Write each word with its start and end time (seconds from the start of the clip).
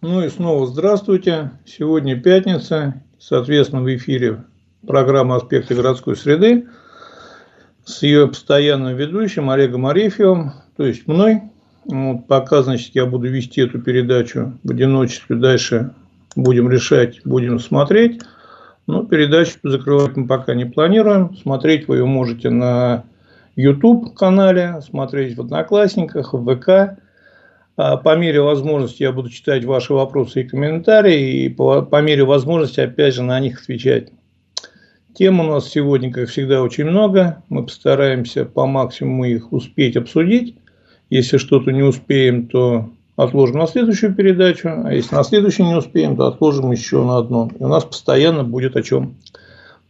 Ну 0.00 0.22
и 0.22 0.28
снова 0.28 0.64
здравствуйте. 0.68 1.50
Сегодня 1.66 2.14
пятница, 2.14 3.02
соответственно, 3.18 3.82
в 3.82 3.96
эфире 3.96 4.44
программа 4.86 5.34
«Аспекты 5.34 5.74
городской 5.74 6.14
среды» 6.14 6.68
с 7.84 8.04
ее 8.04 8.28
постоянным 8.28 8.94
ведущим 8.94 9.50
Олегом 9.50 9.86
Арефьевым, 9.86 10.52
то 10.76 10.86
есть 10.86 11.08
мной. 11.08 11.42
Вот, 11.86 12.28
пока, 12.28 12.62
значит, 12.62 12.94
я 12.94 13.06
буду 13.06 13.28
вести 13.28 13.62
эту 13.62 13.80
передачу 13.82 14.56
в 14.62 14.70
одиночестве, 14.70 15.34
дальше 15.34 15.92
будем 16.36 16.70
решать, 16.70 17.20
будем 17.24 17.58
смотреть. 17.58 18.22
Но 18.86 19.04
передачу 19.04 19.54
закрывать 19.64 20.14
мы 20.14 20.28
пока 20.28 20.54
не 20.54 20.64
планируем. 20.64 21.36
Смотреть 21.42 21.88
вы 21.88 21.96
ее 21.96 22.06
можете 22.06 22.50
на 22.50 23.02
YouTube-канале, 23.56 24.80
смотреть 24.80 25.36
в 25.36 25.40
Одноклассниках, 25.40 26.34
в 26.34 26.54
ВК. 26.54 27.00
А 27.78 27.96
по 27.96 28.16
мере 28.16 28.40
возможности 28.40 29.04
я 29.04 29.12
буду 29.12 29.30
читать 29.30 29.64
ваши 29.64 29.94
вопросы 29.94 30.42
и 30.42 30.48
комментарии, 30.48 31.44
и 31.44 31.48
по, 31.48 31.82
по 31.82 32.02
мере 32.02 32.24
возможности, 32.24 32.80
опять 32.80 33.14
же, 33.14 33.22
на 33.22 33.38
них 33.38 33.60
отвечать. 33.60 34.08
Тем 35.14 35.38
у 35.38 35.44
нас 35.44 35.68
сегодня, 35.68 36.12
как 36.12 36.28
всегда, 36.28 36.60
очень 36.60 36.86
много. 36.86 37.44
Мы 37.48 37.62
постараемся 37.62 38.44
по 38.44 38.66
максимуму 38.66 39.26
их 39.26 39.52
успеть 39.52 39.96
обсудить. 39.96 40.56
Если 41.08 41.36
что-то 41.36 41.70
не 41.70 41.82
успеем, 41.84 42.48
то 42.48 42.90
отложим 43.14 43.58
на 43.58 43.68
следующую 43.68 44.12
передачу. 44.12 44.68
А 44.68 44.92
если 44.92 45.14
на 45.14 45.22
следующую 45.22 45.68
не 45.68 45.76
успеем, 45.76 46.16
то 46.16 46.26
отложим 46.26 46.72
еще 46.72 47.04
на 47.04 47.18
одну. 47.18 47.48
И 47.60 47.62
у 47.62 47.68
нас 47.68 47.84
постоянно 47.84 48.42
будет 48.42 48.74
о 48.74 48.82
чем 48.82 49.14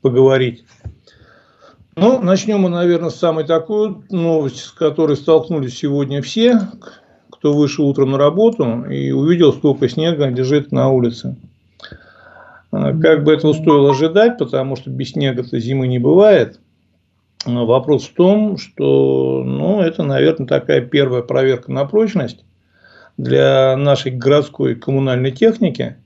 поговорить. 0.02 0.62
Ну, 1.96 2.20
начнем 2.20 2.60
мы, 2.60 2.68
наверное, 2.68 3.08
с 3.08 3.16
самой 3.16 3.44
такой 3.44 3.96
новости, 4.10 4.58
с 4.58 4.72
которой 4.72 5.16
столкнулись 5.16 5.78
сегодня 5.78 6.20
все 6.20 6.68
кто 7.30 7.52
вышел 7.52 7.86
утром 7.86 8.12
на 8.12 8.18
работу 8.18 8.84
и 8.84 9.10
увидел, 9.10 9.52
сколько 9.52 9.88
снега 9.88 10.28
лежит 10.28 10.72
на 10.72 10.90
улице. 10.90 11.36
А, 12.70 12.92
как 12.98 13.24
бы 13.24 13.32
этого 13.32 13.52
стоило 13.52 13.90
ожидать, 13.90 14.38
потому 14.38 14.76
что 14.76 14.90
без 14.90 15.10
снега-то 15.10 15.58
зимы 15.58 15.88
не 15.88 15.98
бывает. 15.98 16.60
Вопрос 17.44 18.06
в 18.06 18.14
том, 18.14 18.58
что 18.58 19.42
ну, 19.44 19.80
это, 19.80 20.02
наверное, 20.02 20.46
такая 20.46 20.80
первая 20.80 21.22
проверка 21.22 21.70
на 21.70 21.84
прочность 21.84 22.44
для 23.16 23.76
нашей 23.76 24.12
городской 24.12 24.74
коммунальной 24.74 25.32
техники, 25.32 25.96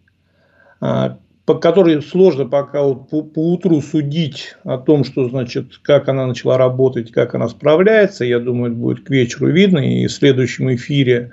а, 0.81 1.19
по 1.45 1.55
которой 1.55 2.03
сложно 2.03 2.47
пока 2.47 2.83
вот 2.83 3.09
по, 3.09 3.23
по 3.23 3.53
утру 3.53 3.81
судить 3.81 4.55
о 4.65 4.79
том, 4.79 5.05
что 5.05 5.29
значит, 5.29 5.79
как 5.83 6.09
она 6.09 6.27
начала 6.27 6.57
работать, 6.57 7.11
как 7.11 7.35
она 7.35 7.49
справляется. 7.49 8.25
Я 8.25 8.39
думаю, 8.39 8.73
это 8.73 8.81
будет 8.81 9.05
к 9.05 9.11
вечеру 9.11 9.49
видно. 9.49 9.79
И 9.79 10.07
в 10.07 10.13
следующем 10.13 10.73
эфире 10.75 11.33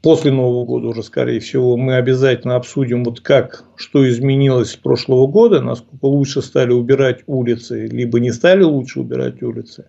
после 0.00 0.30
Нового 0.30 0.64
года 0.64 0.88
уже, 0.88 1.02
скорее 1.02 1.40
всего, 1.40 1.76
мы 1.76 1.96
обязательно 1.96 2.54
обсудим, 2.54 3.02
вот 3.02 3.20
как, 3.20 3.64
что 3.74 4.08
изменилось 4.08 4.70
с 4.70 4.76
прошлого 4.76 5.26
года, 5.26 5.60
насколько 5.60 6.04
лучше 6.04 6.40
стали 6.40 6.70
убирать 6.70 7.24
улицы, 7.26 7.86
либо 7.86 8.20
не 8.20 8.30
стали 8.30 8.62
лучше 8.62 9.00
убирать 9.00 9.42
улицы 9.42 9.86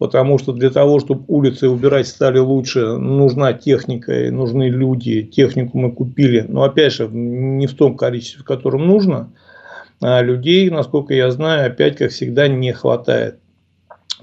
потому 0.00 0.38
что 0.38 0.54
для 0.54 0.70
того, 0.70 0.98
чтобы 0.98 1.24
улицы 1.28 1.68
убирать 1.68 2.08
стали 2.08 2.38
лучше, 2.38 2.96
нужна 2.96 3.52
техника, 3.52 4.30
нужны 4.32 4.70
люди. 4.70 5.22
Технику 5.22 5.78
мы 5.78 5.92
купили, 5.92 6.42
но 6.48 6.62
опять 6.62 6.94
же, 6.94 7.06
не 7.06 7.66
в 7.66 7.74
том 7.74 7.98
количестве, 7.98 8.40
в 8.40 8.46
котором 8.46 8.86
нужно. 8.86 9.30
А 10.00 10.22
людей, 10.22 10.70
насколько 10.70 11.12
я 11.12 11.30
знаю, 11.30 11.66
опять, 11.66 11.98
как 11.98 12.12
всегда, 12.12 12.48
не 12.48 12.72
хватает. 12.72 13.40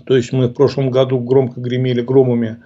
То 0.07 0.17
есть 0.17 0.33
мы 0.33 0.47
в 0.47 0.53
прошлом 0.53 0.89
году 0.89 1.19
громко 1.19 1.61
гремели 1.61 2.01
громами, 2.01 2.57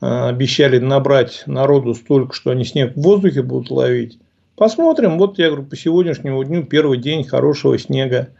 а, 0.00 0.30
обещали 0.30 0.78
набрать 0.78 1.42
народу 1.44 1.94
столько, 1.94 2.34
что 2.34 2.52
они 2.52 2.64
снег 2.64 2.96
в 2.96 3.02
воздухе 3.02 3.42
будут 3.42 3.70
ловить. 3.70 4.18
Посмотрим. 4.56 5.18
Вот 5.18 5.38
я 5.38 5.48
говорю, 5.48 5.66
по 5.66 5.76
сегодняшнему 5.76 6.42
дню 6.42 6.62
первый 6.62 6.96
день 6.96 7.22
хорошего 7.22 7.78
снега. 7.78 8.30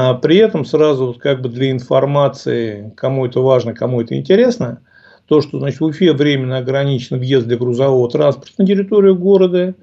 А 0.00 0.14
при 0.14 0.36
этом 0.36 0.64
сразу 0.64 1.16
как 1.20 1.42
бы 1.42 1.48
для 1.48 1.72
информации, 1.72 2.92
кому 2.96 3.26
это 3.26 3.40
важно, 3.40 3.74
кому 3.74 4.00
это 4.00 4.16
интересно, 4.16 4.80
то, 5.26 5.40
что 5.40 5.58
значит, 5.58 5.80
в 5.80 5.84
Уфе 5.86 6.12
временно 6.12 6.58
ограничен 6.58 7.18
въезд 7.18 7.48
для 7.48 7.56
грузового 7.56 8.08
транспорта 8.08 8.52
на 8.58 8.64
территорию 8.64 9.16
города, 9.16 9.74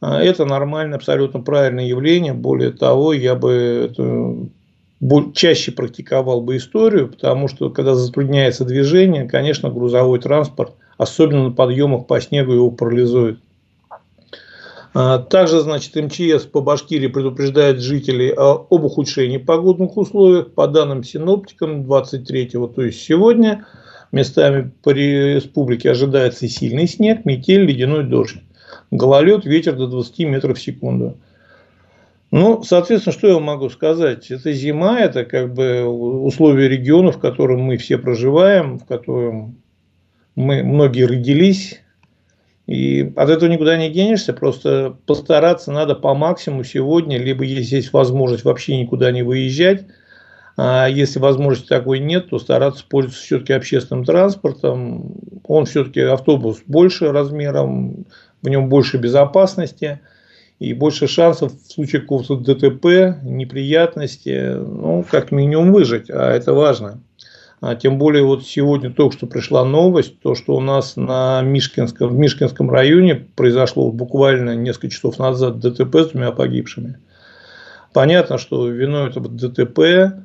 а, 0.00 0.22
это 0.22 0.46
нормально, 0.46 0.96
абсолютно 0.96 1.40
правильное 1.40 1.84
явление. 1.84 2.32
Более 2.32 2.70
того, 2.70 3.12
я 3.12 3.34
бы 3.34 3.90
это 3.90 4.48
чаще 5.34 5.72
практиковал 5.72 6.40
бы 6.40 6.56
историю, 6.56 7.08
потому 7.08 7.46
что 7.48 7.68
когда 7.68 7.94
затрудняется 7.94 8.64
движение, 8.64 9.28
конечно, 9.28 9.68
грузовой 9.68 10.18
транспорт, 10.18 10.72
особенно 10.96 11.50
на 11.50 11.50
подъемах 11.50 12.06
по 12.06 12.18
снегу, 12.22 12.52
его 12.52 12.70
парализует. 12.70 13.38
А, 14.94 15.18
также, 15.18 15.60
значит, 15.60 15.94
МЧС 15.94 16.44
по 16.44 16.60
Башкирии 16.60 17.06
предупреждает 17.06 17.80
жителей 17.80 18.32
об 18.36 18.72
ухудшении 18.72 19.38
погодных 19.38 19.96
условий. 19.96 20.44
По 20.44 20.66
данным 20.66 21.02
синоптикам, 21.02 21.82
23-го, 21.82 22.66
то 22.66 22.82
есть 22.82 23.02
сегодня, 23.02 23.66
местами 24.12 24.70
по 24.82 24.90
республике 24.90 25.90
ожидается 25.90 26.46
сильный 26.46 26.86
снег, 26.86 27.24
метель, 27.24 27.64
ледяной 27.64 28.04
дождь. 28.04 28.36
Гололед, 28.90 29.46
ветер 29.46 29.74
до 29.76 29.86
20 29.86 30.18
метров 30.20 30.58
в 30.58 30.62
секунду. 30.62 31.16
Ну, 32.30 32.62
соответственно, 32.62 33.12
что 33.12 33.28
я 33.28 33.38
могу 33.38 33.68
сказать? 33.68 34.30
Это 34.30 34.52
зима, 34.52 35.00
это 35.00 35.24
как 35.24 35.52
бы 35.52 35.84
условия 35.84 36.68
региона, 36.68 37.12
в 37.12 37.18
котором 37.18 37.60
мы 37.60 37.76
все 37.76 37.98
проживаем, 37.98 38.78
в 38.78 38.86
котором 38.86 39.56
мы 40.34 40.62
многие 40.62 41.04
родились, 41.04 41.81
и 42.66 43.12
от 43.16 43.28
этого 43.28 43.50
никуда 43.50 43.76
не 43.76 43.90
денешься, 43.90 44.32
просто 44.32 44.96
постараться 45.06 45.72
надо 45.72 45.94
по 45.94 46.14
максимуму 46.14 46.64
сегодня, 46.64 47.18
либо 47.18 47.44
если 47.44 47.76
есть 47.76 47.92
возможность 47.92 48.44
вообще 48.44 48.80
никуда 48.80 49.10
не 49.10 49.22
выезжать, 49.22 49.86
а 50.56 50.86
если 50.86 51.18
возможности 51.18 51.68
такой 51.68 51.98
нет, 51.98 52.30
то 52.30 52.38
стараться 52.38 52.84
пользоваться 52.88 53.24
все-таки 53.24 53.52
общественным 53.52 54.04
транспортом. 54.04 55.16
Он 55.44 55.64
все-таки 55.64 56.00
автобус 56.00 56.62
больше 56.66 57.10
размером, 57.10 58.06
в 58.42 58.48
нем 58.48 58.68
больше 58.68 58.98
безопасности 58.98 60.00
и 60.58 60.74
больше 60.74 61.08
шансов 61.08 61.52
в 61.52 61.72
случае 61.72 62.02
какого-то 62.02 62.36
ДТП, 62.36 63.22
неприятности, 63.22 64.52
ну, 64.54 65.04
как 65.10 65.32
минимум 65.32 65.72
выжить, 65.72 66.10
а 66.10 66.30
это 66.30 66.52
важно. 66.52 67.00
А 67.62 67.76
тем 67.76 67.96
более 67.96 68.24
вот 68.24 68.44
сегодня 68.44 68.92
только 68.92 69.16
что 69.16 69.28
пришла 69.28 69.64
новость, 69.64 70.18
то 70.18 70.34
что 70.34 70.56
у 70.56 70.60
нас 70.60 70.96
на 70.96 71.42
Мишкинском, 71.42 72.08
в 72.08 72.18
Мишкинском 72.18 72.68
районе 72.68 73.14
произошло 73.14 73.92
буквально 73.92 74.56
несколько 74.56 74.90
часов 74.90 75.20
назад 75.20 75.60
ДТП 75.60 75.94
с 75.98 76.08
двумя 76.08 76.32
погибшими. 76.32 76.98
Понятно, 77.92 78.38
что 78.38 78.66
виной 78.66 79.10
этого 79.10 79.28
ДТП, 79.28 80.24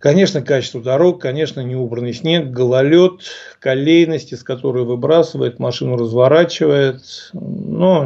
конечно, 0.00 0.42
качество 0.42 0.82
дорог, 0.82 1.22
конечно, 1.22 1.60
неубранный 1.60 2.12
снег, 2.12 2.50
гололед, 2.50 3.20
колейности, 3.60 4.34
с 4.34 4.42
которой 4.42 4.82
выбрасывает, 4.82 5.60
машину 5.60 5.96
разворачивает. 5.96 7.30
Но 7.32 8.04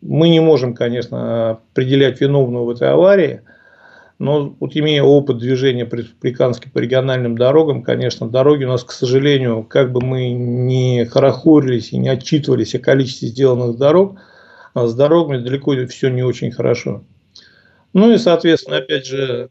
мы 0.00 0.28
не 0.28 0.38
можем, 0.38 0.74
конечно, 0.74 1.50
определять 1.72 2.20
виновного 2.20 2.66
в 2.66 2.70
этой 2.70 2.88
аварии– 2.88 3.40
но 4.22 4.54
вот 4.60 4.76
имея 4.76 5.02
опыт 5.02 5.38
движения 5.38 5.84
по 5.84 5.96
республиканским 5.96 6.70
по 6.70 6.78
региональным 6.78 7.36
дорогам, 7.36 7.82
конечно, 7.82 8.28
дороги 8.28 8.62
у 8.62 8.68
нас, 8.68 8.84
к 8.84 8.92
сожалению, 8.92 9.64
как 9.64 9.90
бы 9.90 10.00
мы 10.00 10.30
не 10.30 11.04
хорохорились 11.06 11.92
и 11.92 11.98
не 11.98 12.08
отчитывались 12.08 12.76
о 12.76 12.78
количестве 12.78 13.26
сделанных 13.26 13.76
дорог, 13.78 14.20
а 14.74 14.86
с 14.86 14.94
дорогами 14.94 15.38
далеко 15.38 15.74
все 15.88 16.08
не 16.08 16.22
очень 16.22 16.52
хорошо. 16.52 17.02
Ну 17.94 18.12
и, 18.12 18.18
соответственно, 18.18 18.76
опять 18.76 19.06
же, 19.06 19.50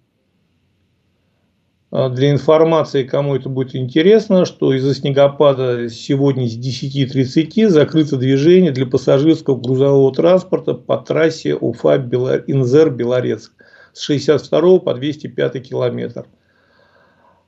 а, 1.91 2.07
для 2.07 2.31
информации, 2.31 3.03
кому 3.03 3.35
это 3.35 3.49
будет 3.49 3.75
интересно, 3.75 4.45
что 4.45 4.73
из-за 4.73 4.95
снегопада 4.95 5.89
сегодня 5.89 6.47
с 6.47 6.57
10.30 6.57 7.67
закрыто 7.67 8.15
движение 8.15 8.71
для 8.71 8.85
пассажирского 8.85 9.59
грузового 9.59 10.13
транспорта 10.15 10.75
по 10.75 10.95
трассе 10.95 11.55
Уфа-Инзер-Белорецк 11.55 13.51
с 13.93 14.01
62 14.01 14.79
по 14.79 14.93
205 14.93 15.67
километр. 15.67 16.25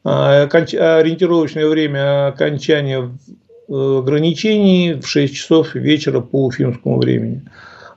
А, 0.03 0.43
ориентировочное 0.43 1.67
время 1.67 2.27
окончания 2.27 3.17
э, 3.69 3.97
ограничений 3.99 4.93
в 5.01 5.07
6 5.07 5.33
часов 5.33 5.75
вечера 5.75 6.19
по 6.19 6.45
уфимскому 6.45 6.99
времени. 6.99 7.43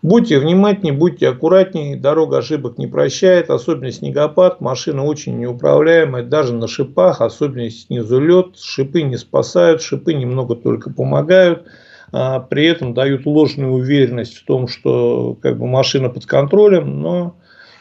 Будьте 0.02 0.38
внимательнее, 0.38 0.92
будьте 0.92 1.28
аккуратнее, 1.28 1.96
дорога 1.96 2.38
ошибок 2.38 2.78
не 2.78 2.86
прощает, 2.86 3.50
особенно 3.50 3.90
снегопад, 3.90 4.60
машина 4.60 5.04
очень 5.04 5.36
неуправляемая, 5.38 6.22
даже 6.22 6.54
на 6.54 6.68
шипах, 6.68 7.20
особенно 7.20 7.68
снизу 7.70 8.20
лед, 8.20 8.56
шипы 8.56 9.02
не 9.02 9.16
спасают, 9.16 9.82
шипы 9.82 10.14
немного 10.14 10.54
только 10.54 10.90
помогают, 10.90 11.66
а 12.12 12.38
при 12.38 12.66
этом 12.66 12.94
дают 12.94 13.26
ложную 13.26 13.72
уверенность 13.72 14.36
в 14.36 14.44
том, 14.44 14.68
что 14.68 15.36
как 15.42 15.58
бы, 15.58 15.66
машина 15.66 16.08
под 16.08 16.24
контролем, 16.26 17.00
но 17.00 17.34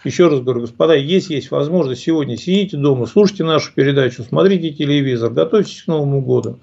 еще 0.06 0.28
раз 0.28 0.42
говорю, 0.42 0.62
господа, 0.62 0.96
если 0.96 1.36
есть 1.36 1.52
возможность 1.52 2.02
сегодня 2.02 2.38
сидите 2.38 2.78
дома, 2.78 3.06
слушайте 3.06 3.44
нашу 3.44 3.74
передачу, 3.74 4.24
смотрите 4.24 4.72
телевизор, 4.72 5.31
готовьтесь 5.31 5.84
к 5.84 5.88
Новому 5.88 6.22
году. 6.22 6.60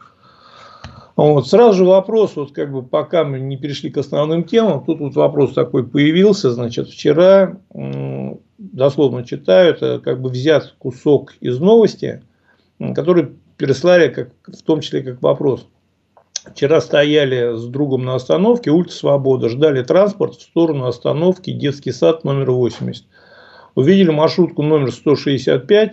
Вот, 1.14 1.46
сразу 1.46 1.78
же 1.78 1.84
вопрос, 1.84 2.36
вот 2.36 2.52
как 2.52 2.72
бы 2.72 2.82
пока 2.82 3.24
мы 3.24 3.38
не 3.38 3.58
перешли 3.58 3.90
к 3.90 3.98
основным 3.98 4.44
темам, 4.44 4.82
тут 4.84 5.00
вот 5.00 5.14
вопрос 5.14 5.52
такой 5.52 5.86
появился, 5.86 6.50
значит, 6.50 6.88
вчера, 6.88 7.58
дословно 8.58 9.24
читаю, 9.24 9.74
это 9.74 9.98
как 9.98 10.22
бы 10.22 10.30
взят 10.30 10.74
кусок 10.78 11.34
из 11.40 11.58
новости, 11.58 12.22
который 12.94 13.28
переслали 13.58 14.08
как, 14.08 14.30
в 14.46 14.62
том 14.62 14.80
числе 14.80 15.02
как 15.02 15.20
вопрос. 15.22 15.66
Вчера 16.44 16.80
стояли 16.80 17.56
с 17.56 17.64
другом 17.66 18.04
на 18.04 18.16
остановке, 18.16 18.70
улица 18.70 18.96
Свобода, 18.96 19.48
ждали 19.48 19.82
транспорт 19.82 20.34
в 20.34 20.42
сторону 20.42 20.86
остановки 20.86 21.52
детский 21.52 21.92
сад 21.92 22.24
номер 22.24 22.50
80. 22.50 23.04
Увидели 23.74 24.10
маршрутку 24.10 24.62
номер 24.62 24.92
165, 24.92 25.92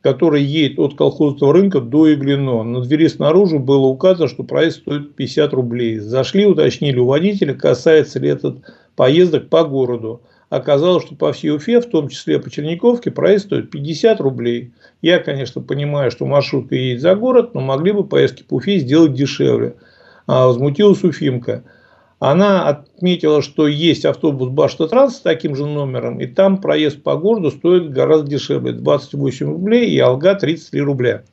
который 0.00 0.42
едет 0.42 0.78
от 0.78 0.96
колхозного 0.96 1.52
рынка 1.52 1.80
до 1.80 2.12
Иглино. 2.12 2.64
На 2.64 2.80
двери 2.80 3.06
снаружи 3.06 3.58
было 3.58 3.86
указано, 3.86 4.28
что 4.28 4.42
проезд 4.42 4.78
стоит 4.80 5.14
50 5.14 5.52
рублей. 5.52 5.98
Зашли, 5.98 6.44
уточнили 6.44 6.98
у 6.98 7.06
водителя, 7.06 7.54
касается 7.54 8.18
ли 8.18 8.28
этот 8.28 8.58
поездок 8.96 9.48
по 9.48 9.64
городу. 9.64 10.22
Оказалось, 10.50 11.04
что 11.04 11.14
по 11.14 11.32
всей 11.32 11.50
Уфе, 11.50 11.80
в 11.80 11.86
том 11.86 12.08
числе 12.08 12.38
по 12.38 12.50
Черниковке, 12.50 13.10
проезд 13.10 13.46
стоит 13.46 13.70
50 13.70 14.20
рублей. 14.20 14.72
Я, 15.00 15.18
конечно, 15.18 15.62
понимаю, 15.62 16.10
что 16.10 16.26
маршрутка 16.26 16.74
едет 16.74 17.00
за 17.00 17.14
город, 17.14 17.54
но 17.54 17.60
могли 17.60 17.92
бы 17.92 18.04
поездки 18.04 18.42
по 18.42 18.56
Уфе 18.56 18.78
сделать 18.78 19.14
дешевле. 19.14 19.76
А 20.26 20.46
возмутилась 20.46 21.04
Уфимка. 21.04 21.62
Она 22.24 22.68
отметила, 22.68 23.42
что 23.42 23.66
есть 23.66 24.04
автобус 24.04 24.48
Башта-Транс 24.48 25.16
с 25.16 25.20
таким 25.20 25.56
же 25.56 25.66
номером, 25.66 26.20
и 26.20 26.26
там 26.28 26.58
проезд 26.58 27.02
по 27.02 27.16
городу 27.16 27.50
стоит 27.50 27.90
гораздо 27.90 28.30
дешевле. 28.30 28.70
28 28.70 29.46
рублей 29.46 29.90
и 29.90 29.98
Алга 29.98 30.36
33 30.36 30.80
рубля. 30.82 31.24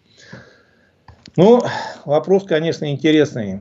Ну, 1.35 1.61
вопрос, 2.05 2.45
конечно, 2.45 2.89
интересный. 2.89 3.59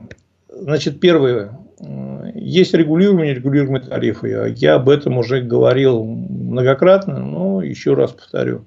Значит, 0.51 0.99
первое. 0.99 1.51
Есть 2.33 2.73
регулируемые 2.73 3.35
регулируемые 3.35 3.83
тарифы. 3.83 4.55
Я 4.57 4.73
об 4.73 4.89
этом 4.89 5.19
уже 5.19 5.41
говорил 5.41 6.03
многократно, 6.03 7.19
но 7.19 7.61
еще 7.61 7.93
раз 7.93 8.11
повторю. 8.11 8.65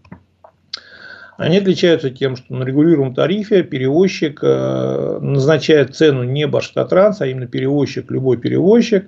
Они 1.43 1.59
отличаются 1.59 2.11
тем, 2.11 2.37
что 2.37 2.55
на 2.55 2.65
регулируемом 2.65 3.15
тарифе 3.15 3.63
перевозчик 3.63 4.41
э, 4.43 5.19
назначает 5.21 5.95
цену 5.95 6.23
не 6.23 6.47
Башкатранс, 6.47 7.21
а 7.21 7.27
именно 7.27 7.47
перевозчик, 7.47 8.11
любой 8.11 8.37
перевозчик. 8.37 9.07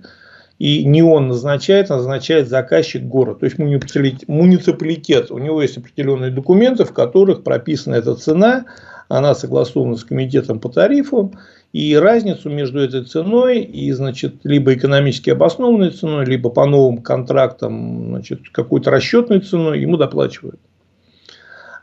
И 0.59 0.85
не 0.85 1.03
он 1.03 1.29
назначает, 1.29 1.91
а 1.91 1.97
назначает 1.97 2.49
заказчик 2.49 3.03
город, 3.03 3.41
то 3.41 3.47
есть 3.47 3.59
муниципалитет. 3.59 5.33
У 5.33 5.39
него 5.39 5.61
есть 5.61 5.79
определенные 5.79 6.31
документы, 6.31 6.85
в 6.85 6.93
которых 6.93 7.43
прописана 7.43 7.97
эта 7.97 8.15
цена, 8.15 8.67
она 9.09 9.35
согласована 9.35 9.97
с 9.97 10.05
комитетом 10.05 10.61
по 10.61 10.69
тарифу, 10.69 11.35
и 11.73 11.97
разницу 11.97 12.51
между 12.51 12.79
этой 12.79 13.03
ценой 13.03 13.63
и, 13.63 13.91
значит, 13.91 14.37
либо 14.45 14.75
экономически 14.75 15.31
обоснованной 15.31 15.91
ценой, 15.91 16.25
либо 16.25 16.49
по 16.49 16.67
новым 16.67 16.99
контрактам, 16.99 18.11
значит, 18.11 18.49
какой-то 18.53 18.93
расчетной 18.93 19.41
ценой 19.41 19.81
ему 19.81 19.97
доплачивают. 19.97 20.61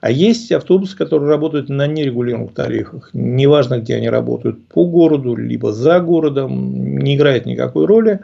А 0.02 0.10
есть 0.10 0.52
автобусы, 0.52 0.98
которые 0.98 1.30
работают 1.30 1.70
на 1.70 1.86
нерегулируемых 1.86 2.54
тарифах. 2.54 3.12
Неважно, 3.14 3.78
где 3.78 3.96
они 3.96 4.10
работают, 4.10 4.66
по 4.66 4.84
городу, 4.86 5.36
либо 5.36 5.72
за 5.72 6.00
городом, 6.00 6.98
не 6.98 7.16
играет 7.16 7.46
никакой 7.46 7.86
роли. 7.86 8.20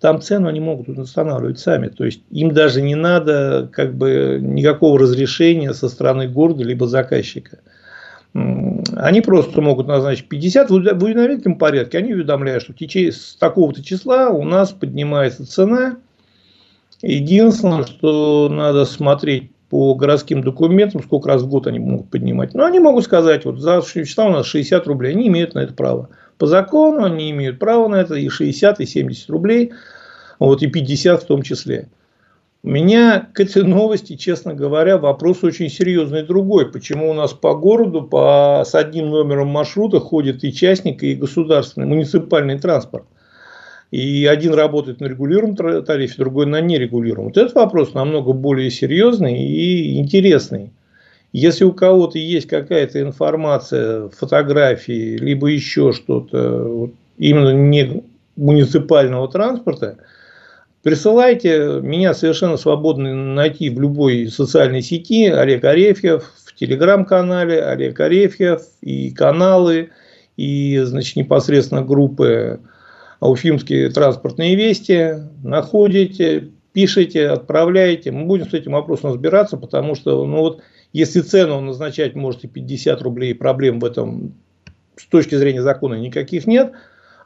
Там 0.00 0.20
цену 0.22 0.46
они 0.46 0.60
могут 0.60 0.88
устанавливать 0.88 1.58
сами. 1.58 1.88
То 1.88 2.04
есть 2.04 2.20
им 2.30 2.52
даже 2.52 2.80
не 2.80 2.94
надо 2.94 3.68
как 3.72 3.94
бы, 3.94 4.38
никакого 4.40 5.00
разрешения 5.00 5.74
со 5.74 5.88
стороны 5.88 6.28
города, 6.28 6.62
либо 6.62 6.86
заказчика. 6.86 7.58
Они 8.32 9.20
просто 9.20 9.60
могут 9.60 9.88
назначить 9.88 10.28
50 10.28 10.70
в 10.70 10.74
уведомительном 10.74 11.58
порядке. 11.58 11.98
Они 11.98 12.14
уведомляют, 12.14 12.62
что 12.62 12.72
в 12.72 12.76
течение 12.76 13.10
с 13.10 13.34
такого-то 13.34 13.82
числа 13.82 14.28
у 14.28 14.44
нас 14.44 14.70
поднимается 14.70 15.44
цена. 15.44 15.96
Единственное, 17.02 17.84
что 17.84 18.48
надо 18.48 18.84
смотреть 18.84 19.50
по 19.68 19.94
городским 19.94 20.42
документам, 20.42 21.02
сколько 21.02 21.28
раз 21.28 21.42
в 21.42 21.48
год 21.48 21.66
они 21.66 21.78
могут 21.78 22.10
поднимать. 22.10 22.54
Но 22.54 22.64
они 22.64 22.78
могут 22.78 23.04
сказать, 23.04 23.44
вот 23.44 23.58
за 23.58 23.82
числа 23.82 24.26
у 24.26 24.30
нас 24.30 24.46
60 24.46 24.86
рублей, 24.86 25.12
они 25.12 25.28
имеют 25.28 25.54
на 25.54 25.60
это 25.60 25.74
право. 25.74 26.08
По 26.38 26.46
закону 26.46 27.04
они 27.04 27.30
имеют 27.30 27.58
право 27.58 27.88
на 27.88 27.96
это 27.96 28.14
и 28.14 28.28
60, 28.28 28.80
и 28.80 28.86
70 28.86 29.30
рублей, 29.30 29.72
вот, 30.38 30.62
и 30.62 30.66
50 30.68 31.22
в 31.22 31.26
том 31.26 31.42
числе. 31.42 31.88
У 32.62 32.68
меня 32.68 33.28
к 33.32 33.38
этой 33.40 33.62
новости, 33.62 34.16
честно 34.16 34.52
говоря, 34.52 34.98
вопрос 34.98 35.44
очень 35.44 35.70
серьезный 35.70 36.24
другой. 36.24 36.70
Почему 36.70 37.10
у 37.10 37.14
нас 37.14 37.32
по 37.32 37.54
городу 37.54 38.02
по, 38.02 38.64
с 38.66 38.74
одним 38.74 39.10
номером 39.10 39.48
маршрута 39.48 40.00
ходит 40.00 40.42
и 40.42 40.52
частник, 40.52 41.02
и 41.02 41.14
государственный, 41.14 41.86
муниципальный 41.86 42.58
транспорт? 42.58 43.04
И 43.90 44.26
один 44.26 44.54
работает 44.54 45.00
на 45.00 45.06
регулируемом 45.06 45.84
тарифе, 45.84 46.14
другой 46.18 46.46
на 46.46 46.60
нерегулируемом. 46.60 47.26
Вот 47.26 47.36
этот 47.36 47.54
вопрос 47.54 47.94
намного 47.94 48.32
более 48.32 48.70
серьезный 48.70 49.38
и 49.38 49.98
интересный. 49.98 50.72
Если 51.32 51.64
у 51.64 51.72
кого-то 51.72 52.18
есть 52.18 52.48
какая-то 52.48 53.00
информация, 53.00 54.08
фотографии, 54.08 55.16
либо 55.16 55.48
еще 55.48 55.92
что-то, 55.92 56.90
именно 57.18 57.52
не 57.52 58.02
муниципального 58.36 59.28
транспорта, 59.28 59.98
присылайте. 60.82 61.80
Меня 61.82 62.14
совершенно 62.14 62.56
свободно 62.56 63.14
найти 63.14 63.70
в 63.70 63.80
любой 63.80 64.28
социальной 64.28 64.82
сети. 64.82 65.26
Олег 65.26 65.64
Арефьев 65.64 66.32
в 66.44 66.54
телеграм-канале, 66.54 67.62
Олег 67.62 68.00
Арефьев 68.00 68.62
и 68.80 69.10
каналы, 69.10 69.90
и 70.36 70.78
значит, 70.84 71.16
непосредственно 71.16 71.82
группы 71.82 72.60
уфимские 73.20 73.90
транспортные 73.90 74.54
вести, 74.56 75.14
находите, 75.42 76.50
пишите, 76.72 77.28
отправляете. 77.28 78.12
Мы 78.12 78.26
будем 78.26 78.48
с 78.48 78.54
этим 78.54 78.72
вопросом 78.72 79.10
разбираться, 79.10 79.56
потому 79.56 79.94
что, 79.94 80.26
ну 80.26 80.38
вот, 80.38 80.62
если 80.92 81.20
цену 81.20 81.60
назначать 81.60 82.14
можете 82.14 82.48
50 82.48 83.00
рублей, 83.02 83.34
проблем 83.34 83.80
в 83.80 83.84
этом 83.84 84.34
с 84.96 85.06
точки 85.06 85.34
зрения 85.34 85.62
закона 85.62 85.94
никаких 85.94 86.46
нет. 86.46 86.72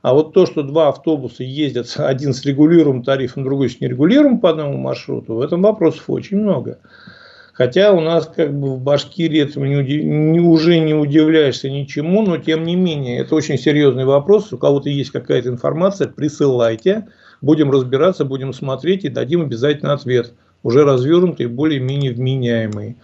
А 0.02 0.14
вот 0.14 0.32
то, 0.32 0.46
что 0.46 0.62
два 0.62 0.88
автобуса 0.88 1.44
ездят, 1.44 1.92
один 1.96 2.32
с 2.32 2.44
регулируемым 2.44 3.02
тарифом, 3.02 3.44
другой 3.44 3.70
с 3.70 3.80
нерегулируемым 3.80 4.40
по 4.40 4.50
одному 4.50 4.76
маршруту, 4.76 5.34
в 5.34 5.40
этом 5.40 5.62
вопросов 5.62 6.04
очень 6.08 6.38
много. 6.38 6.78
Хотя 7.52 7.92
у 7.92 8.00
нас 8.00 8.26
как 8.26 8.58
бы 8.58 8.76
в 8.76 8.80
Башкирии 8.80 9.40
этому 9.40 9.66
не, 9.66 10.02
не, 10.02 10.40
уже 10.40 10.78
не 10.78 10.94
удивляешься 10.94 11.68
ничему, 11.68 12.22
но 12.22 12.38
тем 12.38 12.64
не 12.64 12.76
менее, 12.76 13.18
это 13.18 13.34
очень 13.34 13.58
серьезный 13.58 14.04
вопрос. 14.04 14.52
У 14.52 14.58
кого-то 14.58 14.88
есть 14.88 15.10
какая-то 15.10 15.48
информация, 15.48 16.08
присылайте. 16.08 17.08
Будем 17.40 17.70
разбираться, 17.70 18.24
будем 18.24 18.52
смотреть 18.52 19.04
и 19.04 19.08
дадим 19.08 19.42
обязательно 19.42 19.92
ответ. 19.92 20.34
Уже 20.62 20.84
развернутый, 20.84 21.46
более-менее 21.46 22.12
вменяемый. 22.12 22.96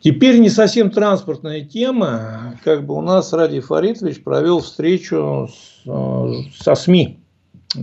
Теперь 0.00 0.38
не 0.38 0.50
совсем 0.50 0.90
транспортная 0.90 1.62
тема. 1.62 2.58
Как 2.62 2.84
бы 2.84 2.94
у 2.94 3.00
нас 3.00 3.32
Ради 3.32 3.60
Фаритович 3.60 4.22
провел 4.22 4.60
встречу 4.60 5.48
с, 5.50 6.62
со 6.62 6.74
СМИ. 6.74 7.20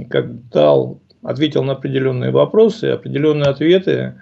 Как 0.09 0.49
дал, 0.49 1.01
ответил 1.23 1.63
на 1.63 1.73
определенные 1.73 2.31
вопросы, 2.31 2.85
определенные 2.85 3.49
ответы 3.49 4.15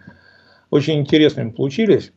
очень 0.70 1.00
интересными 1.00 1.52
получились. 1.52 2.12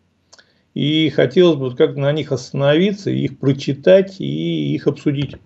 И 0.74 1.10
хотелось 1.10 1.58
бы 1.58 1.74
как 1.76 1.96
на 1.96 2.12
них 2.12 2.32
остановиться, 2.32 3.10
их 3.10 3.38
прочитать 3.38 4.20
и 4.20 4.74
их 4.74 4.86
обсудить. 4.86 5.36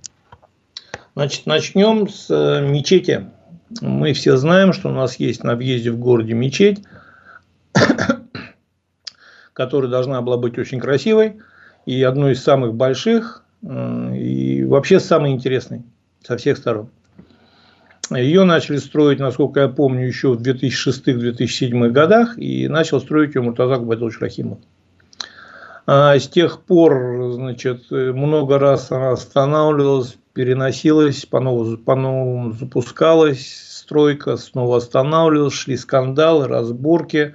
Значит, 1.14 1.46
начнем 1.46 2.08
с 2.08 2.30
э, 2.30 2.66
мечети. 2.68 3.30
Мы 3.80 4.12
все 4.12 4.36
знаем, 4.36 4.72
что 4.72 4.88
у 4.88 4.92
нас 4.92 5.16
есть 5.16 5.42
на 5.42 5.56
въезде 5.56 5.90
в 5.90 5.98
городе 5.98 6.34
мечеть, 6.34 6.82
которая 9.52 9.90
должна 9.90 10.22
была 10.22 10.36
быть 10.36 10.58
очень 10.58 10.78
красивой 10.78 11.40
и 11.86 12.02
одной 12.02 12.32
из 12.32 12.42
самых 12.42 12.74
больших, 12.74 13.44
э, 13.62 14.16
и 14.16 14.64
вообще 14.64 15.00
самой 15.00 15.32
интересной 15.32 15.82
со 16.22 16.36
всех 16.36 16.58
сторон. 16.58 16.90
Ее 18.10 18.44
начали 18.44 18.76
строить, 18.76 19.18
насколько 19.18 19.60
я 19.60 19.68
помню, 19.68 20.06
еще 20.06 20.32
в 20.32 20.40
2006-2007 20.40 21.88
годах, 21.90 22.38
и 22.38 22.68
начал 22.68 23.00
строить 23.00 23.34
ее 23.34 23.42
Муртазак 23.42 23.84
Байдович 23.84 24.20
Рахимов. 24.20 24.58
А 25.86 26.18
с 26.18 26.28
тех 26.28 26.62
пор, 26.62 27.32
значит, 27.32 27.90
много 27.90 28.58
раз 28.58 28.90
она 28.90 29.12
останавливалась, 29.12 30.16
переносилась, 30.32 31.24
по-новому, 31.26 31.78
по-новому 31.78 32.52
запускалась 32.52 33.46
стройка, 33.70 34.36
снова 34.36 34.78
останавливалась, 34.78 35.54
шли 35.54 35.76
скандалы, 35.76 36.48
разборки, 36.48 37.34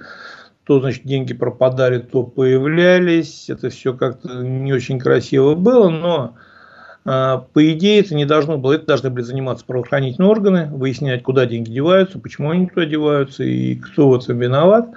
то, 0.64 0.80
значит, 0.80 1.04
деньги 1.04 1.32
пропадали, 1.32 1.98
то 1.98 2.22
появлялись, 2.22 3.48
это 3.48 3.70
все 3.70 3.94
как-то 3.94 4.42
не 4.42 4.72
очень 4.72 4.98
красиво 4.98 5.54
было, 5.54 5.88
но 5.88 6.34
по 7.04 7.72
идее, 7.72 8.00
это 8.00 8.14
не 8.14 8.24
должно 8.24 8.58
было, 8.58 8.74
это 8.74 8.86
должны 8.86 9.10
были 9.10 9.24
заниматься 9.24 9.64
правоохранительные 9.64 10.30
органы, 10.30 10.68
выяснять, 10.72 11.22
куда 11.22 11.46
деньги 11.46 11.70
деваются, 11.70 12.18
почему 12.18 12.50
они 12.50 12.66
туда 12.66 12.86
деваются 12.86 13.42
и 13.42 13.74
кто 13.74 14.08
в 14.08 14.14
этом 14.14 14.38
виноват. 14.38 14.88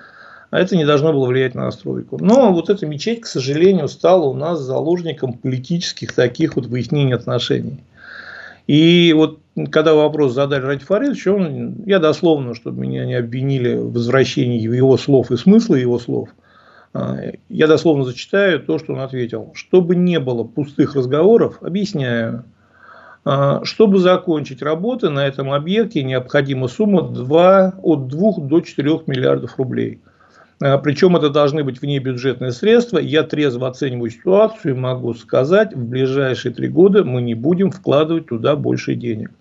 а 0.52 0.60
это 0.60 0.78
не 0.78 0.86
должно 0.86 1.14
было 1.14 1.26
влиять 1.26 1.56
на 1.56 1.66
настройку. 1.66 2.18
Но 2.24 2.54
вот 2.54 2.70
эта 2.70 2.86
мечеть, 2.86 3.22
к 3.22 3.26
сожалению, 3.26 3.88
стала 3.88 4.26
у 4.26 4.34
нас 4.34 4.60
заложником 4.60 5.34
политических 5.34 6.14
таких 6.14 6.56
вот 6.56 6.68
выяснений 6.68 7.16
отношений. 7.16 7.84
И 8.68 9.14
вот 9.16 9.40
когда 9.72 9.94
вопрос 9.94 10.34
задали 10.34 10.62
Ради 10.62 10.84
Фаридовичу, 10.84 11.34
он, 11.34 11.84
я 11.86 12.00
дословно, 12.00 12.56
чтобы 12.56 12.82
меня 12.82 13.06
не 13.06 13.16
обвинили 13.16 13.76
в 13.76 13.94
возвращении 13.94 14.60
его 14.60 14.98
слов 14.98 15.32
и 15.32 15.38
смысла 15.38 15.76
его 15.76 15.98
слов, 16.00 16.30
а, 16.30 16.45
я 17.50 17.68
дословно 17.68 18.04
зачитаю 18.04 18.60
то, 18.62 18.80
что 18.80 18.94
он 18.94 19.00
ответил. 19.00 19.52
Чтобы 19.54 19.96
не 19.96 20.20
было 20.20 20.44
пустых 20.44 20.96
разговоров, 20.96 21.58
объясняю. 21.62 22.46
А, 23.26 23.66
чтобы 23.66 24.00
закончить 24.00 24.62
работы 24.62 25.10
на 25.10 25.26
этом 25.26 25.52
объекте, 25.52 26.04
необходима 26.04 26.68
сумма 26.68 27.02
2, 27.02 27.74
от 27.82 28.08
2 28.08 28.34
до 28.38 28.62
4 28.62 29.02
миллиардов 29.08 29.58
рублей. 29.58 30.00
А, 30.62 30.78
Причем 30.78 31.18
это 31.18 31.30
должны 31.30 31.64
быть 31.64 31.82
внебюджетные 31.82 32.52
средства. 32.52 33.00
Я 33.00 33.24
трезво 33.24 33.68
оцениваю 33.68 34.12
ситуацию 34.12 34.76
и 34.76 34.78
могу 34.78 35.16
сказать, 35.16 35.74
в 35.74 35.84
ближайшие 35.84 36.54
три 36.54 36.68
года 36.68 37.04
мы 37.04 37.22
не 37.22 37.34
будем 37.34 37.72
вкладывать 37.72 38.28
туда 38.28 38.56
больше 38.56 38.94
денег. 38.94 39.32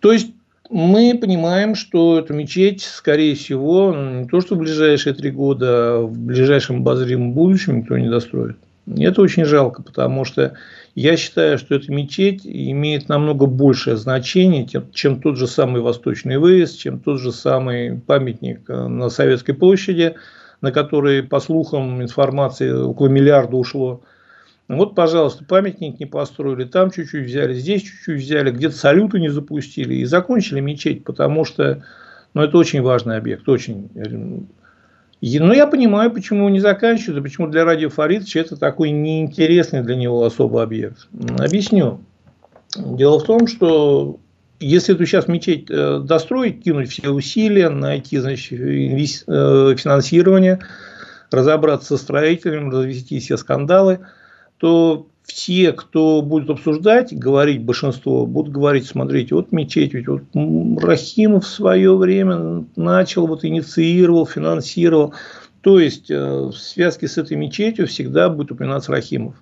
То 0.00 0.12
есть 0.12 0.33
мы 0.70 1.16
понимаем, 1.20 1.74
что 1.74 2.18
эту 2.18 2.34
мечеть, 2.34 2.82
скорее 2.82 3.34
всего, 3.34 3.94
не 3.94 4.26
то 4.26 4.40
что 4.40 4.54
в 4.54 4.58
ближайшие 4.58 5.14
три 5.14 5.30
года, 5.30 5.66
а 5.68 6.02
в 6.02 6.18
ближайшем 6.18 6.76
обозримом 6.76 7.32
будущем 7.32 7.78
никто 7.78 7.98
не 7.98 8.08
достроит. 8.08 8.56
Это 8.86 9.22
очень 9.22 9.44
жалко, 9.44 9.82
потому 9.82 10.24
что 10.24 10.54
я 10.94 11.16
считаю, 11.16 11.58
что 11.58 11.74
эта 11.74 11.90
мечеть 11.90 12.42
имеет 12.44 13.08
намного 13.08 13.46
большее 13.46 13.96
значение, 13.96 14.66
чем 14.92 15.20
тот 15.20 15.38
же 15.38 15.46
самый 15.46 15.80
Восточный 15.80 16.36
выезд, 16.36 16.78
чем 16.78 17.00
тот 17.00 17.20
же 17.20 17.32
самый 17.32 17.98
памятник 17.98 18.68
э, 18.68 18.86
на 18.86 19.08
Советской 19.08 19.54
площади, 19.54 20.16
на 20.60 20.70
который, 20.70 21.22
по 21.22 21.40
слухам, 21.40 22.02
информации 22.02 22.70
около 22.70 23.08
миллиарда 23.08 23.56
ушло. 23.56 24.02
Вот, 24.68 24.94
пожалуйста, 24.94 25.44
памятник 25.44 26.00
не 26.00 26.06
построили, 26.06 26.64
там 26.64 26.90
чуть-чуть 26.90 27.26
взяли, 27.26 27.52
здесь 27.52 27.82
чуть-чуть 27.82 28.22
взяли, 28.22 28.50
где-то 28.50 28.74
салюты 28.74 29.20
не 29.20 29.28
запустили 29.28 29.96
и 29.96 30.04
закончили 30.06 30.60
мечеть, 30.60 31.04
потому 31.04 31.44
что 31.44 31.84
ну, 32.32 32.42
это 32.42 32.56
очень 32.56 32.80
важный 32.80 33.18
объект, 33.18 33.46
очень. 33.46 33.90
Но 35.20 35.52
я 35.52 35.66
понимаю, 35.66 36.10
почему 36.10 36.48
не 36.48 36.60
заканчивают, 36.60 37.18
и 37.18 37.22
почему 37.22 37.48
для 37.48 37.64
Радио 37.64 37.90
Фаридовича 37.90 38.40
это 38.40 38.56
такой 38.56 38.90
неинтересный 38.90 39.82
для 39.82 39.96
него 39.96 40.24
особый 40.24 40.62
объект. 40.62 41.08
Объясню. 41.38 42.00
Дело 42.74 43.20
в 43.20 43.24
том, 43.24 43.46
что 43.46 44.18
если 44.60 44.94
эту 44.94 45.04
сейчас 45.04 45.28
мечеть 45.28 45.66
э, 45.70 46.00
достроить, 46.02 46.64
кинуть 46.64 46.90
все 46.90 47.10
усилия, 47.10 47.68
найти 47.68 48.18
значит, 48.18 48.58
э, 48.58 49.76
финансирование, 49.76 50.58
разобраться 51.30 51.88
со 51.88 51.96
строителем, 51.98 52.70
развести 52.70 53.20
все 53.20 53.36
скандалы– 53.36 54.00
то 54.64 55.08
все, 55.24 55.72
кто 55.72 56.22
будет 56.22 56.48
обсуждать, 56.48 57.12
говорить 57.12 57.62
большинство, 57.62 58.24
будут 58.24 58.50
говорить, 58.50 58.86
смотрите, 58.86 59.34
вот 59.34 59.52
мечеть, 59.52 59.92
ведь 59.92 60.08
вот 60.08 60.22
Рахимов 60.82 61.44
в 61.44 61.48
свое 61.48 61.94
время 61.94 62.64
начал, 62.74 63.26
вот 63.26 63.44
инициировал, 63.44 64.24
финансировал. 64.24 65.12
То 65.60 65.78
есть, 65.78 66.10
э, 66.10 66.16
в 66.16 66.54
связке 66.54 67.08
с 67.08 67.18
этой 67.18 67.36
мечетью 67.36 67.86
всегда 67.86 68.30
будет 68.30 68.52
упоминаться 68.52 68.90
Рахимов. 68.90 69.34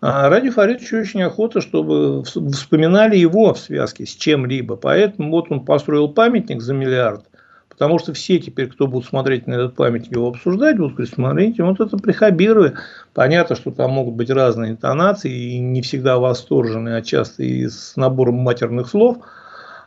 А 0.00 0.30
Ради 0.30 0.48
Фаридовичу 0.48 1.00
очень 1.00 1.20
охота, 1.20 1.60
чтобы 1.60 2.24
вспоминали 2.24 3.18
его 3.18 3.52
в 3.52 3.58
связке 3.58 4.06
с 4.06 4.14
чем-либо. 4.14 4.76
Поэтому 4.76 5.32
вот 5.32 5.50
он 5.50 5.66
построил 5.66 6.08
памятник 6.08 6.62
за 6.62 6.72
миллиард. 6.72 7.26
Потому 7.74 7.98
что 7.98 8.12
все 8.12 8.38
теперь, 8.38 8.68
кто 8.68 8.86
будут 8.86 9.08
смотреть 9.08 9.48
на 9.48 9.54
этот 9.54 9.74
памятник, 9.74 10.12
его 10.12 10.28
обсуждать, 10.28 10.76
будут 10.76 10.94
говорить, 10.94 11.12
смотрите, 11.12 11.64
вот 11.64 11.80
это 11.80 11.96
прихабиры. 11.96 12.74
Понятно, 13.12 13.56
что 13.56 13.72
там 13.72 13.90
могут 13.90 14.14
быть 14.14 14.30
разные 14.30 14.72
интонации, 14.72 15.32
и 15.32 15.58
не 15.58 15.82
всегда 15.82 16.18
восторженные, 16.18 16.96
а 16.96 17.02
часто 17.02 17.42
и 17.42 17.66
с 17.66 17.96
набором 17.96 18.36
матерных 18.36 18.88
слов. 18.88 19.18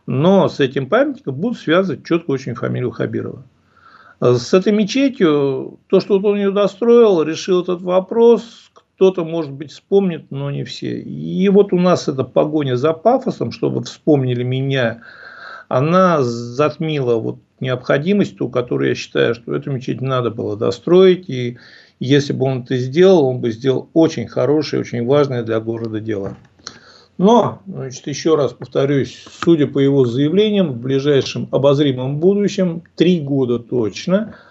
Но 0.06 0.50
с 0.50 0.60
этим 0.60 0.88
памятником 0.88 1.36
будут 1.36 1.60
связывать 1.60 2.06
четко 2.06 2.32
очень 2.32 2.56
фамилию 2.56 2.92
Хабирова. 2.92 3.44
С 4.20 4.54
этой 4.54 4.74
мечетью, 4.74 5.80
то, 5.88 6.02
что 6.02 6.20
вот 6.20 6.30
он 6.30 6.38
ее 6.38 6.52
достроил, 6.52 7.22
решил 7.22 7.62
этот 7.62 7.82
вопрос, 7.82 8.70
кто-то, 8.96 9.24
может 9.24 9.52
быть, 9.52 9.72
вспомнит, 9.72 10.30
но 10.30 10.52
не 10.52 10.66
все. 10.66 11.00
И 11.00 11.48
вот 11.50 11.72
у 11.72 11.80
нас 11.80 12.10
эта 12.10 12.26
погоня 12.26 12.76
за 12.76 12.92
пафосом, 12.92 13.52
чтобы 13.52 13.84
вспомнили 13.84 14.44
меня, 14.44 15.04
она 15.70 16.24
затмила 16.24 17.16
вот 17.16 17.38
необходимость, 17.60 18.38
ту, 18.38 18.50
которую 18.50 18.90
я 18.90 18.96
считаю, 18.96 19.36
что 19.36 19.56
эту 19.56 19.72
мечеть 19.72 20.02
надо 20.02 20.32
было 20.32 20.56
достроить. 20.58 21.30
И 21.30 21.58
если 22.00 22.34
бы 22.34 22.46
он 22.46 22.64
это 22.64 22.78
сделал, 22.78 23.26
он 23.26 23.40
бы 23.40 23.52
сделал 23.52 23.90
очень 23.94 24.28
хорошее, 24.28 24.82
очень 24.82 25.06
важное 25.06 25.44
для 25.44 25.60
города 25.60 26.00
дело. 26.00 26.38
Но, 27.18 27.62
значит, 27.66 28.06
еще 28.08 28.36
раз 28.36 28.54
повторюсь, 28.54 29.26
судя 29.44 29.66
по 29.66 29.80
его 29.80 30.06
заявлениям, 30.06 30.74
в 30.74 30.80
ближайшем 30.80 31.48
обозримом 31.52 32.20
будущем, 32.20 32.84
три 32.96 33.20
года 33.20 33.60
точно– 33.60 34.36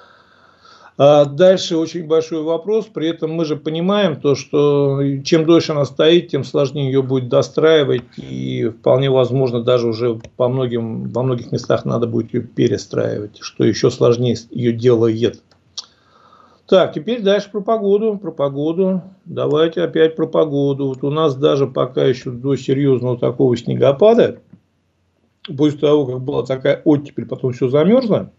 дальше 0.99 1.77
очень 1.77 2.07
большой 2.07 2.43
вопрос. 2.43 2.87
При 2.87 3.09
этом 3.09 3.33
мы 3.33 3.45
же 3.45 3.57
понимаем 3.57 4.21
то, 4.21 4.35
что 4.35 5.01
чем 5.25 5.45
дольше 5.45 5.73
она 5.73 5.85
стоит, 5.85 6.29
тем 6.29 6.45
сложнее 6.45 6.87
ее 6.87 7.03
будет 7.03 7.29
достраивать. 7.29 8.05
И 8.17 8.69
вполне 8.69 9.11
возможно, 9.11 9.63
даже 9.63 9.89
уже 9.89 10.19
по 10.37 10.49
многим, 10.49 11.11
во 11.11 11.23
многих 11.23 11.53
местах 11.53 11.85
надо 11.85 12.07
будет 12.07 12.33
ее 12.33 12.43
перестраивать, 12.43 13.39
что 13.41 13.65
еще 13.65 13.91
сложнее 13.91 14.37
ее 14.51 14.73
делает. 14.73 15.43
Так, 16.67 16.95
теперь 16.95 17.23
дальше 17.23 17.51
про 17.53 17.61
погоду. 17.61 18.19
Про 18.19 18.33
погоду. 18.33 19.03
Давайте 19.25 19.83
опять 19.83 20.17
про 20.17 20.27
погоду. 20.27 20.89
Вот 20.89 21.05
у 21.05 21.11
нас 21.11 21.37
даже 21.37 21.67
пока 21.69 22.05
еще 22.05 22.31
до 22.31 22.57
серьезного 22.57 23.17
такого 23.19 23.57
снегопада, 23.57 24.41
после 25.57 25.79
того, 25.79 26.07
как 26.07 26.21
была 26.23 26.45
такая 26.45 26.83
оттепель, 26.85 27.27
потом 27.27 27.53
все 27.53 27.69
замерзло, 27.69 28.33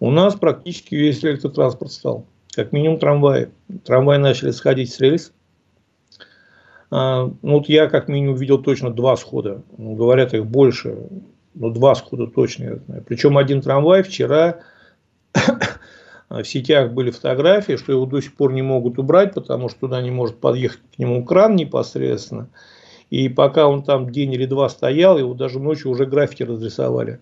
у 0.00 0.10
нас 0.10 0.34
практически 0.34 0.94
весь 0.94 1.24
электротранспорт 1.24 1.92
стал. 1.92 2.26
Как 2.54 2.72
минимум 2.72 2.98
трамваи. 2.98 3.50
Трамваи 3.84 4.18
начали 4.18 4.50
сходить 4.50 4.92
с 4.92 5.00
рельс. 5.00 5.32
А, 6.90 7.24
ну, 7.42 7.58
вот 7.58 7.68
я 7.68 7.88
как 7.88 8.08
минимум 8.08 8.36
видел 8.36 8.62
точно 8.62 8.90
два 8.90 9.16
схода. 9.16 9.62
Ну, 9.76 9.94
говорят, 9.94 10.34
их 10.34 10.46
больше. 10.46 10.96
Но 11.54 11.70
два 11.70 11.94
схода 11.94 12.26
точно 12.26 12.64
я 12.64 12.76
знаю. 12.76 13.04
Причем 13.06 13.38
один 13.38 13.62
трамвай 13.62 14.02
вчера 14.02 14.60
в 16.28 16.44
сетях 16.44 16.92
были 16.92 17.10
фотографии, 17.10 17.76
что 17.76 17.92
его 17.92 18.06
до 18.06 18.20
сих 18.20 18.34
пор 18.34 18.52
не 18.52 18.62
могут 18.62 18.98
убрать, 18.98 19.34
потому 19.34 19.68
что 19.68 19.80
туда 19.80 20.02
не 20.02 20.10
может 20.10 20.38
подъехать 20.38 20.80
к 20.94 20.98
нему 20.98 21.24
кран 21.24 21.56
непосредственно. 21.56 22.48
И 23.08 23.28
пока 23.28 23.68
он 23.68 23.82
там 23.82 24.10
день 24.10 24.32
или 24.34 24.46
два 24.46 24.68
стоял, 24.68 25.18
его 25.18 25.34
даже 25.34 25.58
ночью 25.58 25.90
уже 25.90 26.06
граффити 26.06 26.42
разрисовали. 26.42 27.20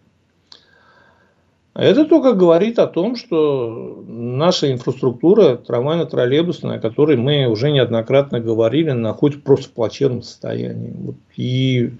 Это 1.74 2.04
только 2.04 2.34
говорит 2.34 2.78
о 2.78 2.86
том, 2.86 3.16
что 3.16 4.04
наша 4.06 4.70
инфраструктура 4.70 5.56
трамвайно-троллейбусная, 5.56 6.76
о 6.76 6.80
которой 6.80 7.16
мы 7.16 7.46
уже 7.46 7.72
неоднократно 7.72 8.38
говорили, 8.38 8.92
находится 8.92 9.42
просто 9.42 9.68
в 9.68 9.72
плачевном 9.72 10.22
состоянии. 10.22 10.94
И 11.36 11.90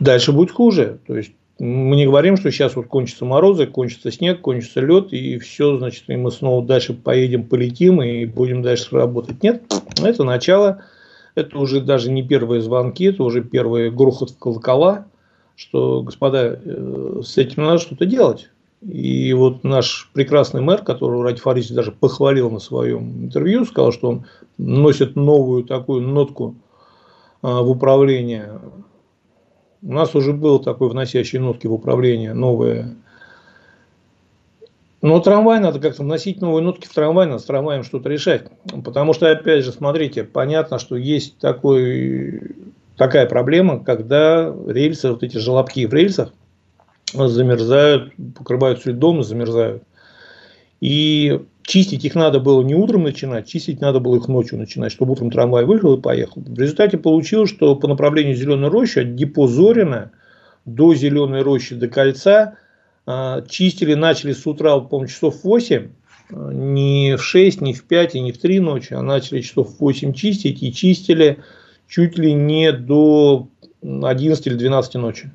дальше 0.00 0.32
будет 0.32 0.50
хуже. 0.50 0.98
То 1.06 1.18
есть 1.18 1.32
мы 1.58 1.96
не 1.96 2.06
говорим, 2.06 2.38
что 2.38 2.50
сейчас 2.50 2.74
вот 2.74 2.86
кончатся 2.86 3.26
морозы, 3.26 3.66
кончится 3.66 4.10
снег, 4.10 4.40
кончится 4.40 4.80
лед, 4.80 5.12
и 5.12 5.38
все, 5.38 5.76
значит, 5.76 6.04
и 6.06 6.16
мы 6.16 6.30
снова 6.30 6.64
дальше 6.64 6.94
поедем, 6.94 7.44
полетим 7.44 8.00
и 8.00 8.24
будем 8.24 8.62
дальше 8.62 8.96
работать. 8.96 9.42
Нет, 9.42 9.62
это 10.02 10.24
начало, 10.24 10.84
это 11.34 11.58
уже 11.58 11.82
даже 11.82 12.10
не 12.10 12.22
первые 12.22 12.62
звонки, 12.62 13.04
это 13.04 13.24
уже 13.24 13.42
первый 13.42 13.90
грохот 13.90 14.32
колокола– 14.38 15.04
что, 15.58 16.02
господа, 16.02 16.60
э, 16.64 17.20
с 17.24 17.36
этим 17.36 17.64
надо 17.64 17.78
что-то 17.78 18.06
делать. 18.06 18.48
И 18.80 19.32
вот 19.32 19.64
наш 19.64 20.08
прекрасный 20.14 20.60
мэр, 20.60 20.82
которого 20.84 21.24
Ради 21.24 21.40
Фарисович 21.40 21.74
даже 21.74 21.90
похвалил 21.90 22.48
на 22.48 22.60
своем 22.60 23.24
интервью, 23.24 23.64
сказал, 23.64 23.90
что 23.90 24.08
он 24.08 24.26
носит 24.56 25.16
новую 25.16 25.64
такую 25.64 26.02
нотку 26.02 26.54
а, 27.42 27.62
в 27.62 27.70
управление. 27.70 28.60
У 29.82 29.92
нас 29.92 30.14
уже 30.14 30.32
был 30.32 30.60
такой 30.60 30.90
вносящий 30.90 31.40
нотки 31.40 31.66
в 31.66 31.72
управление, 31.72 32.34
новые. 32.34 32.94
Но 35.02 35.18
трамвай 35.18 35.58
надо 35.58 35.80
как-то 35.80 36.04
вносить 36.04 36.40
новые 36.40 36.62
нотки 36.62 36.86
в 36.86 36.94
трамвай, 36.94 37.26
надо 37.26 37.40
с 37.40 37.46
трамваем 37.46 37.82
что-то 37.82 38.08
решать. 38.08 38.46
Потому 38.84 39.12
что, 39.12 39.28
опять 39.28 39.64
же, 39.64 39.72
смотрите, 39.72 40.22
понятно, 40.22 40.78
что 40.78 40.94
есть 40.94 41.38
такой 41.38 42.54
такая 42.98 43.26
проблема, 43.26 43.82
когда 43.82 44.54
рельсы, 44.66 45.10
вот 45.10 45.22
эти 45.22 45.38
желобки 45.38 45.86
в 45.86 45.94
рельсах 45.94 46.32
замерзают, 47.14 48.12
покрываются 48.36 48.90
льдом 48.90 49.22
замерзают. 49.22 49.82
И 50.80 51.40
чистить 51.62 52.04
их 52.04 52.14
надо 52.14 52.40
было 52.40 52.62
не 52.62 52.74
утром 52.74 53.04
начинать, 53.04 53.46
чистить 53.48 53.80
надо 53.80 54.00
было 54.00 54.16
их 54.16 54.28
ночью 54.28 54.58
начинать, 54.58 54.92
чтобы 54.92 55.12
утром 55.12 55.30
трамвай 55.30 55.64
выехал 55.64 55.96
и 55.96 56.00
поехал. 56.00 56.42
В 56.42 56.58
результате 56.58 56.98
получилось, 56.98 57.50
что 57.50 57.74
по 57.76 57.88
направлению 57.88 58.36
Зеленой 58.36 58.68
рощи 58.68 58.98
от 59.00 59.14
депо 59.14 59.46
Зорина 59.46 60.10
до 60.66 60.94
Зеленой 60.94 61.42
рощи 61.42 61.74
до 61.74 61.88
кольца 61.88 62.58
А, 63.10 63.40
чистили, 63.40 63.94
начали 63.94 64.32
с 64.32 64.46
утра, 64.46 64.78
помню, 64.80 65.08
часов 65.08 65.42
8, 65.42 65.88
не 66.30 67.16
в 67.16 67.24
6, 67.24 67.62
не 67.62 67.72
в 67.72 67.84
5 67.84 68.16
и 68.16 68.20
не 68.20 68.32
в 68.32 68.38
3 68.38 68.60
ночи, 68.60 68.92
а 68.92 69.00
начали 69.00 69.40
часов 69.40 69.76
в 69.76 69.80
8 69.80 70.12
чистить 70.12 70.62
и 70.62 70.74
чистили 70.74 71.38
чуть 71.88 72.18
ли 72.18 72.32
не 72.34 72.72
до 72.72 73.48
11 73.82 74.46
или 74.46 74.54
12 74.54 74.94
ночи. 74.94 75.30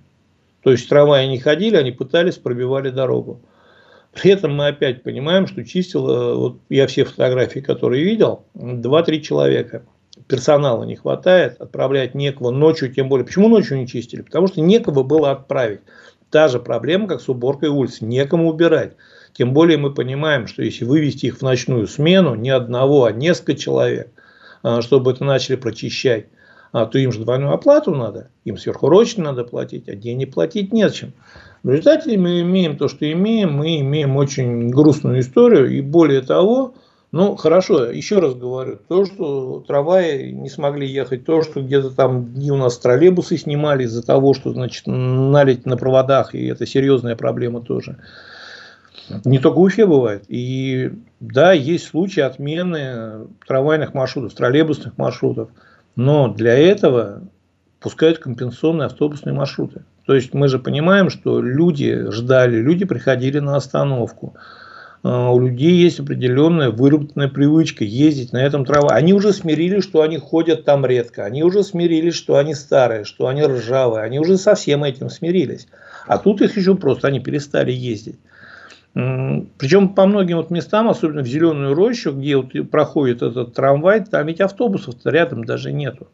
То 0.62 0.72
есть 0.72 0.88
трамваи 0.88 1.26
не 1.28 1.40
ходили, 1.40 1.76
они 1.76 1.92
пытались, 1.92 2.38
пробивали 2.38 2.90
дорогу. 2.90 3.42
При 4.14 4.32
этом 4.32 4.56
мы 4.56 4.68
опять 4.68 5.04
понимаем, 5.04 5.48
что 5.48 5.66
чистило, 5.66 6.36
вот 6.36 6.60
я 6.70 6.88
все 6.88 7.04
фотографии, 7.04 7.60
которые 7.60 8.04
видел, 8.04 8.46
2-3 8.54 9.20
человека. 9.22 9.84
Персонала 10.28 10.84
не 10.84 10.96
хватает, 10.96 11.60
отправлять 11.60 12.14
некого 12.14 12.52
ночью, 12.52 12.94
тем 12.94 13.10
более. 13.10 13.26
Почему 13.26 13.50
ночью 13.50 13.78
не 13.78 13.88
чистили? 13.88 14.22
Потому 14.22 14.48
что 14.48 14.62
некого 14.62 15.02
было 15.02 15.32
отправить. 15.32 15.82
Та 16.30 16.48
же 16.48 16.60
проблема, 16.60 17.08
как 17.08 17.22
с 17.22 17.28
уборкой 17.28 17.70
улиц. 17.70 18.00
Некому 18.02 18.50
убирать. 18.50 18.94
Тем 19.34 19.54
более 19.54 19.78
мы 19.78 19.94
понимаем, 19.94 20.46
что 20.46 20.62
если 20.62 20.86
вывести 20.86 21.26
их 21.26 21.40
в 21.40 21.42
ночную 21.42 21.88
смену, 21.88 22.36
не 22.36 22.52
одного, 22.52 23.06
а 23.06 23.12
несколько 23.12 23.56
человек, 23.56 24.12
а, 24.62 24.82
чтобы 24.84 25.12
это 25.12 25.24
начали 25.26 25.56
прочищать, 25.56 26.28
а, 26.74 26.88
то 26.88 26.98
им 26.98 27.12
же 27.12 27.22
двойную 27.22 27.54
оплату 27.54 27.96
надо, 27.96 28.30
им 28.44 28.58
сверхурочно 28.58 29.26
надо 29.26 29.46
платить, 29.46 29.88
а 29.88 29.96
денег 29.96 30.34
платить 30.34 30.74
незачем. 30.74 31.14
В 31.62 31.70
результате 31.70 32.18
мы 32.18 32.42
имеем 32.42 32.76
то, 32.76 32.90
что 32.90 33.10
имеем, 33.10 33.54
мы 33.54 33.80
имеем 33.80 34.18
очень 34.18 34.70
грустную 34.70 35.22
историю, 35.22 35.72
и 35.72 35.80
более 35.80 36.22
того, 36.22 36.74
ну, 37.14 37.36
хорошо, 37.36 37.86
еще 37.86 38.18
раз 38.20 38.34
говорю, 38.34 38.80
то, 38.88 39.06
что 39.06 39.64
трамваи 39.66 40.32
не 40.32 40.50
смогли 40.50 40.88
ехать, 40.88 41.26
то, 41.26 41.44
что 41.44 41.62
где-то 41.62 41.92
там 41.92 42.34
дни 42.34 42.52
у 42.52 42.58
нас 42.58 42.78
троллейбусы 42.80 43.38
снимали 43.38 43.84
из-за 43.84 44.04
того, 44.04 44.34
что, 44.34 44.52
значит, 44.52 44.88
налить 44.88 45.68
на 45.68 45.78
проводах, 45.78 46.34
и 46.34 46.48
это 46.48 46.66
серьезная 46.66 47.16
проблема 47.16 47.62
тоже. 47.62 47.98
Не 49.26 49.38
только 49.38 49.58
в 49.58 49.62
Уфе 49.62 49.86
бывает. 49.86 50.24
И 50.28 50.92
да, 51.20 51.52
есть 51.52 51.86
случаи 51.88 52.22
отмены 52.22 53.28
трамвайных 53.46 53.94
маршрутов, 53.94 54.34
троллейбусных 54.34 54.98
маршрутов. 54.98 55.50
Но 55.96 56.28
для 56.28 56.58
этого 56.58 57.22
пускают 57.80 58.20
компенсационные 58.20 58.88
автобусные 58.88 59.34
маршруты. 59.34 59.84
То 60.06 60.16
есть 60.16 60.34
мы 60.34 60.48
же 60.48 60.60
понимаем, 60.60 61.10
что 61.10 61.42
люди 61.42 62.10
ждали, 62.10 62.58
люди 62.58 62.86
приходили 62.86 63.40
на 63.40 63.56
остановку. 63.56 64.34
А, 65.04 65.32
у 65.32 65.40
людей 65.40 65.74
есть 65.74 66.00
определенная 66.00 66.72
выработанная 66.72 67.28
привычка 67.28 67.84
ездить 67.84 68.34
на 68.34 68.44
этом 68.44 68.66
трамвае. 68.66 68.98
Они 68.98 69.14
уже 69.14 69.34
смирились, 69.34 69.84
что 69.84 70.02
они 70.02 70.18
ходят 70.18 70.66
там 70.66 70.86
редко. 70.86 71.26
Они 71.26 71.44
уже 71.44 71.64
смирились, 71.64 72.16
что 72.16 72.38
они 72.38 72.56
старые, 72.56 73.04
что 73.04 73.28
они 73.28 73.44
ржавые. 73.44 74.04
Они 74.04 74.20
уже 74.20 74.38
со 74.38 74.56
всем 74.56 74.84
этим 74.84 75.10
смирились. 75.10 75.68
А 76.08 76.18
тут 76.18 76.42
их 76.42 76.58
еще 76.58 76.76
просто, 76.76 77.08
они 77.08 77.20
перестали 77.20 77.72
ездить. 77.72 78.18
Причем 78.94 79.90
по 79.90 80.06
многим 80.06 80.38
вот 80.38 80.52
местам, 80.52 80.88
особенно 80.88 81.22
в 81.22 81.28
Зеленую 81.28 81.74
рощу, 81.74 82.12
где 82.12 82.38
вот 82.38 82.52
проходит 82.70 83.24
этот 83.24 83.54
трамвай, 83.54 84.06
там 84.06 84.28
ведь 84.28 84.40
автобусов 84.40 84.96
рядом 85.04 85.46
даже 85.46 85.72
нету. 85.72 86.08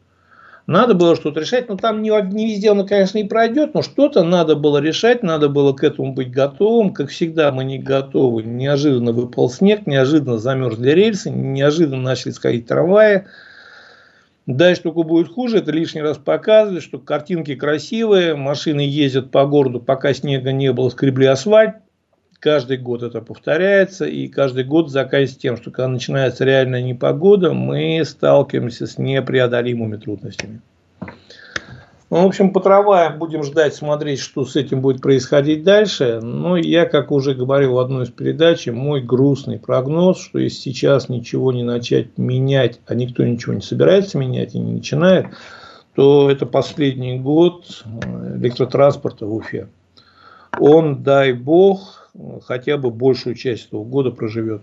Надо 0.66 0.94
было 0.94 1.16
что-то 1.16 1.40
решать, 1.40 1.68
но 1.68 1.76
там 1.76 2.00
не, 2.00 2.10
не 2.32 2.46
везде 2.46 2.70
он, 2.70 2.86
конечно, 2.86 3.18
и 3.18 3.24
пройдет, 3.24 3.74
но 3.74 3.82
что-то 3.82 4.22
надо 4.22 4.54
было 4.54 4.78
решать, 4.78 5.22
надо 5.22 5.48
было 5.48 5.72
к 5.72 5.82
этому 5.82 6.12
быть 6.12 6.30
готовым. 6.30 6.94
Как 6.94 7.10
всегда, 7.10 7.50
мы 7.50 7.64
не 7.64 7.78
готовы. 7.78 8.44
Неожиданно 8.44 9.12
выпал 9.12 9.50
снег, 9.50 9.86
неожиданно 9.86 10.38
замерзли 10.38 10.90
рельсы, 10.90 11.30
неожиданно 11.30 12.02
начали 12.02 12.30
сходить 12.30 12.66
трамваи. 12.66 13.26
Дальше 14.46 14.82
только 14.82 15.02
будет 15.02 15.28
хуже, 15.28 15.58
это 15.58 15.70
лишний 15.70 16.02
раз 16.02 16.18
показывает, 16.18 16.82
что 16.82 16.98
картинки 16.98 17.54
красивые, 17.56 18.36
машины 18.36 18.80
ездят 18.80 19.30
по 19.30 19.46
городу, 19.46 19.80
пока 19.80 20.14
снега 20.14 20.52
не 20.52 20.72
было, 20.72 20.88
скребли 20.88 21.26
асфальт, 21.26 21.76
Каждый 22.40 22.78
год 22.78 23.02
это 23.02 23.20
повторяется, 23.20 24.06
и 24.06 24.26
каждый 24.26 24.64
год 24.64 24.90
заканчивается 24.90 25.38
тем, 25.38 25.56
что 25.58 25.70
когда 25.70 25.88
начинается 25.88 26.46
реальная 26.46 26.80
непогода, 26.80 27.52
мы 27.52 28.02
сталкиваемся 28.06 28.86
с 28.86 28.96
непреодолимыми 28.96 29.98
трудностями. 29.98 30.62
Ну, 32.08 32.24
в 32.24 32.26
общем, 32.26 32.50
по 32.52 32.60
трамваям 32.60 33.18
будем 33.18 33.44
ждать, 33.44 33.74
смотреть, 33.74 34.20
что 34.20 34.46
с 34.46 34.56
этим 34.56 34.80
будет 34.80 35.02
происходить 35.02 35.62
дальше. 35.64 36.20
Но 36.22 36.56
я, 36.56 36.86
как 36.86 37.12
уже 37.12 37.34
говорил 37.34 37.74
в 37.74 37.78
одной 37.78 38.04
из 38.04 38.10
передач, 38.10 38.66
мой 38.68 39.02
грустный 39.02 39.58
прогноз, 39.58 40.18
что 40.18 40.38
если 40.38 40.56
сейчас 40.56 41.10
ничего 41.10 41.52
не 41.52 41.62
начать 41.62 42.16
менять, 42.16 42.80
а 42.86 42.94
никто 42.94 43.22
ничего 43.22 43.52
не 43.52 43.60
собирается 43.60 44.16
менять 44.16 44.54
и 44.54 44.58
не 44.58 44.72
начинает, 44.72 45.26
то 45.94 46.30
это 46.30 46.46
последний 46.46 47.18
год 47.18 47.84
электротранспорта 47.84 49.26
в 49.26 49.34
Уфе. 49.34 49.68
Он, 50.58 51.02
дай 51.02 51.32
бог, 51.32 51.99
хотя 52.44 52.76
бы 52.76 52.90
большую 52.90 53.34
часть 53.34 53.68
этого 53.68 53.84
года 53.84 54.10
проживет. 54.10 54.62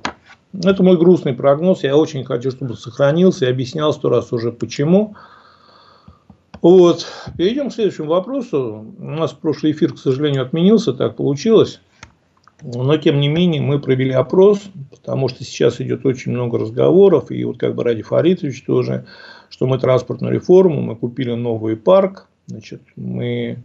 Это 0.63 0.83
мой 0.83 0.97
грустный 0.97 1.33
прогноз. 1.33 1.83
Я 1.83 1.97
очень 1.97 2.23
хочу, 2.23 2.51
чтобы 2.51 2.75
сохранился. 2.75 3.45
Я 3.45 3.51
объяснял 3.51 3.93
сто 3.93 4.09
раз 4.09 4.31
уже 4.31 4.51
почему. 4.51 5.15
Вот. 6.61 7.05
Перейдем 7.37 7.69
к 7.69 7.73
следующему 7.73 8.09
вопросу. 8.09 8.85
У 8.97 9.03
нас 9.03 9.33
прошлый 9.33 9.73
эфир, 9.73 9.93
к 9.93 9.99
сожалению, 9.99 10.43
отменился, 10.43 10.93
так 10.93 11.15
получилось. 11.15 11.81
Но, 12.63 12.97
тем 12.97 13.19
не 13.19 13.27
менее, 13.27 13.61
мы 13.61 13.79
провели 13.79 14.11
опрос, 14.11 14.63
потому 14.89 15.29
что 15.29 15.43
сейчас 15.43 15.79
идет 15.79 16.05
очень 16.07 16.31
много 16.31 16.57
разговоров, 16.57 17.29
и 17.29 17.43
вот 17.43 17.59
как 17.59 17.75
бы 17.75 17.83
Ради 17.83 18.01
Фаритович 18.01 18.63
тоже, 18.63 19.05
что 19.49 19.67
мы 19.67 19.77
транспортную 19.77 20.33
реформу, 20.33 20.81
мы 20.81 20.95
купили 20.95 21.33
новый 21.33 21.75
парк, 21.75 22.27
значит, 22.47 22.81
мы 22.95 23.63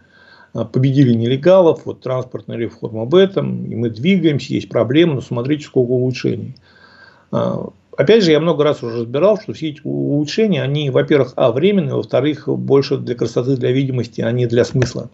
победили 0.52 1.14
нелегалов, 1.14 1.86
вот 1.86 2.00
транспортная 2.00 2.58
реформа 2.58 3.02
об 3.02 3.14
этом, 3.14 3.64
и 3.64 3.74
мы 3.74 3.90
двигаемся, 3.90 4.52
есть 4.52 4.68
проблемы, 4.68 5.14
но 5.14 5.20
смотрите, 5.20 5.64
сколько 5.64 5.90
улучшений. 5.90 6.54
А, 7.30 7.68
опять 7.96 8.22
же, 8.22 8.32
я 8.32 8.40
много 8.40 8.62
раз 8.62 8.82
уже 8.82 9.00
разбирал, 9.00 9.40
что 9.40 9.54
все 9.54 9.70
эти 9.70 9.80
улучшения, 9.82 10.62
они, 10.62 10.90
во-первых, 10.90 11.32
а, 11.36 11.52
временные, 11.52 11.94
во-вторых, 11.94 12.48
больше 12.48 12.98
для 12.98 13.14
красоты, 13.14 13.56
для 13.56 13.72
видимости, 13.72 14.20
а 14.20 14.30
не 14.30 14.46
для 14.46 14.64
смысла. 14.64 15.08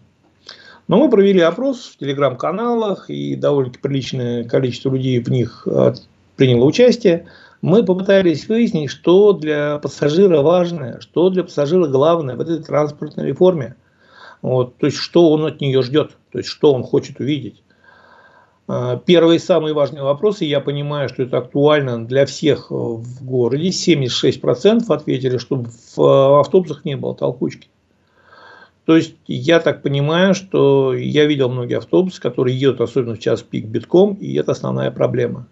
Но 0.89 0.97
мы 0.97 1.09
провели 1.09 1.39
опрос 1.39 1.93
в 1.93 1.97
телеграм-каналах, 1.97 3.09
и 3.09 3.35
довольно 3.35 3.71
приличное 3.81 4.43
количество 4.43 4.93
людей 4.93 5.19
в 5.19 5.29
них 5.29 5.65
а, 5.71 5.93
приняло 6.35 6.65
участие. 6.65 7.27
Мы 7.61 7.83
попытались 7.83 8.49
выяснить, 8.49 8.89
что 8.89 9.31
для 9.31 9.77
пассажира 9.79 10.41
важное, 10.41 10.99
что 10.99 11.29
для 11.29 11.43
пассажира 11.43 11.87
главное 11.87 12.35
в 12.35 12.41
этой 12.41 12.61
транспортной 12.61 13.27
реформе– 13.27 13.75
вот, 14.41 14.77
то 14.77 14.85
есть, 14.85 14.97
что 14.97 15.31
он 15.31 15.45
от 15.45 15.61
нее 15.61 15.81
ждет, 15.81 16.17
то 16.31 16.37
есть, 16.37 16.49
что 16.49 16.73
он 16.73 16.83
хочет 16.83 17.19
увидеть. 17.19 17.61
А, 18.67 18.97
первый 18.97 19.37
и 19.37 19.39
самый 19.39 19.73
важный 19.73 20.01
вопрос, 20.01 20.41
и 20.41 20.45
я 20.45 20.59
понимаю, 20.59 21.09
что 21.09 21.23
это 21.23 21.39
актуально 21.39 22.05
для 22.05 22.25
всех 22.25 22.69
в 22.69 23.25
городе. 23.25 23.69
76% 23.69 24.83
ответили, 24.89 25.37
что 25.37 25.65
в 25.95 26.39
автобусах 26.39 26.85
не 26.85 26.95
было 26.95 27.15
толкучки. 27.15 27.67
То 28.85 28.95
есть, 28.95 29.15
я 29.27 29.59
так 29.59 29.81
понимаю, 29.81 30.33
что 30.33 30.93
я 30.93 31.25
видел 31.25 31.49
многие 31.49 31.77
автобусы, 31.77 32.21
которые 32.21 32.59
едут, 32.59 32.81
особенно 32.81 33.15
в 33.15 33.19
час 33.19 33.41
пик, 33.41 33.65
битком, 33.65 34.13
и 34.13 34.33
это 34.35 34.51
основная 34.51 34.91
проблема. 34.91 35.47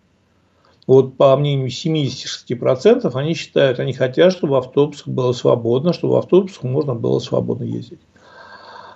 Вот 0.87 1.17
по 1.17 1.35
мнению 1.35 1.67
76%, 1.67 3.11
они 3.13 3.33
считают, 3.33 3.79
они 3.79 3.93
хотят, 3.93 4.31
чтобы 4.31 4.53
в 4.53 4.57
автобусах 4.57 5.07
было 5.07 5.33
свободно, 5.33 5.91
чтобы 5.91 6.13
в 6.13 6.17
автобусах 6.17 6.63
можно 6.63 6.95
было 6.95 7.19
свободно 7.19 7.65
ездить. 7.65 7.99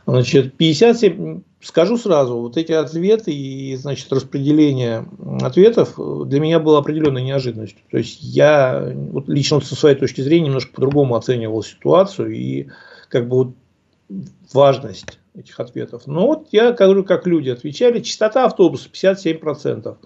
Значит, 0.06 0.58
57, 0.58 1.42
скажу 1.62 1.98
сразу, 1.98 2.38
вот 2.38 2.58
эти 2.58 2.72
ответы 2.72 3.32
и, 3.32 3.76
значит, 3.76 4.12
распределение 4.12 5.06
ответов 5.42 5.94
для 6.28 6.40
меня 6.40 6.60
было 6.60 6.80
определенной 6.80 7.22
неожиданностью. 7.24 7.82
То 7.92 7.98
есть, 7.98 8.18
я 8.22 8.94
вот 9.12 9.30
лично 9.30 9.62
со 9.62 9.76
своей 9.76 9.96
точки 9.96 10.22
зрения 10.22 10.48
немножко 10.48 10.74
по-другому 10.74 11.16
оценивал 11.16 11.64
ситуацию 11.64 12.32
и 12.32 12.68
как 13.10 13.28
бы 13.28 13.36
вот 13.38 13.54
важность 14.54 15.20
этих 15.36 15.60
ответов. 15.60 16.08
Но 16.08 16.28
вот 16.28 16.48
я 16.52 16.72
говорю, 16.72 17.04
как 17.04 17.28
люди 17.28 17.50
отвечали, 17.50 18.00
частота 18.00 18.46
автобуса 18.46 18.90
57%. 18.90 19.98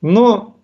Но 0.00 0.56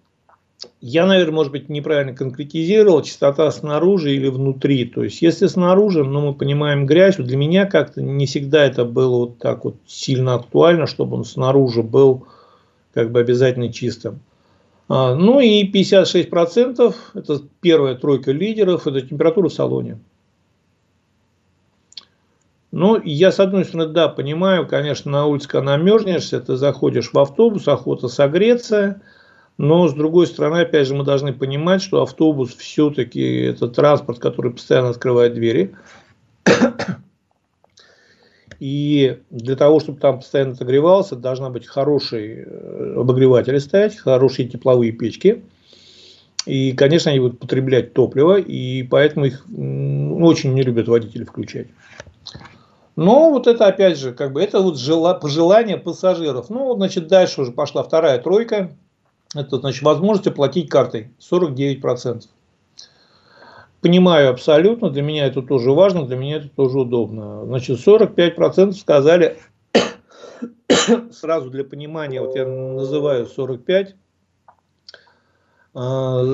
я, 0.81 1.07
наверное, 1.07 1.35
может 1.35 1.53
быть, 1.53 1.68
неправильно 1.68 2.14
конкретизировал, 2.14 3.03
частота 3.03 3.51
снаружи 3.51 4.14
или 4.14 4.29
внутри. 4.29 4.85
То 4.85 5.05
есть, 5.05 5.23
если 5.23 5.46
снаружи, 5.46 6.05
ну, 6.05 6.20
мы 6.20 6.35
понимаем 6.35 6.87
грязь, 6.87 7.16
для 7.16 7.37
меня 7.37 7.66
как-то 7.66 8.03
не 8.03 8.27
всегда 8.27 8.64
это 8.64 8.85
было 8.85 9.18
вот 9.18 9.38
так 9.38 9.64
вот 9.64 9.77
сильно 9.87 10.35
актуально, 10.35 10.87
чтобы 10.87 11.16
он 11.16 11.25
снаружи 11.25 11.83
был 11.83 12.27
как 12.92 13.11
бы 13.11 13.20
обязательно 13.20 13.73
чистым. 13.73 14.20
А, 14.88 15.14
ну 15.14 15.40
и 15.40 15.70
56% 15.70 16.94
это 17.14 17.42
первая 17.61 17.94
тройка 17.94 18.33
лидеров, 18.33 18.87
это 18.87 19.01
температура 19.01 19.49
в 19.49 19.55
салоне. 19.55 19.99
Ну, 22.73 23.01
я, 23.03 23.33
с 23.33 23.40
одной 23.40 23.64
стороны, 23.64 23.92
да, 23.92 24.09
понимаю, 24.09 24.66
конечно, 24.66 25.11
на 25.11 25.27
улице, 25.27 25.49
когда 25.49 25.77
намерзнешься, 25.77 26.40
ты 26.40 26.57
заходишь 26.57 27.12
в 27.12 27.18
автобус, 27.18 27.66
охота 27.66 28.09
согреться– 28.09 29.01
но, 29.62 29.88
с 29.88 29.92
другой 29.92 30.27
стороны, 30.27 30.62
опять 30.62 30.87
же, 30.87 30.94
мы 30.94 31.05
должны 31.05 31.35
понимать, 31.35 31.83
что 31.83 32.01
автобус 32.01 32.57
все-таки 32.57 33.42
это 33.42 33.68
транспорт, 33.68 34.18
который 34.18 34.53
постоянно 34.53 34.88
открывает 34.88 35.35
двери. 35.35 35.75
И 38.59 39.18
для 39.29 39.57
того, 39.57 39.81
чтобы 39.81 40.01
там 40.01 40.20
постоянно 40.20 40.53
отогревался, 40.53 41.14
должна 41.14 41.51
быть 41.51 41.66
хороший 41.66 42.46
э, 42.46 42.94
обогреватель 42.96 43.61
стоять, 43.61 43.99
хорошие 43.99 44.49
тепловые 44.49 44.92
печки. 44.92 45.42
И, 46.46 46.73
конечно, 46.73 47.11
они 47.11 47.20
будут 47.20 47.38
потреблять 47.38 47.92
топливо, 47.92 48.40
и 48.40 48.83
поэтому 48.83 49.27
их 49.27 49.44
очень 49.46 50.55
не 50.55 50.62
любят 50.62 50.88
водители 50.88 51.25
включать. 51.25 51.66
Но 52.96 53.31
вот 53.31 53.46
это 53.46 53.66
опять 53.66 53.99
же, 53.99 54.12
как 54.12 54.33
бы 54.33 54.42
это 54.42 54.61
вот 54.61 54.79
пожелание 55.20 55.77
пассажиров. 55.77 56.49
Ну, 56.49 56.75
значит, 56.77 57.09
дальше 57.09 57.42
уже 57.42 57.53
пошла 57.53 57.83
вторая 57.83 58.18
тройка. 58.18 58.70
Это 59.35 59.59
значит 59.59 59.83
возможность 59.83 60.27
оплатить 60.27 60.69
картой 60.69 61.11
49%. 61.21 62.23
Понимаю 63.81 64.31
абсолютно, 64.31 64.90
для 64.90 65.03
меня 65.03 65.27
это 65.27 65.40
тоже 65.40 65.71
важно, 65.73 66.05
для 66.05 66.16
меня 66.16 66.37
это 66.37 66.49
тоже 66.49 66.81
удобно. 66.81 67.47
Значит, 67.47 67.79
45% 67.87 68.73
сказали, 68.73 69.38
сразу 71.12 71.51
для 71.51 71.64
понимания, 71.64 72.21
вот 72.21 72.37
я 72.37 72.47
называю 72.47 73.27
45, 73.27 73.95
а, 75.73 76.25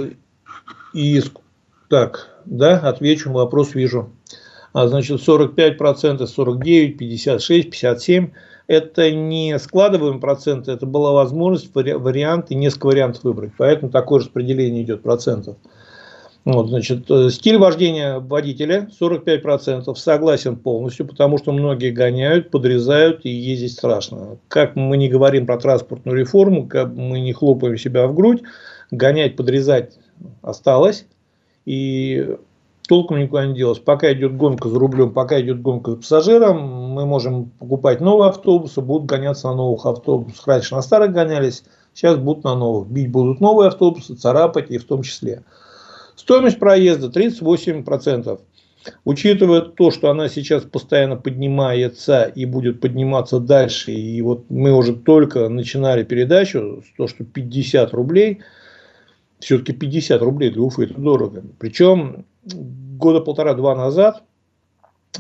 и 0.95 1.23
так, 1.89 2.41
да, 2.47 2.79
отвечу, 2.79 3.31
вопрос 3.31 3.75
вижу. 3.75 4.11
А, 4.73 4.89
значит, 4.89 5.21
45%, 5.21 6.27
49, 6.27 6.99
56, 6.99 7.71
57 7.71 8.31
это 8.67 9.13
не 9.13 9.59
складываем 9.59 10.21
проценты, 10.21 10.73
это 10.73 10.87
была 10.87 11.13
возможность 11.13 11.71
варианты, 11.75 12.55
несколько 12.55 12.87
вариантов 12.87 13.25
выбрать. 13.25 13.53
Поэтому 13.57 13.91
такое 13.91 14.21
распределение 14.21 14.83
идет 14.83 15.03
процентов. 15.03 15.57
Вот, 16.45 16.69
значит, 16.69 17.11
э, 17.11 17.29
стиль 17.31 17.59
вождения 17.59 18.21
водителя 18.21 18.89
45% 19.01 19.93
согласен 19.97 20.55
полностью, 20.57 21.05
потому 21.05 21.39
что 21.39 21.51
многие 21.51 21.91
гоняют, 21.91 22.53
подрезают 22.53 23.25
и 23.25 23.31
ездить 23.31 23.73
страшно. 23.73 24.39
Как 24.47 24.77
мы 24.77 24.97
не 24.97 25.09
говорим 25.09 25.45
про 25.45 25.59
транспортную 25.59 26.17
реформу, 26.17 26.69
как 26.69 26.95
мы 26.95 27.19
не 27.19 27.33
хлопаем 27.33 27.77
себя 27.77 28.07
в 28.07 28.15
грудь, 28.15 28.43
гонять, 28.93 29.35
подрезать 29.35 29.99
осталось. 30.41 31.07
И 31.65 32.37
толком 32.87 33.19
никуда 33.19 33.47
не 33.47 33.55
делось. 33.55 33.79
Пока 33.79 34.13
идет 34.13 34.37
гонка 34.37 34.69
за 34.69 34.79
рублем, 34.79 35.13
пока 35.13 35.41
идет 35.41 35.63
гонка 35.63 35.93
за 35.93 35.97
пассажиром, 35.99 36.63
мы 36.93 37.07
можем 37.07 37.51
покупать 37.51 38.01
новые 38.01 38.31
автобусы, 38.31 38.81
будут 38.81 39.07
гоняться 39.07 39.49
на 39.49 39.55
новых 39.55 39.87
автобусах. 39.87 40.47
Раньше 40.47 40.75
на 40.75 40.83
старых 40.83 41.13
гонялись, 41.13 41.65
сейчас 41.95 42.17
будут 42.17 42.45
на 42.45 42.55
новых. 42.55 42.89
Бить 42.89 43.11
будут 43.11 43.41
новые 43.41 43.69
автобусы, 43.69 44.15
царапать 44.15 44.71
и 44.71 44.79
в 44.79 44.85
том 44.85 45.03
числе. 45.03 45.45
Стоимость 46.17 46.59
проезда 46.59 47.09
38%. 47.09 48.41
Учитывая 49.05 49.63
то, 49.63 49.91
что 49.91 50.11
она 50.11 50.29
сейчас 50.29 50.63
постоянно 50.63 51.17
поднимается 51.17 52.23
и 52.25 52.45
будет 52.45 52.81
подниматься 52.81 53.41
дальше, 53.41 53.93
и 53.93 54.23
вот 54.23 54.45
мы 54.49 54.73
уже 54.73 54.95
только 54.95 55.49
начинали 55.49 56.05
передачу, 56.05 56.83
то, 56.97 57.09
что 57.09 57.25
50 57.25 57.93
рублей, 57.93 58.43
все-таки 59.41 59.73
50 59.73 60.23
рублей 60.23 60.51
для 60.51 60.63
Уфы 60.63 60.85
это 60.85 61.01
дорого. 61.01 61.43
Причем 61.59 62.25
года 62.55 63.21
полтора-два 63.21 63.75
назад 63.75 64.23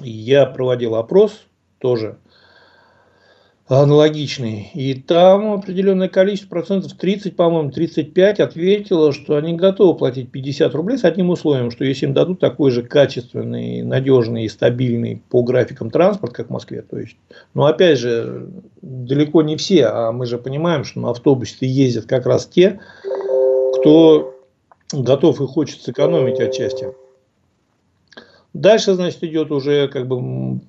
я 0.03 0.47
проводил 0.47 0.95
опрос 0.95 1.47
тоже 1.79 2.19
аналогичный. 3.69 4.71
И 4.75 4.95
там 4.95 5.53
определенное 5.53 6.09
количество 6.09 6.49
процентов, 6.49 6.93
30, 6.93 7.35
по-моему, 7.35 7.71
35 7.73 8.41
ответило, 8.41 9.13
что 9.13 9.37
они 9.37 9.55
готовы 9.55 9.99
платить 9.99 10.31
50 10.31 10.75
рублей 10.75 10.99
с 10.99 11.05
одним 11.05 11.31
условием, 11.31 11.71
что 11.71 11.85
если 11.85 12.07
им 12.07 12.15
дадут 12.15 12.39
такой 12.39 12.71
же 12.71 12.83
качественный, 12.83 13.83
надежный 13.83 14.45
и 14.45 14.49
стабильный 14.49 15.23
по 15.31 15.43
графикам 15.43 15.91
транспорт, 15.91 16.33
как 16.33 16.47
в 16.49 16.51
Москве. 16.51 16.83
То 16.83 16.99
есть, 16.99 17.17
но 17.55 17.67
опять 17.67 17.99
же, 17.99 18.49
далеко 18.83 19.43
не 19.43 19.57
все, 19.57 19.87
а 19.87 20.13
мы 20.13 20.27
же 20.27 20.39
понимаем, 20.39 20.85
что 20.85 21.01
на 21.01 21.11
автобусе 21.11 21.67
ездят 21.67 22.07
как 22.07 22.27
раз 22.27 22.47
те, 22.47 22.79
кто 23.81 24.33
готов 24.93 25.41
и 25.41 25.47
хочет 25.47 25.83
сэкономить 25.83 26.39
отчасти. 26.39 26.95
Дальше, 28.61 28.95
значит, 28.95 29.23
идет 29.23 29.51
уже 29.51 29.87
как 29.89 30.09
бы 30.09 30.61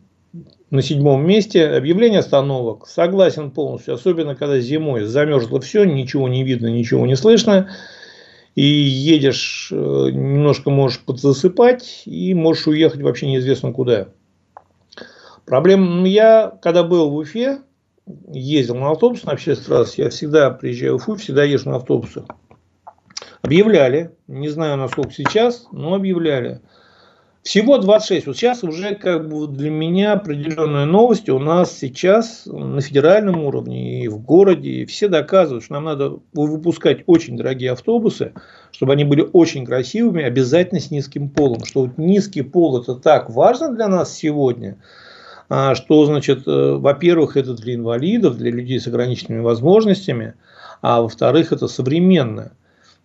на 0.69 0.81
седьмом 0.81 1.25
месте 1.25 1.65
объявление 1.67 2.19
остановок. 2.19 2.85
Согласен 2.85 3.49
полностью, 3.49 3.93
особенно 3.93 4.35
когда 4.35 4.59
зимой 4.59 5.05
замерзло 5.05 5.61
все, 5.61 5.85
ничего 5.85 6.27
не 6.27 6.43
видно, 6.43 6.67
ничего 6.67 7.05
не 7.05 7.15
слышно. 7.15 7.69
И 8.55 8.65
едешь, 8.65 9.69
э, 9.71 9.75
немножко 10.11 10.69
можешь 10.69 10.99
подзасыпать 10.99 12.03
и 12.05 12.33
можешь 12.33 12.67
уехать 12.67 13.01
вообще 13.01 13.27
неизвестно 13.27 13.71
куда. 13.71 14.09
Проблема, 15.45 15.85
ну, 15.85 16.05
я 16.05 16.57
когда 16.61 16.83
был 16.83 17.09
в 17.09 17.15
Уфе, 17.15 17.59
ездил 18.33 18.75
на 18.75 18.91
автобус 18.91 19.23
на 19.23 19.31
общественный 19.31 19.77
раз, 19.77 19.97
я 19.97 20.09
всегда 20.09 20.49
приезжаю 20.49 20.97
в 20.97 21.03
Уфу, 21.03 21.15
всегда 21.15 21.45
езжу 21.45 21.69
на 21.69 21.77
автобусах. 21.77 22.25
Объявляли, 23.43 24.11
не 24.27 24.49
знаю 24.49 24.75
насколько 24.75 25.13
сейчас, 25.13 25.67
но 25.71 25.93
объявляли– 25.93 26.59
всего 27.47 27.77
26. 27.77 28.27
Вот 28.27 28.35
сейчас 28.35 28.61
уже 28.65 28.95
как 28.95 29.29
бы 29.29 29.47
для 29.47 29.69
меня 29.69 30.11
определенная 30.11 30.83
новость. 30.83 31.29
У 31.29 31.39
нас 31.39 31.77
сейчас 31.77 32.41
на 32.45 32.81
федеральном 32.81 33.45
уровне 33.45 34.03
и 34.03 34.09
в 34.09 34.19
городе 34.19 34.85
все 34.85 35.07
доказывают, 35.07 35.63
что 35.63 35.75
нам 35.75 35.85
надо 35.85 36.19
выпускать 36.33 37.03
очень 37.05 37.37
дорогие 37.37 37.71
автобусы, 37.71 38.33
чтобы 38.71 38.91
они 38.91 39.05
были 39.05 39.25
очень 39.31 39.65
красивыми, 39.65 40.25
обязательно 40.25 40.81
с 40.81 40.91
низким 40.91 41.29
полом. 41.29 41.63
Что 41.63 41.83
вот 41.83 41.97
низкий 41.97 42.41
пол 42.41 42.81
это 42.81 42.95
так 42.95 43.29
важно 43.29 43.73
для 43.73 43.87
нас 43.87 44.13
сегодня, 44.13 44.77
а, 45.47 45.73
что 45.73 46.05
значит, 46.05 46.45
э, 46.45 46.73
во-первых, 46.73 47.37
это 47.37 47.53
для 47.53 47.75
инвалидов, 47.75 48.35
для 48.35 48.51
людей 48.51 48.77
с 48.77 48.87
ограниченными 48.87 49.39
возможностями, 49.39 50.33
а 50.81 51.01
во-вторых, 51.01 51.53
это 51.53 51.69
современное. 51.69 52.51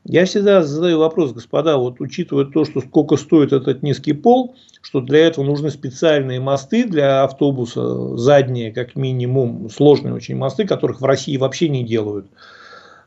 Я 0.05 0.25
всегда 0.25 0.63
задаю 0.63 0.99
вопрос, 0.99 1.33
господа, 1.33 1.77
вот 1.77 2.01
учитывая 2.01 2.45
то, 2.45 2.65
что 2.65 2.81
сколько 2.81 3.17
стоит 3.17 3.53
этот 3.53 3.85
низкий 3.85 4.13
пол, 4.13 4.57
что 4.81 5.01
для 5.01 5.27
этого 5.27 5.45
нужны 5.45 5.71
специальные 5.71 6.41
мосты 6.41 6.85
для 6.85 7.23
автобуса, 7.23 8.17
задние 8.17 8.73
как 8.73 8.97
минимум, 8.97 9.71
сложные 9.71 10.13
очень 10.13 10.37
мосты, 10.37 10.67
которых 10.67 11.01
в 11.01 11.05
России 11.05 11.37
вообще 11.37 11.69
не 11.69 11.85
делают. 11.85 12.27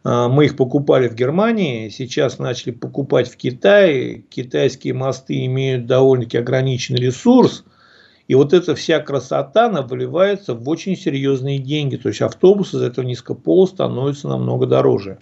А, 0.05 0.29
мы 0.29 0.45
их 0.45 0.55
покупали 0.55 1.09
в 1.09 1.15
Германии, 1.15 1.89
сейчас 1.89 2.39
начали 2.39 2.71
покупать 2.71 3.29
в 3.29 3.35
Китае. 3.35 4.23
Китайские 4.29 4.93
мосты 4.93 5.45
имеют 5.47 5.87
довольно-таки 5.87 6.37
ограниченный 6.37 6.99
ресурс. 6.99 7.65
И 8.29 8.35
вот 8.35 8.53
эта 8.53 8.73
вся 8.73 8.99
красота, 8.99 9.65
она 9.65 9.81
выливается 9.81 10.53
в 10.53 10.67
очень 10.69 10.95
серьезные 10.95 11.59
деньги. 11.59 11.97
То 11.97 12.09
есть 12.09 12.21
автобус 12.21 12.73
из 12.73 12.81
этого 12.81 13.03
низкопола 13.03 13.65
становится 13.65 14.29
намного 14.29 14.65
дороже. 14.65 15.17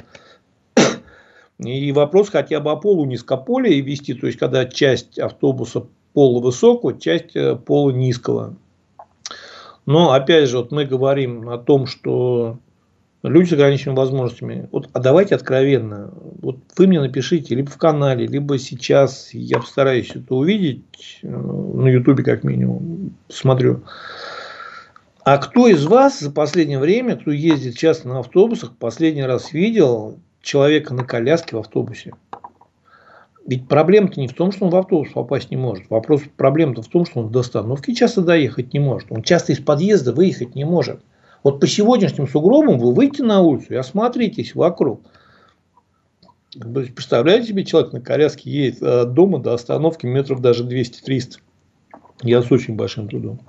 И 1.65 1.91
вопрос 1.91 2.29
хотя 2.29 2.59
бы 2.59 2.71
о 2.71 2.75
полу 2.75 3.05
низкополе 3.05 3.81
вести, 3.81 4.13
то 4.13 4.27
есть 4.27 4.39
когда 4.39 4.65
часть 4.65 5.19
автобуса 5.19 5.85
пола 6.13 6.41
высокого, 6.41 6.99
часть 6.99 7.35
э, 7.35 7.55
пола 7.55 7.91
низкого. 7.91 8.55
Но 9.85 10.13
опять 10.13 10.49
же, 10.49 10.57
вот 10.57 10.71
мы 10.71 10.85
говорим 10.85 11.49
о 11.49 11.57
том, 11.57 11.87
что 11.87 12.57
люди 13.23 13.49
с 13.49 13.53
ограниченными 13.53 13.97
возможностями. 13.97 14.69
Вот, 14.71 14.89
а 14.93 14.99
давайте 14.99 15.35
откровенно. 15.35 16.13
Вот 16.41 16.57
вы 16.77 16.87
мне 16.87 16.99
напишите 16.99 17.55
либо 17.55 17.69
в 17.69 17.77
канале, 17.77 18.27
либо 18.27 18.57
сейчас. 18.59 19.29
Я 19.33 19.59
постараюсь 19.59 20.11
это 20.15 20.35
увидеть 20.35 21.19
э, 21.21 21.27
на 21.27 21.87
Ютубе 21.87 22.23
как 22.23 22.43
минимум. 22.43 23.15
Смотрю. 23.29 23.83
А 25.25 25.37
кто 25.37 25.67
из 25.67 25.85
вас 25.85 26.19
за 26.19 26.31
последнее 26.31 26.79
время, 26.79 27.15
кто 27.15 27.31
ездит 27.31 27.77
часто 27.77 28.09
на 28.09 28.19
автобусах, 28.19 28.75
последний 28.77 29.23
раз 29.23 29.53
видел 29.53 30.19
человека 30.43 30.93
на 30.93 31.03
коляске 31.03 31.55
в 31.55 31.59
автобусе. 31.59 32.13
Ведь 33.47 33.67
проблема-то 33.67 34.19
не 34.19 34.27
в 34.27 34.33
том, 34.33 34.51
что 34.51 34.65
он 34.65 34.71
в 34.71 34.75
автобус 34.75 35.09
попасть 35.09 35.49
не 35.49 35.57
может. 35.57 35.89
Вопрос 35.89 36.21
проблема-то 36.37 36.81
в 36.81 36.87
том, 36.87 37.05
что 37.05 37.21
он 37.21 37.31
до 37.31 37.39
остановки 37.39 37.93
часто 37.93 38.21
доехать 38.21 38.73
не 38.73 38.79
может. 38.79 39.11
Он 39.11 39.23
часто 39.23 39.51
из 39.51 39.59
подъезда 39.59 40.13
выехать 40.13 40.55
не 40.55 40.63
может. 40.63 41.01
Вот 41.43 41.59
по 41.59 41.67
сегодняшним 41.67 42.27
сугробам 42.27 42.77
вы 42.77 42.93
выйдете 42.93 43.23
на 43.23 43.41
улицу 43.41 43.73
и 43.73 43.75
осмотритесь 43.75 44.55
вокруг. 44.55 45.01
Представляете 46.53 47.49
себе, 47.49 47.65
человек 47.65 47.91
на 47.91 47.99
коляске 47.99 48.49
едет 48.49 48.81
от 48.83 49.13
дома 49.13 49.39
до 49.39 49.53
остановки 49.53 50.05
метров 50.05 50.39
даже 50.39 50.63
200-300. 50.65 51.39
Я 52.21 52.41
с 52.41 52.51
очень 52.51 52.75
большим 52.75 53.09
трудом. 53.09 53.41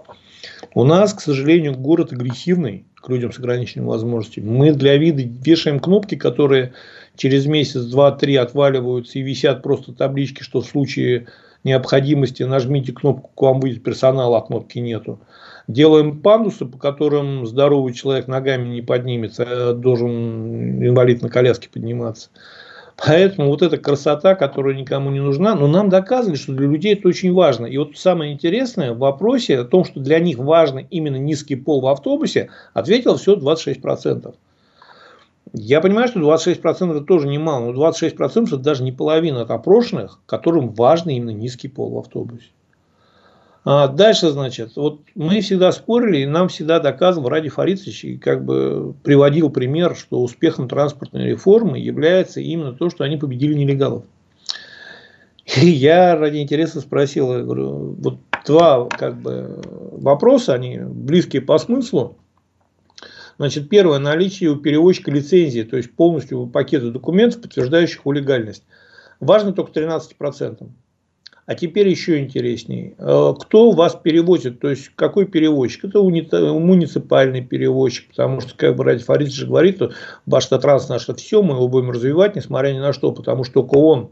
У 0.74 0.84
нас, 0.84 1.14
к 1.14 1.20
сожалению, 1.20 1.74
город 1.74 2.12
агрессивный 2.12 2.84
к 2.94 3.08
людям 3.08 3.32
с 3.32 3.38
ограниченными 3.38 3.88
возможностями. 3.88 4.48
Мы 4.48 4.72
для 4.72 4.96
вида 4.96 5.22
вешаем 5.22 5.78
кнопки, 5.78 6.14
которые 6.14 6.72
через 7.16 7.46
месяц, 7.46 7.82
два, 7.84 8.12
три 8.12 8.36
отваливаются 8.36 9.18
и 9.18 9.22
висят 9.22 9.62
просто 9.62 9.92
таблички, 9.92 10.42
что 10.42 10.62
в 10.62 10.66
случае 10.66 11.26
необходимости 11.64 12.42
нажмите 12.42 12.92
кнопку, 12.92 13.30
к 13.34 13.42
вам 13.42 13.60
будет 13.60 13.82
персонал, 13.82 14.34
а 14.34 14.42
кнопки 14.42 14.78
нету. 14.78 15.20
Делаем 15.66 16.20
пандусы, 16.20 16.66
по 16.66 16.78
которым 16.78 17.46
здоровый 17.46 17.94
человек 17.94 18.26
ногами 18.26 18.68
не 18.68 18.82
поднимется, 18.82 19.70
а 19.70 19.72
должен 19.72 20.82
инвалид 20.84 21.22
на 21.22 21.30
коляске 21.30 21.68
подниматься. 21.70 22.28
Поэтому 22.96 23.48
вот 23.48 23.62
эта 23.62 23.76
красота, 23.76 24.34
которая 24.34 24.74
никому 24.74 25.10
не 25.10 25.20
нужна, 25.20 25.54
но 25.54 25.66
нам 25.66 25.88
доказывали, 25.88 26.36
что 26.36 26.52
для 26.52 26.68
людей 26.68 26.94
это 26.94 27.08
очень 27.08 27.32
важно. 27.32 27.66
И 27.66 27.76
вот 27.76 27.96
самое 27.96 28.32
интересное 28.32 28.92
в 28.92 28.98
вопросе 28.98 29.58
о 29.58 29.64
том, 29.64 29.84
что 29.84 30.00
для 30.00 30.20
них 30.20 30.38
важно 30.38 30.78
именно 30.78 31.16
низкий 31.16 31.56
пол 31.56 31.80
в 31.80 31.86
автобусе, 31.88 32.50
ответило 32.72 33.16
всего 33.16 33.36
26%. 33.36 34.34
Я 35.52 35.80
понимаю, 35.80 36.08
что 36.08 36.20
26% 36.20 36.96
это 36.96 37.04
тоже 37.04 37.28
немало, 37.28 37.72
но 37.72 37.88
26% 37.88 38.46
это 38.46 38.56
даже 38.58 38.82
не 38.82 38.92
половина 38.92 39.42
от 39.42 39.50
опрошенных, 39.50 40.20
которым 40.26 40.72
важно 40.72 41.10
именно 41.10 41.30
низкий 41.30 41.68
пол 41.68 41.90
в 41.90 41.98
автобусе. 41.98 42.46
А 43.64 43.88
дальше, 43.88 44.30
значит, 44.30 44.76
вот 44.76 45.00
мы 45.14 45.40
всегда 45.40 45.72
спорили, 45.72 46.18
и 46.18 46.26
нам 46.26 46.48
всегда 46.48 46.80
доказывал 46.80 47.30
Ради 47.30 47.48
Фаридович, 47.48 48.04
и 48.04 48.18
как 48.18 48.44
бы 48.44 48.94
приводил 49.02 49.48
пример, 49.48 49.96
что 49.96 50.22
успехом 50.22 50.68
транспортной 50.68 51.30
реформы 51.30 51.78
является 51.78 52.40
именно 52.40 52.74
то, 52.74 52.90
что 52.90 53.04
они 53.04 53.16
победили 53.16 53.54
нелегалов. 53.54 54.04
И 55.56 55.66
я 55.66 56.16
ради 56.16 56.38
интереса 56.38 56.80
спросил, 56.80 57.32
я 57.32 57.42
говорю, 57.42 57.96
вот 57.98 58.18
два 58.46 58.86
как 58.88 59.16
бы, 59.20 59.60
вопроса, 59.92 60.54
они 60.54 60.78
близкие 60.78 61.40
по 61.40 61.56
смыслу. 61.58 62.18
Значит, 63.38 63.68
первое, 63.68 63.98
наличие 63.98 64.50
у 64.50 64.56
перевозчика 64.56 65.10
лицензии, 65.10 65.62
то 65.62 65.76
есть 65.76 65.92
полностью 65.94 66.46
пакета 66.46 66.90
документов, 66.90 67.42
подтверждающих 67.42 68.00
его 68.00 68.12
легальность. 68.12 68.62
Важно 69.20 69.52
только 69.52 69.80
13%. 69.80 70.68
А 71.46 71.54
теперь 71.54 71.88
еще 71.88 72.20
интереснее. 72.20 72.94
Э, 72.98 73.34
кто 73.38 73.72
вас 73.72 73.94
перевозит? 73.94 74.60
То 74.60 74.70
есть, 74.70 74.90
какой 74.96 75.26
перевозчик? 75.26 75.84
Это 75.84 76.02
муниципальный 76.02 77.42
перевозчик, 77.42 78.08
потому 78.08 78.40
что, 78.40 78.56
как 78.56 78.76
бы 78.76 78.84
Ради 78.84 79.04
Фарид 79.04 79.30
же 79.30 79.46
говорит, 79.46 79.76
что 79.76 79.92
Баштатранс 80.24 80.88
наше 80.88 81.14
все, 81.14 81.42
мы 81.42 81.54
его 81.54 81.68
будем 81.68 81.90
развивать, 81.90 82.34
несмотря 82.34 82.72
ни 82.72 82.78
на 82.78 82.94
что, 82.94 83.12
потому 83.12 83.44
что 83.44 83.62
только 83.62 83.74
он 83.76 84.10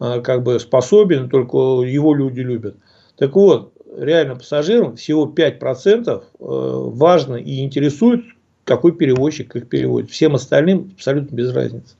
э, 0.00 0.22
как 0.22 0.42
бы 0.42 0.58
способен, 0.58 1.28
только 1.28 1.58
его 1.82 2.14
люди 2.14 2.40
любят. 2.40 2.76
Так 3.16 3.34
вот, 3.34 3.74
реально 3.94 4.36
пассажирам 4.36 4.96
всего 4.96 5.26
5% 5.26 6.08
э, 6.08 6.22
важно 6.38 7.36
и 7.36 7.62
интересует, 7.62 8.24
какой 8.64 8.92
перевозчик 8.92 9.54
их 9.56 9.68
переводит. 9.68 10.10
Всем 10.10 10.36
остальным 10.36 10.92
абсолютно 10.94 11.34
без 11.34 11.52
разницы. 11.52 11.96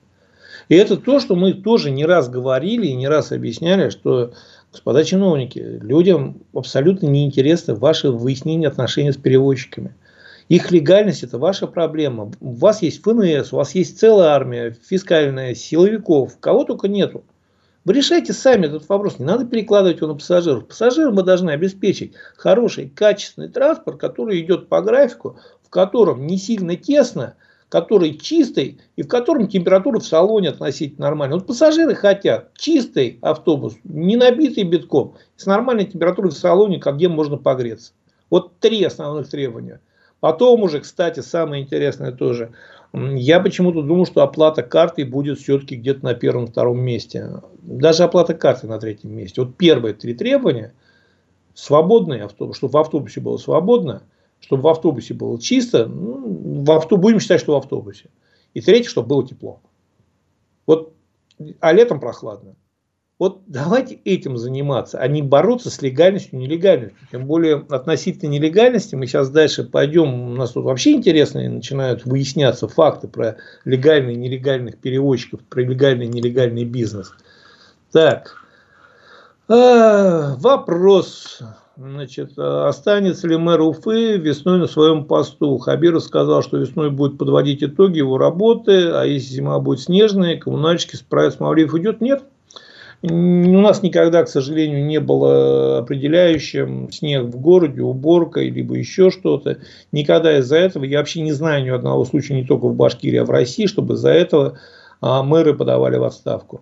И 0.69 0.75
это 0.75 0.97
то, 0.97 1.21
что 1.21 1.35
мы 1.35 1.55
тоже 1.55 1.91
не 1.91 2.07
раз 2.07 2.29
говорили 2.29 2.87
и 2.87 2.95
не 2.95 3.09
раз 3.09 3.33
объясняли, 3.33 3.91
что 3.91 4.33
Господа 4.73 5.05
чиновники, 5.05 5.59
людям 5.83 6.45
абсолютно 6.55 7.07
неинтересно 7.07 7.75
ваше 7.75 8.11
выяснение 8.11 8.69
отношений 8.69 9.13
с 9.13 9.19
перевозчиками. 9.19 9.95
Их 10.49 10.71
легальность– 10.71 11.23
это 11.25 11.39
ваша 11.39 11.67
проблема. 11.67 12.33
У 12.41 12.53
вас 12.53 12.81
есть 12.81 13.03
ФНС, 13.03 13.53
у 13.53 13.57
вас 13.57 13.75
есть 13.75 13.99
целая 13.99 14.31
армия, 14.31 14.75
фискальная, 14.89 15.55
силовиков, 15.55 16.39
кого 16.41 16.65
только 16.65 16.89
нету. 16.89 17.23
Вы 17.85 17.93
решайте 17.93 18.33
сами 18.33 18.65
этот 18.65 18.89
вопрос, 18.89 19.19
не 19.19 19.27
надо 19.27 19.45
перекладывать 19.45 19.99
его 19.99 20.07
на 20.07 20.15
пассажиров. 20.15 20.67
Пассажирам 20.67 21.17
мы 21.17 21.23
должны 21.23 21.51
обеспечить 21.51 22.15
хороший, 22.37 22.89
качественный 22.89 23.51
транспорт, 23.51 24.01
который 24.01 24.41
идет 24.41 24.71
по 24.71 24.81
графику, 24.81 25.37
в 25.63 25.69
котором 25.69 26.27
не 26.27 26.39
сильно 26.39 26.77
тесно, 26.77 27.35
который 27.73 28.19
чистый 28.19 28.83
и 28.97 29.03
в 29.03 29.09
котором 29.09 29.49
температура 29.49 29.99
в 29.99 30.05
салоне 30.05 30.51
относительно 30.51 31.07
нормальная. 31.07 31.39
Вот 31.39 31.47
пассажиры 31.47 31.95
хотят 31.95 32.51
чистый 32.53 33.19
автобус, 33.23 33.79
не 33.83 34.17
набитый 34.17 34.65
битком, 34.65 35.15
с 35.37 35.47
нормальной 35.47 35.87
температурой 35.87 36.33
в 36.33 36.37
салоне, 36.37 36.79
как 36.79 36.97
где 36.97 37.09
можно 37.09 37.39
погреться. 37.39 37.95
Вот 38.29 38.59
три 38.59 38.85
основных 38.85 39.31
требования. 39.31 39.81
Потом 40.21 40.63
уже, 40.65 40.81
кстати, 40.81 41.21
самое 41.21 41.63
интересное 41.63 42.13
тоже. 42.13 42.53
Я 42.93 43.41
почему-то 43.41 43.81
думал, 43.81 44.05
что 44.05 44.23
оплата 44.23 44.63
картой 44.63 45.05
будет 45.05 45.39
все-таки 45.39 45.77
где-то 45.77 46.05
на 46.05 46.13
первом-втором 46.13 46.79
месте. 46.79 47.41
Даже 47.63 48.03
оплата 48.03 48.35
карты 48.35 48.67
на 48.67 48.79
третьем 48.79 49.17
месте. 49.17 49.41
Вот 49.41 49.57
первые 49.57 49.95
три 49.95 50.13
требования. 50.13 50.75
Свободный 51.55 52.21
автобус, 52.21 52.59
чтобы 52.59 52.73
в 52.73 52.77
автобусе 52.77 53.23
было 53.23 53.39
свободно– 53.39 54.03
чтобы 54.43 54.65
в 54.65 54.69
автобусе 54.69 55.15
было 55.15 55.41
чисто, 55.41 55.87
ну, 55.87 56.65
в 56.65 56.71
авто, 56.71 56.97
будем 56.97 57.21
считать, 57.21 57.41
что 57.41 57.55
в 57.55 57.57
автобусе. 57.57 58.11
И 58.55 58.61
третье, 58.61 58.91
чтобы 58.91 59.09
было 59.09 59.27
тепло. 59.27 59.61
Вот, 60.67 60.93
а 61.61 61.73
летом 61.73 62.01
прохладно. 62.01 62.55
Вот 63.19 63.43
давайте 63.47 64.01
этим 64.05 64.37
заниматься, 64.37 64.99
а 64.99 65.07
не 65.07 65.23
бороться 65.23 65.71
с 65.71 65.81
легальностью 65.81 66.41
нелегальностью. 66.41 66.99
Тем 67.13 67.27
более 67.27 67.65
относительно 67.71 68.31
нелегальности 68.31 68.97
мы 68.97 69.07
сейчас 69.07 69.31
дальше 69.31 69.63
пойдем. 69.63 70.33
У 70.33 70.35
нас 70.35 70.51
тут 70.51 70.65
вообще 70.65 70.93
интересные 70.93 71.49
начинают 71.49 72.05
выясняться 72.05 72.67
факты 72.67 73.07
про 73.07 73.37
легальный 73.65 74.15
и 74.15 74.17
нелегальных 74.17 74.77
перевозчиков, 74.79 75.41
про 75.45 75.61
легальный 75.61 76.07
и 76.07 76.09
нелегальный 76.09 76.65
бизнес. 76.65 77.13
Так, 77.93 78.43
а, 79.47 80.35
вопрос 80.39 81.43
Значит, 81.77 82.33
э, 82.37 82.43
останется 82.69 83.27
ли 83.27 83.37
мэр 83.37 83.63
Уфы 83.63 84.19
весной 84.19 84.59
на 84.59 84.67
своем 84.67 85.05
посту? 85.07 85.57
Хабиров 85.57 86.05
сказал, 86.05 86.43
что 86.43 86.59
весной 86.59 86.91
будет 86.91 87.17
подводить 87.17 87.63
итоги 87.63 87.99
его 87.99 88.19
работы, 88.19 88.91
а 88.91 89.05
если 89.05 89.35
зима 89.35 89.59
будет 89.59 89.81
снежная, 89.81 90.37
коммунальщики 90.37 90.97
справятся, 90.97 91.43
Мавлиев 91.43 91.73
уйдет? 91.73 92.03
Нет. 92.03 92.25
У 93.03 93.61
нас 93.61 93.83
никогда, 93.83 94.23
к 94.23 94.29
сожалению, 94.29 94.85
не 94.85 95.01
было 95.01 95.79
определяющим 95.79 96.93
снег 96.93 97.25
в 97.25 97.41
городе, 97.41 97.81
уборка, 97.81 98.41
либо 98.41 98.77
еще 98.77 99.11
что-то. 99.11 99.59
Никогда 99.93 100.39
из-за 100.39 100.59
этого, 100.59 100.85
я 100.85 100.99
вообще 100.99 101.23
не 101.23 101.33
знаю 101.33 101.65
ни 101.65 101.71
одного 101.71 102.05
случая, 102.05 102.35
не 102.35 102.45
только 102.45 102.69
в 102.69 102.77
Башкирии, 102.77 103.17
а 103.17 103.25
в 103.25 103.31
России, 103.31 103.67
чтобы 103.67 103.95
из-за 103.95 104.11
этого 104.11 104.59
а, 105.01 105.25
мэры 105.25 105.55
подавали 105.55 105.97
в 105.97 106.05
отставку. 106.05 106.61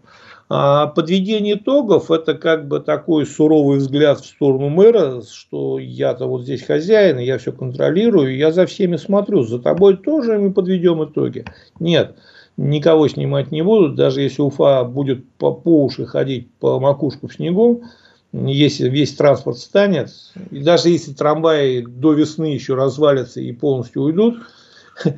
А 0.53 0.89
подведение 0.89 1.55
итогов– 1.55 2.11
это 2.11 2.35
как 2.35 2.67
бы 2.67 2.81
такой 2.81 3.25
суровый 3.25 3.79
взгляд 3.79 4.19
в 4.19 4.27
сторону 4.27 4.69
мэра, 4.69 5.23
что 5.23 5.79
я-то 5.79 6.27
вот 6.27 6.43
здесь 6.43 6.65
хозяин, 6.65 7.19
я 7.19 7.39
все 7.39 7.53
контролирую, 7.53 8.37
я 8.37 8.51
за 8.51 8.67
всеми 8.67 8.97
смотрю, 8.97 9.45
за 9.45 9.61
тобой 9.61 9.97
тоже 9.97 10.41
мы 10.41 10.53
подведем 10.53 11.05
итоги. 11.05 11.45
Нет, 11.79 12.17
никого 12.57 13.07
снимать 13.07 13.53
не 13.53 13.63
будут, 13.63 13.95
даже 13.95 14.23
если 14.23 14.43
Уфа 14.43 14.83
будет 14.83 15.25
по, 15.39 15.53
по 15.53 15.85
уши 15.85 16.05
ходить 16.05 16.51
по 16.59 16.81
макушку 16.81 17.29
в 17.29 17.35
снегу, 17.35 17.85
если 18.33 18.89
весь 18.89 19.15
транспорт 19.15 19.59
станет, 19.59 20.11
и 20.51 20.65
даже 20.65 20.89
если 20.89 21.13
трамваи 21.13 21.83
до 21.83 22.13
весны 22.13 22.47
еще 22.47 22.75
развалятся 22.75 23.41
и 23.41 23.53
полностью 23.53 24.03
уйдут, 24.03 24.39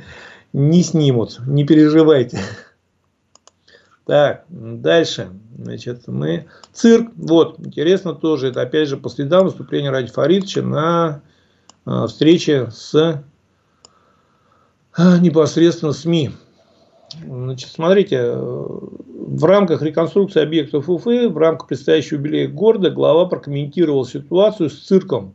не 0.52 0.82
снимут, 0.82 1.40
не 1.46 1.64
переживайте. 1.64 2.38
Так, 4.06 4.44
дальше. 4.48 5.30
Значит, 5.56 6.08
мы... 6.08 6.46
Цирк. 6.72 7.12
Вот, 7.16 7.60
интересно 7.60 8.14
тоже. 8.14 8.48
Это 8.48 8.62
опять 8.62 8.88
же 8.88 8.96
по 8.96 9.08
следам 9.08 9.44
выступления 9.44 9.90
Ради 9.90 10.10
Фаридовича 10.10 10.62
на 10.62 11.22
э, 11.86 12.06
встрече 12.08 12.70
с 12.72 13.22
э, 14.96 15.18
непосредственно 15.20 15.92
СМИ. 15.92 16.30
Значит, 17.24 17.70
смотрите, 17.70 18.34
в 18.34 19.44
рамках 19.44 19.82
реконструкции 19.82 20.42
объектов 20.42 20.88
Уфы, 20.88 21.28
в 21.28 21.36
рамках 21.36 21.68
предстоящего 21.68 22.16
юбилея 22.16 22.48
города, 22.48 22.90
глава 22.90 23.26
прокомментировал 23.26 24.04
ситуацию 24.04 24.70
с 24.70 24.78
цирком 24.78 25.34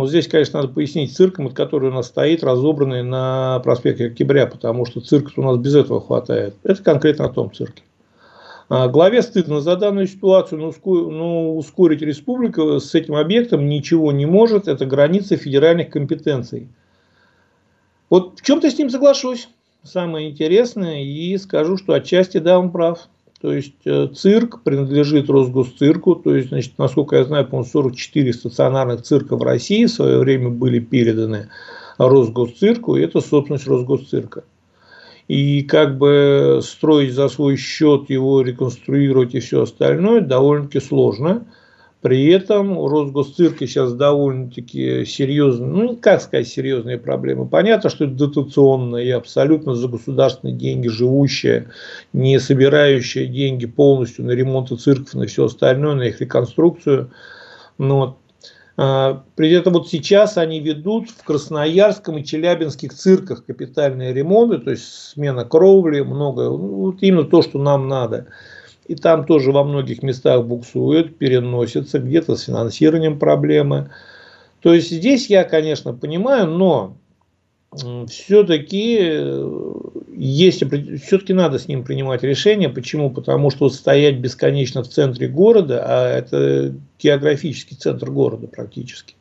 вот 0.00 0.08
здесь, 0.08 0.26
конечно, 0.26 0.60
надо 0.60 0.74
пояснить 0.74 1.14
цирком, 1.16 1.46
от 1.46 1.54
которого 1.54 1.90
у 1.90 1.94
нас 1.94 2.08
стоит, 2.08 2.42
разобранный 2.42 3.04
на 3.04 3.60
проспекте 3.60 4.06
Октября, 4.06 4.46
потому 4.46 4.86
что 4.86 5.00
цирка 5.00 5.30
у 5.36 5.42
нас 5.42 5.56
без 5.58 5.76
этого 5.76 6.00
хватает. 6.00 6.56
Это 6.64 6.82
конкретно 6.82 7.26
о 7.26 7.28
том 7.28 7.54
цирке. 7.54 7.84
А, 8.68 8.88
главе 8.88 9.22
стыдно 9.22 9.60
за 9.60 9.76
данную 9.76 10.08
ситуацию, 10.08 10.60
но, 10.60 10.72
но 10.84 11.56
ускорить 11.56 12.02
республика 12.02 12.80
с 12.80 12.92
этим 12.96 13.14
объектом 13.14 13.68
ничего 13.68 14.10
не 14.10 14.26
может. 14.26 14.66
Это 14.66 14.84
граница 14.84 15.36
федеральных 15.36 15.90
компетенций. 15.90 16.66
Вот 18.10 18.40
в 18.40 18.42
чем-то 18.42 18.68
с 18.68 18.76
ним 18.76 18.90
соглашусь. 18.90 19.48
Самое 19.84 20.28
интересное, 20.28 21.04
и 21.04 21.38
скажу, 21.38 21.76
что 21.76 21.92
отчасти 21.92 22.38
да, 22.38 22.58
он 22.58 22.72
прав. 22.72 23.08
То 23.44 23.52
есть 23.52 23.74
э, 23.84 24.06
цирк 24.06 24.62
принадлежит 24.62 25.28
Росгосцирку, 25.28 26.14
то 26.14 26.34
есть, 26.34 26.48
значит, 26.48 26.78
насколько 26.78 27.16
я 27.16 27.24
знаю, 27.24 27.44
по-моему, 27.44 27.68
44 27.70 28.32
стационарных 28.32 29.02
цирка 29.02 29.36
в 29.36 29.42
России 29.42 29.84
в 29.84 29.90
свое 29.90 30.18
время 30.18 30.48
были 30.48 30.78
переданы 30.78 31.50
Росгосцирку, 31.98 32.96
и 32.96 33.02
это 33.02 33.20
собственность 33.20 33.66
Росгосцирка. 33.66 34.44
И 35.28 35.60
как 35.60 35.98
бы 35.98 36.60
строить 36.62 37.12
за 37.12 37.28
свой 37.28 37.58
счет 37.58 38.08
его, 38.08 38.40
реконструировать 38.40 39.34
и 39.34 39.40
все 39.40 39.64
остальное 39.64 40.22
довольно-таки 40.22 40.80
сложно. 40.80 41.44
При 42.04 42.26
этом 42.26 42.76
у 42.76 42.86
Росгосцирка 42.86 43.66
сейчас 43.66 43.94
довольно-таки 43.94 45.06
серьезные, 45.06 45.70
ну, 45.70 45.96
как 45.96 46.20
сказать, 46.20 46.46
серьезные 46.46 46.98
проблемы. 46.98 47.48
Понятно, 47.48 47.88
что 47.88 48.04
это 48.04 48.12
дотационная 48.12 49.02
и 49.04 49.08
абсолютно 49.08 49.74
за 49.74 49.88
государственные 49.88 50.54
деньги 50.54 50.88
живущая, 50.88 51.70
не 52.12 52.38
собирающая 52.38 53.24
деньги 53.26 53.64
полностью 53.64 54.26
на 54.26 54.32
ремонт 54.32 54.68
цирков, 54.78 55.14
на 55.14 55.26
все 55.26 55.46
остальное, 55.46 55.94
на 55.94 56.02
их 56.02 56.20
реконструкцию. 56.20 57.10
Но 57.78 58.18
А, 58.76 59.22
при 59.36 59.52
этом 59.52 59.74
вот 59.74 59.88
сейчас 59.88 60.36
они 60.36 60.58
ведут 60.60 61.08
в 61.10 61.22
Красноярском 61.24 62.18
и 62.18 62.24
Челябинских 62.24 62.92
цирках 62.92 63.44
капитальные 63.46 64.12
ремонты, 64.12 64.58
то 64.58 64.72
есть 64.72 64.84
смена 65.12 65.44
кровли, 65.44 66.00
много, 66.00 66.44
ну, 66.44 66.56
вот 66.56 66.96
именно 67.02 67.24
то, 67.24 67.42
что 67.42 67.58
нам 67.58 67.88
надо. 67.88 68.26
И 68.86 68.94
там 68.94 69.24
тоже 69.26 69.50
во 69.52 69.64
многих 69.64 70.02
местах 70.02 70.44
буксует, 70.44 71.16
переносится, 71.16 71.98
где-то 71.98 72.36
с 72.36 72.42
финансированием 72.44 73.18
проблемы. 73.18 73.90
То 74.60 74.74
есть 74.74 74.90
здесь 74.90 75.28
я, 75.28 75.44
конечно, 75.44 75.94
понимаю, 75.94 76.48
но 76.48 76.96
все-таки 78.08 78.98
э, 79.00 79.72
есть, 80.16 80.62
все-таки 81.02 81.32
надо 81.32 81.58
с 81.58 81.66
ним 81.66 81.84
принимать 81.84 82.22
решение. 82.22 82.68
Почему? 82.68 83.10
Потому 83.10 83.50
что 83.50 83.68
стоять 83.68 84.18
бесконечно 84.18 84.82
в 84.82 84.88
центре 84.88 85.28
города, 85.28 85.82
а 85.84 86.08
это 86.08 86.74
географический 86.98 87.76
центр 87.76 88.10
города 88.10 88.46
практически. 88.46 89.16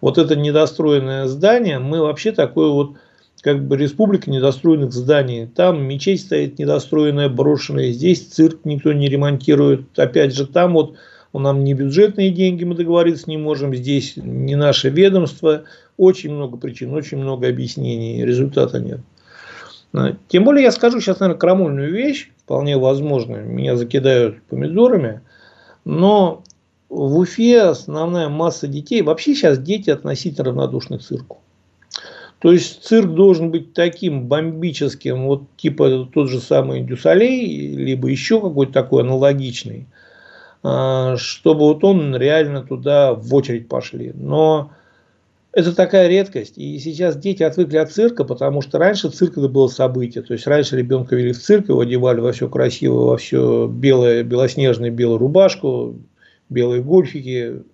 Вот 0.00 0.18
это 0.18 0.36
недостроенное 0.36 1.26
здание, 1.26 1.78
мы 1.78 2.00
вообще 2.00 2.32
такое 2.32 2.70
вот, 2.70 2.94
как 3.42 3.64
бы 3.66 3.76
республика 3.76 4.30
недостроенных 4.30 4.92
зданий. 4.92 5.46
Там 5.46 5.82
мечеть 5.82 6.22
стоит 6.22 6.58
недостроенная, 6.58 7.28
брошенная, 7.28 7.92
здесь 7.92 8.26
цирк 8.26 8.60
никто 8.64 8.92
не 8.92 9.08
ремонтирует. 9.08 9.98
Опять 9.98 10.34
же, 10.34 10.46
там 10.46 10.74
вот 10.74 10.96
нам 11.32 11.64
не 11.64 11.74
бюджетные 11.74 12.30
деньги, 12.30 12.64
мы 12.64 12.74
договориться 12.74 13.30
не 13.30 13.36
можем, 13.36 13.74
здесь 13.74 14.14
не 14.16 14.56
наше 14.56 14.90
ведомство. 14.90 15.64
Очень 15.96 16.32
много 16.32 16.56
причин, 16.56 16.92
очень 16.92 17.18
много 17.18 17.48
объяснений, 17.48 18.24
результата 18.24 18.78
нет. 18.80 19.00
А, 19.92 20.16
тем 20.28 20.44
более 20.44 20.64
я 20.64 20.70
скажу 20.70 21.00
сейчас, 21.00 21.20
наверное, 21.20 21.38
крамольную 21.38 21.92
вещь, 21.92 22.30
вполне 22.44 22.76
возможно, 22.78 23.36
меня 23.36 23.76
закидают 23.76 24.42
помидорами, 24.44 25.20
но 25.84 26.42
в 26.88 27.18
Уфе 27.18 27.62
основная 27.62 28.28
масса 28.28 28.66
детей, 28.66 29.02
вообще 29.02 29.34
сейчас 29.34 29.58
дети 29.58 29.90
относительно 29.90 30.46
равнодушны 30.46 30.98
к 30.98 31.02
цирку. 31.02 31.38
То 32.40 32.52
есть 32.52 32.82
цирк 32.84 33.10
должен 33.10 33.50
быть 33.50 33.74
таким 33.74 34.26
бомбическим, 34.26 35.26
вот 35.26 35.42
типа 35.56 36.08
тот 36.12 36.30
же 36.30 36.40
самый 36.40 36.80
Дюсалей, 36.82 37.76
либо 37.76 38.08
еще 38.08 38.40
какой-то 38.40 38.72
такой 38.72 39.02
аналогичный, 39.02 39.86
а, 40.62 41.16
чтобы 41.18 41.60
вот 41.60 41.84
он 41.84 42.16
реально 42.16 42.62
туда 42.62 43.12
в 43.12 43.34
очередь 43.34 43.68
пошли. 43.68 44.12
Но 44.14 44.72
это 45.52 45.76
такая 45.76 46.08
редкость. 46.08 46.56
И 46.56 46.78
сейчас 46.78 47.16
дети 47.18 47.42
отвыкли 47.42 47.76
от 47.76 47.92
цирка, 47.92 48.24
потому 48.24 48.62
что 48.62 48.78
раньше 48.78 49.10
цирк 49.10 49.36
это 49.36 49.48
было 49.48 49.68
событие. 49.68 50.22
То 50.22 50.32
есть 50.32 50.46
раньше 50.46 50.78
ребенка 50.78 51.16
вели 51.16 51.32
в 51.32 51.38
цирк, 51.38 51.68
его 51.68 51.80
одевали 51.80 52.20
во 52.20 52.32
все 52.32 52.48
красиво, 52.48 53.04
во 53.04 53.16
все 53.18 53.66
белое, 53.66 54.22
белоснежное, 54.22 54.90
белую 54.90 55.18
рубашку, 55.18 55.96
белые 56.48 56.82
гольфики. 56.82 57.64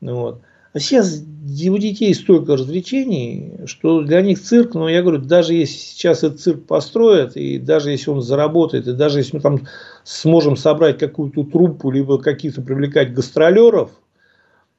Вот. 0.00 0.40
А 0.74 0.80
сейчас 0.80 1.22
у 1.22 1.78
детей 1.78 2.12
столько 2.14 2.54
развлечений, 2.54 3.60
что 3.66 4.02
для 4.02 4.20
них 4.22 4.42
цирк, 4.42 4.74
но 4.74 4.80
ну, 4.80 4.88
я 4.88 5.02
говорю, 5.02 5.18
даже 5.18 5.54
если 5.54 5.76
сейчас 5.76 6.24
этот 6.24 6.40
цирк 6.40 6.66
построят, 6.66 7.36
и 7.36 7.58
даже 7.58 7.92
если 7.92 8.10
он 8.10 8.20
заработает, 8.20 8.88
и 8.88 8.92
даже 8.92 9.20
если 9.20 9.36
мы 9.36 9.40
там 9.40 9.60
сможем 10.02 10.56
собрать 10.56 10.98
какую-то 10.98 11.44
труппу, 11.44 11.90
либо 11.90 12.18
каких-то 12.18 12.60
привлекать 12.60 13.14
гастролеров– 13.14 13.90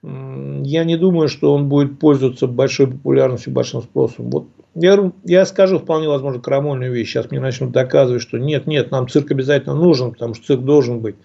я 0.06 0.84
не 0.84 0.98
думаю, 0.98 1.28
что 1.30 1.54
он 1.54 1.68
будет 1.68 1.98
пользоваться 1.98 2.46
большой 2.46 2.88
популярностью, 2.88 3.52
большим 3.52 3.82
спросом. 3.82 4.30
Вот 4.30 4.48
я, 4.76 5.12
я 5.24 5.46
скажу 5.46 5.80
вполне 5.80 6.08
возможно 6.08 6.40
крамольную 6.40 6.94
вещь. 6.94 7.10
Сейчас 7.10 7.32
мне 7.32 7.40
начнут 7.40 7.72
доказывать, 7.72 8.22
что 8.22 8.38
нет, 8.38 8.68
нет, 8.68 8.92
нам 8.92 9.10
цирк 9.10 9.32
обязательно 9.32 9.74
нужен, 9.74 10.12
потому 10.12 10.36
что 10.36 10.46
цирк 10.46 10.62
должен 10.62 11.00
быть. 11.00 11.16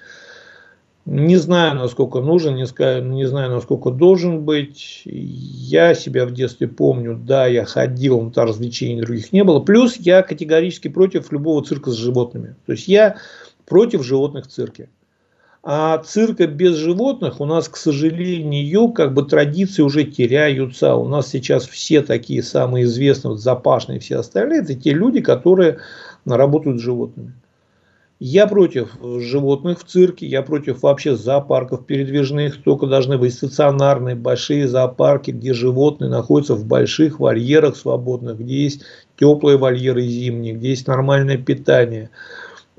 Не 1.06 1.36
знаю, 1.36 1.76
насколько 1.76 2.20
нужен, 2.20 2.54
не, 2.54 2.66
не 3.00 3.24
знаю, 3.24 3.50
насколько 3.50 3.90
должен 3.90 4.44
быть. 4.44 5.02
Я 5.04 5.94
себя 5.94 6.26
в 6.26 6.32
детстве 6.32 6.68
помню, 6.68 7.16
да, 7.16 7.46
я 7.46 7.64
ходил, 7.64 8.20
но 8.20 8.30
там 8.30 8.46
развлечений 8.46 9.00
других 9.00 9.32
не 9.32 9.42
было. 9.42 9.60
Плюс 9.60 9.96
я 9.96 10.22
категорически 10.22 10.88
против 10.88 11.32
любого 11.32 11.64
цирка 11.64 11.90
с 11.90 11.94
животными. 11.94 12.54
То 12.66 12.72
есть 12.72 12.86
я 12.86 13.16
против 13.66 14.04
животных 14.04 14.46
в 14.46 14.48
цирке. 14.48 14.90
А 15.62 15.98
цирка 15.98 16.46
без 16.46 16.76
животных 16.76 17.40
у 17.40 17.44
нас, 17.44 17.68
к 17.68 17.76
сожалению, 17.76 18.88
как 18.92 19.12
бы 19.12 19.24
традиции 19.24 19.82
уже 19.82 20.04
теряются. 20.04 20.94
У 20.94 21.08
нас 21.08 21.28
сейчас 21.28 21.66
все 21.66 22.02
такие 22.02 22.42
самые 22.42 22.84
известные, 22.84 23.32
вот 23.32 23.40
запашные 23.40 24.00
все 24.00 24.18
остальные, 24.18 24.60
это 24.60 24.74
те 24.74 24.92
люди, 24.92 25.20
которые 25.20 25.78
работают 26.24 26.78
с 26.78 26.82
животными. 26.82 27.34
Я 28.22 28.46
против 28.46 28.90
животных 29.02 29.80
в 29.80 29.84
цирке, 29.84 30.26
я 30.26 30.42
против 30.42 30.82
вообще 30.82 31.16
зоопарков 31.16 31.86
передвижных, 31.86 32.62
только 32.62 32.86
должны 32.86 33.16
быть 33.16 33.32
стационарные 33.32 34.14
большие 34.14 34.68
зоопарки, 34.68 35.30
где 35.30 35.54
животные 35.54 36.10
находятся 36.10 36.54
в 36.54 36.66
больших 36.66 37.18
вольерах 37.18 37.76
свободных, 37.76 38.38
где 38.38 38.64
есть 38.64 38.82
теплые 39.16 39.56
вольеры 39.56 40.02
зимние, 40.02 40.52
где 40.52 40.68
есть 40.68 40.86
нормальное 40.86 41.38
питание 41.38 42.10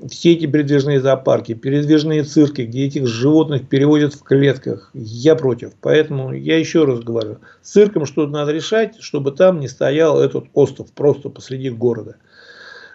все 0.08 0.32
эти 0.32 0.46
передвижные 0.46 1.00
зоопарки, 1.00 1.54
передвижные 1.54 2.24
цирки, 2.24 2.62
где 2.62 2.86
этих 2.86 3.06
животных 3.06 3.68
переводят 3.68 4.14
в 4.14 4.22
клетках, 4.22 4.90
я 4.94 5.36
против. 5.36 5.72
Поэтому 5.80 6.32
я 6.32 6.58
еще 6.58 6.84
раз 6.84 7.00
говорю, 7.00 7.38
с 7.62 7.70
цирком 7.70 8.06
что-то 8.06 8.30
надо 8.30 8.52
решать, 8.52 8.96
чтобы 9.00 9.32
там 9.32 9.60
не 9.60 9.68
стоял 9.68 10.20
этот 10.20 10.46
остров 10.54 10.90
просто 10.92 11.28
посреди 11.28 11.70
города. 11.70 12.16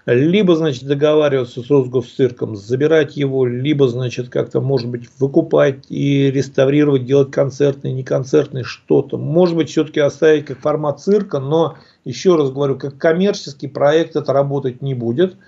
Либо, 0.08 0.56
значит, 0.56 0.86
договариваться 0.86 1.62
с 1.62 1.70
Росгосцирком, 1.70 2.56
забирать 2.56 3.16
его, 3.18 3.46
либо, 3.46 3.88
значит, 3.88 4.30
как-то, 4.30 4.62
может 4.62 4.90
быть, 4.90 5.08
выкупать 5.20 5.86
и 5.90 6.32
реставрировать, 6.32 7.06
делать 7.06 7.30
концертный, 7.30 7.92
не 7.92 8.04
концертный, 8.04 8.64
что-то. 8.64 9.18
Может 9.18 9.56
быть, 9.56 9.70
все-таки 9.70 10.00
оставить 10.00 10.46
как 10.46 10.60
формат 10.60 11.02
цирка, 11.02 11.40
но, 11.40 11.76
еще 12.06 12.36
раз 12.36 12.50
говорю, 12.50 12.78
как 12.78 12.98
коммерческий 12.98 13.68
проект 13.68 14.16
это 14.16 14.34
работать 14.34 14.82
не 14.82 14.96
будет– 14.96 15.36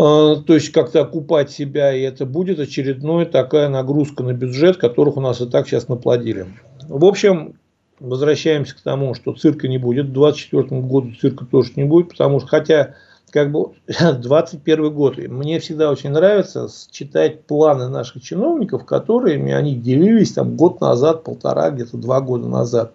а, 0.00 0.36
то 0.36 0.54
есть 0.54 0.70
как-то 0.70 1.00
окупать 1.00 1.50
себя, 1.50 1.92
и 1.92 2.02
это 2.02 2.24
будет 2.24 2.60
очередная 2.60 3.26
такая 3.26 3.68
нагрузка 3.68 4.22
на 4.22 4.32
бюджет, 4.32 4.76
которых 4.76 5.16
у 5.16 5.20
нас 5.20 5.40
и 5.40 5.46
так 5.46 5.66
сейчас 5.66 5.88
наплодили. 5.88 6.46
В 6.88 7.04
общем, 7.04 7.56
возвращаемся 7.98 8.76
к 8.76 8.80
тому, 8.80 9.14
что 9.14 9.32
цирка 9.32 9.66
не 9.66 9.76
будет, 9.76 10.06
в 10.06 10.12
2024 10.12 10.80
году 10.82 11.12
цирка 11.20 11.44
тоже 11.44 11.72
не 11.74 11.82
будет, 11.82 12.10
потому 12.10 12.38
что, 12.38 12.48
хотя, 12.48 12.94
как 13.30 13.52
бы, 13.52 13.72
21 13.86 14.92
год, 14.92 15.18
мне 15.18 15.58
всегда 15.60 15.90
очень 15.90 16.10
нравится 16.10 16.68
читать 16.90 17.44
планы 17.44 17.88
наших 17.88 18.22
чиновников, 18.22 18.84
которыми 18.84 19.52
они 19.52 19.74
делились 19.74 20.32
там 20.32 20.56
год 20.56 20.80
назад, 20.80 21.24
полтора, 21.24 21.70
где-то 21.70 21.96
два 21.96 22.20
года 22.20 22.48
назад. 22.48 22.94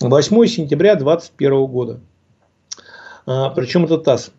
8 0.00 0.46
сентября 0.46 0.94
2021 0.94 1.66
года. 1.66 2.00
А, 3.26 3.50
причем 3.50 3.84
это 3.84 3.98
ТАСС. 3.98 4.32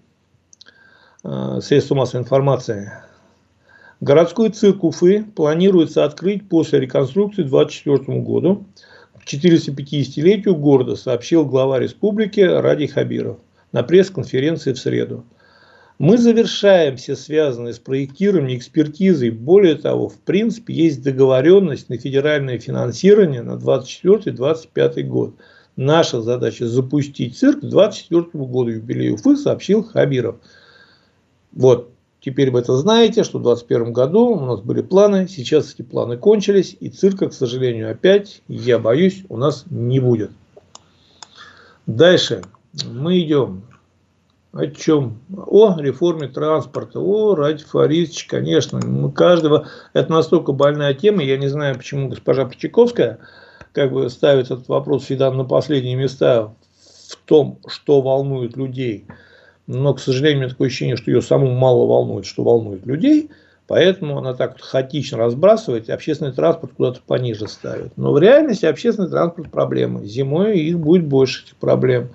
Э, 1.24 1.60
средства 1.62 1.96
массовой 1.96 2.24
информации. 2.24 2.92
Городской 4.00 4.50
цирк 4.50 4.84
Уфы 4.84 5.24
планируется 5.24 6.04
открыть 6.04 6.50
после 6.50 6.80
реконструкции 6.80 7.44
к 7.44 7.50
2024 7.50 8.20
году. 8.22 8.66
К 9.20 9.28
450-летию 9.32 10.56
города 10.56 10.96
сообщил 10.96 11.46
глава 11.46 11.78
республики 11.78 12.40
Ради 12.40 12.88
Хабиров 12.88 13.38
на 13.72 13.84
пресс-конференции 13.84 14.74
в 14.74 14.80
среду. 14.80 15.26
Мы 16.02 16.18
завершаем 16.18 16.98
все 16.98 17.16
связанные 17.16 17.76
с 17.76 17.80
проектированием, 17.80 18.58
экспертизой. 18.58 19.30
Более 19.30 19.76
того, 19.76 20.10
в 20.10 20.18
принципе, 20.18 20.74
есть 20.74 21.04
договоренность 21.04 21.90
на 21.90 21.98
федеральное 21.98 22.58
финансирование 22.58 23.44
на 23.44 23.52
2024-2025 23.52 25.04
год. 25.04 25.36
Наша 25.76 26.22
задача 26.22 26.68
запустить 26.68 27.38
цирк 27.38 27.60
к 27.60 27.70
2024 27.70 28.46
году 28.46 28.70
юбилею 28.70 29.14
Уфы, 29.14 29.38
сообщил 29.38 29.84
Хабиров. 29.84 30.38
Вот, 31.52 31.92
теперь 32.20 32.50
вы 32.50 32.62
это 32.62 32.76
знаете, 32.78 33.24
что 33.24 33.38
в 33.38 33.44
2021 33.44 33.94
году 33.94 34.26
у 34.30 34.40
нас 34.40 34.62
были 34.62 34.82
планы, 34.82 35.28
сейчас 35.28 35.72
эти 35.74 35.84
планы 35.84 36.18
кончились, 36.18 36.76
и 36.80 36.90
цирка, 36.90 37.30
к 37.30 37.34
сожалению, 37.34 37.92
опять, 37.92 38.42
я 38.48 38.80
боюсь, 38.80 39.24
у 39.30 39.38
нас 39.38 39.66
не 39.70 40.00
будет. 40.00 40.32
Дальше 41.86 42.42
мы 42.86 43.20
идем. 43.20 43.64
О 44.54 44.68
чем? 44.68 45.20
О 45.48 45.80
реформе 45.80 46.28
транспорта. 46.28 47.00
О, 47.00 47.36
Ради 47.36 47.64
Фаридович, 47.64 48.26
конечно. 48.26 48.80
Мы 48.86 49.12
каждого... 49.12 49.68
Это 49.94 50.12
настолько 50.12 50.52
больная 50.52 50.94
тема. 50.94 51.24
Я 51.24 51.38
не 51.38 51.48
знаю, 51.48 51.78
почему 51.78 52.10
госпожа 52.10 52.46
Причаковская 52.46 53.20
как 53.72 53.94
бы 53.94 54.10
ставит 54.10 54.46
этот 54.46 54.68
вопрос 54.68 55.06
всегда 55.06 55.32
на 55.32 55.46
последние 55.46 55.96
места 55.96 56.54
в 57.10 57.16
том, 57.26 57.60
что 57.68 58.02
волнует 58.02 58.58
людей 58.58 59.06
но, 59.68 59.94
к 59.94 60.00
сожалению, 60.00 60.40
у 60.40 60.42
меня 60.42 60.50
такое 60.50 60.68
ощущение, 60.68 60.98
что 60.98 61.12
ее 61.12 61.22
саму 61.22 61.50
мало 61.52 61.86
волнует, 61.86 62.26
что 62.26 62.44
волнует 62.44 62.86
людей, 62.86 63.30
поэтому 63.68 64.18
она 64.18 64.34
так 64.34 64.54
вот 64.54 64.62
хаотично 64.62 65.18
разбрасывает, 65.18 65.90
общественный 65.90 66.34
транспорт 66.34 66.74
куда-то 66.76 67.00
пониже 67.06 67.48
ставит. 67.48 67.96
Но 67.96 68.12
в 68.12 68.20
реальности 68.20 68.66
общественный 68.66 69.10
транспорт 69.10 69.50
проблема. 69.50 70.04
Зимой 70.04 70.60
их 70.60 70.80
будет 70.80 71.06
больше, 71.06 71.46
этих 71.46 71.56
проблем. 71.56 72.10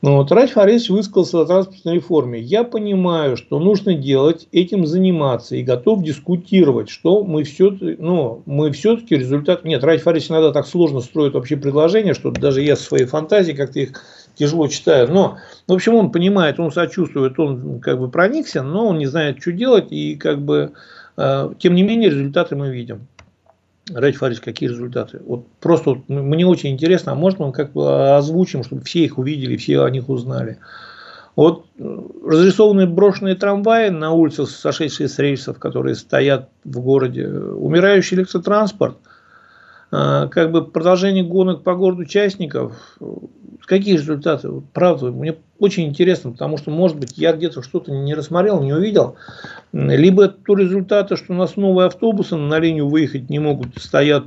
Ну, 0.00 0.18
вот 0.18 0.30
Ради 0.30 0.52
Фарисович 0.52 0.90
высказался 0.90 1.40
о 1.40 1.44
транспортной 1.44 1.96
реформе. 1.96 2.40
Я 2.40 2.62
понимаю, 2.62 3.36
что 3.36 3.58
нужно 3.58 3.94
делать, 3.94 4.46
этим 4.52 4.86
заниматься 4.86 5.56
и 5.56 5.64
готов 5.64 6.04
дискутировать, 6.04 6.88
что 6.88 7.24
мы 7.24 7.42
все, 7.42 7.76
ну, 7.80 8.42
мы 8.46 8.70
все-таки 8.70 9.16
результат... 9.16 9.64
Нет, 9.64 9.82
Ради 9.82 10.00
Фарисович 10.00 10.30
иногда 10.30 10.52
так 10.52 10.68
сложно 10.68 11.00
строит 11.00 11.34
вообще 11.34 11.56
предложения, 11.56 12.14
что 12.14 12.30
даже 12.30 12.62
я 12.62 12.76
со 12.76 12.84
своей 12.84 13.06
фантазией 13.06 13.56
как-то 13.56 13.80
их 13.80 14.00
тяжело 14.36 14.68
читаю. 14.68 15.08
Но, 15.10 15.38
в 15.66 15.72
общем, 15.72 15.96
он 15.96 16.12
понимает, 16.12 16.60
он 16.60 16.70
сочувствует, 16.70 17.36
он 17.40 17.80
как 17.80 17.98
бы 17.98 18.08
проникся, 18.08 18.62
но 18.62 18.86
он 18.86 18.98
не 18.98 19.06
знает, 19.06 19.40
что 19.40 19.50
делать. 19.50 19.90
И 19.90 20.14
как 20.14 20.40
бы, 20.40 20.74
э, 21.16 21.50
тем 21.58 21.74
не 21.74 21.82
менее, 21.82 22.10
результаты 22.10 22.54
мы 22.54 22.70
видим. 22.70 23.08
Ради 23.94 24.16
Фаридович, 24.16 24.44
какие 24.44 24.68
результаты? 24.68 25.20
Вот 25.24 25.46
просто 25.60 25.90
вот, 25.90 26.08
мне 26.08 26.46
очень 26.46 26.70
интересно, 26.70 27.12
а 27.12 27.14
можно 27.14 27.46
мы 27.46 27.52
как 27.52 27.72
бы 27.72 28.16
озвучим, 28.16 28.64
чтобы 28.64 28.82
все 28.82 29.04
их 29.04 29.18
увидели, 29.18 29.56
все 29.56 29.82
о 29.82 29.90
них 29.90 30.08
узнали. 30.08 30.58
Вот 31.36 31.66
э, 31.78 31.98
разрисованные 32.26 32.86
брошенные 32.86 33.34
трамваи 33.34 33.90
на 33.90 34.12
улицах, 34.12 34.50
сошедшие 34.50 35.08
с 35.08 35.18
рельсов, 35.18 35.58
которые 35.58 35.94
стоят 35.94 36.48
в 36.64 36.80
городе, 36.80 37.28
умирающий 37.28 38.16
электротранспорт, 38.16 38.96
э, 38.96 39.17
как 39.90 40.52
бы 40.52 40.64
продолжение 40.64 41.24
гонок 41.24 41.62
по 41.62 41.74
городу 41.74 42.02
участников, 42.02 42.98
какие 43.64 43.94
результаты? 43.94 44.48
Правда, 44.72 45.10
мне 45.10 45.36
очень 45.58 45.86
интересно, 45.86 46.32
потому 46.32 46.58
что, 46.58 46.70
может 46.70 46.98
быть, 46.98 47.16
я 47.16 47.32
где-то 47.32 47.62
что-то 47.62 47.90
не 47.90 48.14
рассмотрел, 48.14 48.62
не 48.62 48.72
увидел. 48.72 49.16
Либо 49.72 50.28
то 50.28 50.54
результаты, 50.54 51.16
что 51.16 51.32
у 51.32 51.36
нас 51.36 51.56
новые 51.56 51.86
автобусы 51.86 52.36
на 52.36 52.58
линию 52.58 52.88
выехать 52.88 53.30
не 53.30 53.38
могут, 53.38 53.78
стоят 53.78 54.26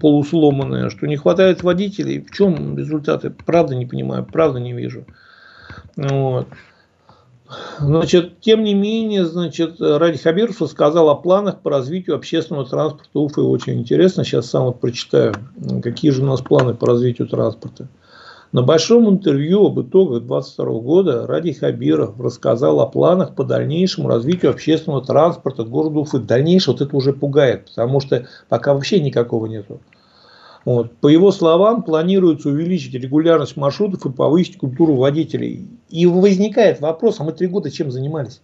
полусломанные, 0.00 0.90
что 0.90 1.06
не 1.06 1.16
хватает 1.16 1.62
водителей. 1.62 2.20
В 2.20 2.30
чем 2.30 2.78
результаты? 2.78 3.30
Правда 3.30 3.74
не 3.74 3.86
понимаю, 3.86 4.24
правда 4.24 4.60
не 4.60 4.72
вижу. 4.72 5.04
Вот. 5.96 6.48
Значит, 7.78 8.40
тем 8.40 8.64
не 8.64 8.72
менее, 8.72 9.26
значит, 9.26 9.76
Ради 9.78 10.16
Хабиров 10.16 10.62
рассказал 10.62 11.10
о 11.10 11.14
планах 11.14 11.60
по 11.60 11.70
развитию 11.70 12.16
общественного 12.16 12.66
транспорта 12.66 13.18
Уфы. 13.18 13.42
Очень 13.42 13.80
интересно, 13.80 14.24
сейчас 14.24 14.48
сам 14.48 14.64
вот 14.64 14.80
прочитаю, 14.80 15.34
какие 15.82 16.10
же 16.10 16.22
у 16.22 16.26
нас 16.26 16.40
планы 16.40 16.74
по 16.74 16.86
развитию 16.86 17.28
транспорта. 17.28 17.88
На 18.52 18.62
большом 18.62 19.10
интервью 19.10 19.66
об 19.66 19.80
итогах 19.80 20.22
2022 20.22 20.80
года 20.80 21.26
Ради 21.26 21.52
Хабиров 21.52 22.18
рассказал 22.20 22.80
о 22.80 22.86
планах 22.86 23.34
по 23.34 23.44
дальнейшему 23.44 24.08
развитию 24.08 24.52
общественного 24.52 25.04
транспорта 25.04 25.64
города 25.64 25.98
Уфы. 25.98 26.20
Дальнейшее 26.20 26.74
вот 26.74 26.80
это 26.80 26.96
уже 26.96 27.12
пугает, 27.12 27.66
потому 27.66 28.00
что 28.00 28.26
пока 28.48 28.72
вообще 28.72 29.00
никакого 29.00 29.46
нету. 29.46 29.80
Вот. 30.64 30.96
По 30.96 31.08
его 31.08 31.30
словам, 31.30 31.82
планируется 31.82 32.48
увеличить 32.48 32.94
регулярность 32.94 33.56
маршрутов 33.56 34.06
и 34.06 34.10
повысить 34.10 34.56
культуру 34.56 34.94
водителей. 34.94 35.68
И 35.90 36.06
возникает 36.06 36.80
вопрос, 36.80 37.20
а 37.20 37.24
мы 37.24 37.32
три 37.32 37.48
года 37.48 37.70
чем 37.70 37.90
занимались? 37.90 38.40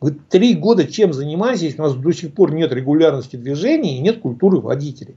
Вы 0.00 0.10
три 0.28 0.54
года 0.54 0.86
чем 0.86 1.14
занимались, 1.14 1.62
если 1.62 1.80
у 1.80 1.84
нас 1.84 1.94
до 1.94 2.12
сих 2.12 2.34
пор 2.34 2.52
нет 2.52 2.72
регулярности 2.72 3.36
движения 3.36 3.96
и 3.96 4.00
нет 4.00 4.20
культуры 4.20 4.60
водителей? 4.60 5.16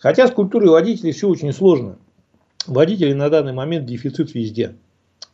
Хотя 0.00 0.26
с 0.26 0.30
культурой 0.30 0.70
водителей 0.70 1.12
все 1.12 1.28
очень 1.28 1.52
сложно. 1.52 1.98
Водителей 2.66 3.14
на 3.14 3.28
данный 3.28 3.52
момент 3.52 3.84
дефицит 3.86 4.34
везде. 4.34 4.74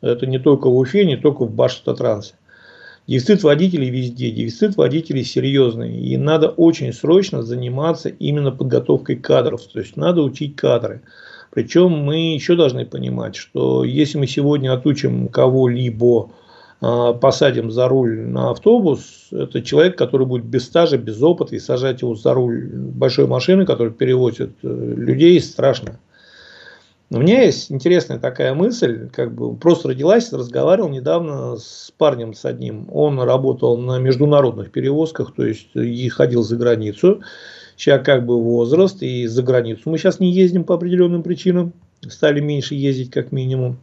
Это 0.00 0.26
не 0.26 0.40
только 0.40 0.68
в 0.68 0.76
Уфе, 0.76 1.04
не 1.04 1.16
только 1.16 1.44
в 1.44 1.54
Башавтотрансе. 1.54 2.34
Дефицит 3.06 3.42
водителей 3.42 3.90
везде, 3.90 4.30
дефицит 4.30 4.76
водителей 4.76 5.24
серьезный. 5.24 6.00
И 6.00 6.16
надо 6.16 6.48
очень 6.48 6.92
срочно 6.92 7.42
заниматься 7.42 8.08
именно 8.08 8.52
подготовкой 8.52 9.16
кадров. 9.16 9.62
То 9.64 9.80
есть 9.80 9.96
надо 9.96 10.22
учить 10.22 10.56
кадры. 10.56 11.02
Причем 11.50 11.90
мы 11.90 12.34
еще 12.34 12.54
должны 12.54 12.86
понимать, 12.86 13.36
что 13.36 13.84
если 13.84 14.18
мы 14.18 14.26
сегодня 14.26 14.72
отучим 14.72 15.28
кого-либо, 15.28 16.30
а, 16.80 17.12
посадим 17.12 17.70
за 17.70 17.88
руль 17.88 18.20
на 18.20 18.50
автобус, 18.50 19.28
это 19.30 19.62
человек, 19.62 19.98
который 19.98 20.26
будет 20.26 20.44
без 20.44 20.64
стажа, 20.64 20.96
без 20.96 21.22
опыта, 21.22 21.54
и 21.54 21.58
сажать 21.58 22.02
его 22.02 22.14
за 22.14 22.32
руль 22.32 22.70
большой 22.72 23.26
машины, 23.26 23.66
которая 23.66 23.92
перевозит 23.92 24.52
э, 24.62 24.94
людей, 24.96 25.40
страшно. 25.40 26.00
У 27.14 27.18
меня 27.18 27.42
есть 27.42 27.70
интересная 27.70 28.18
такая 28.18 28.54
мысль, 28.54 29.10
как 29.10 29.34
бы 29.34 29.54
просто 29.54 29.88
родилась, 29.88 30.32
разговаривал 30.32 30.88
недавно 30.88 31.56
с 31.58 31.92
парнем 31.98 32.32
с 32.32 32.46
одним. 32.46 32.88
Он 32.90 33.20
работал 33.20 33.76
на 33.76 33.98
международных 33.98 34.70
перевозках, 34.70 35.34
то 35.34 35.44
есть 35.44 35.68
и 35.74 36.08
ходил 36.08 36.42
за 36.42 36.56
границу. 36.56 37.20
Сейчас 37.76 38.02
как 38.02 38.24
бы 38.24 38.42
возраст 38.42 39.02
и 39.02 39.26
за 39.26 39.42
границу. 39.42 39.90
Мы 39.90 39.98
сейчас 39.98 40.20
не 40.20 40.32
ездим 40.32 40.64
по 40.64 40.74
определенным 40.74 41.22
причинам, 41.22 41.74
стали 42.00 42.40
меньше 42.40 42.76
ездить 42.76 43.10
как 43.10 43.30
минимум. 43.30 43.76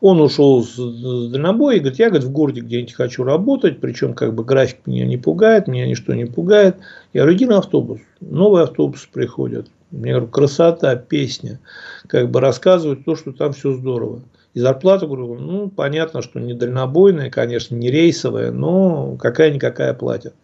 Он 0.00 0.18
ушел 0.22 0.64
с 0.64 0.76
дальнобоя 0.76 1.76
и 1.76 1.80
говорит, 1.80 1.98
я 1.98 2.08
говорит, 2.08 2.26
в 2.26 2.32
городе 2.32 2.62
где-нибудь 2.62 2.94
хочу 2.94 3.22
работать, 3.22 3.80
причем 3.80 4.14
как 4.14 4.34
бы 4.34 4.44
график 4.44 4.86
меня 4.86 5.04
не 5.04 5.18
пугает, 5.18 5.68
меня 5.68 5.86
ничто 5.86 6.14
не 6.14 6.24
пугает. 6.24 6.76
Я 7.12 7.22
говорю, 7.22 7.36
иди 7.36 7.44
на 7.44 7.58
автобус. 7.58 8.00
Новые 8.22 8.64
автобусы 8.64 9.08
приходят. 9.12 9.68
Мне 9.90 10.12
говорю, 10.12 10.28
красота, 10.28 10.96
песня. 10.96 11.60
Как 12.06 12.30
бы 12.30 12.40
рассказывают 12.40 13.04
то, 13.04 13.16
что 13.16 13.32
там 13.32 13.52
все 13.52 13.72
здорово. 13.72 14.22
И 14.54 14.60
зарплата, 14.60 15.06
говорю, 15.06 15.34
ну, 15.34 15.70
понятно, 15.70 16.22
что 16.22 16.40
не 16.40 16.54
дальнобойная, 16.54 17.30
конечно, 17.30 17.74
не 17.74 17.90
рейсовая, 17.90 18.50
но 18.50 19.16
какая-никакая 19.16 19.94
платят. 19.94 20.34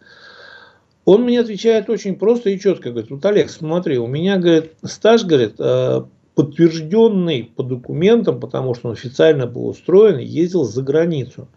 Он 1.05 1.23
мне 1.23 1.39
отвечает 1.39 1.89
очень 1.89 2.15
просто 2.15 2.49
и 2.49 2.59
четко. 2.59 2.89
Говорит, 2.89 3.11
вот, 3.11 3.25
Олег, 3.25 3.49
смотри, 3.49 3.99
у 3.99 4.07
меня, 4.07 4.37
говорит, 4.37 4.71
стаж, 4.83 5.23
говорит, 5.23 5.55
э, 5.59 6.01
подтвержденный 6.33 7.51
по 7.55 7.63
документам, 7.63 8.39
потому 8.39 8.73
что 8.73 8.89
он 8.89 8.93
официально 8.93 9.45
был 9.47 9.67
устроен, 9.67 10.17
ездил 10.17 10.63
за 10.63 10.81
границу. 10.81 11.47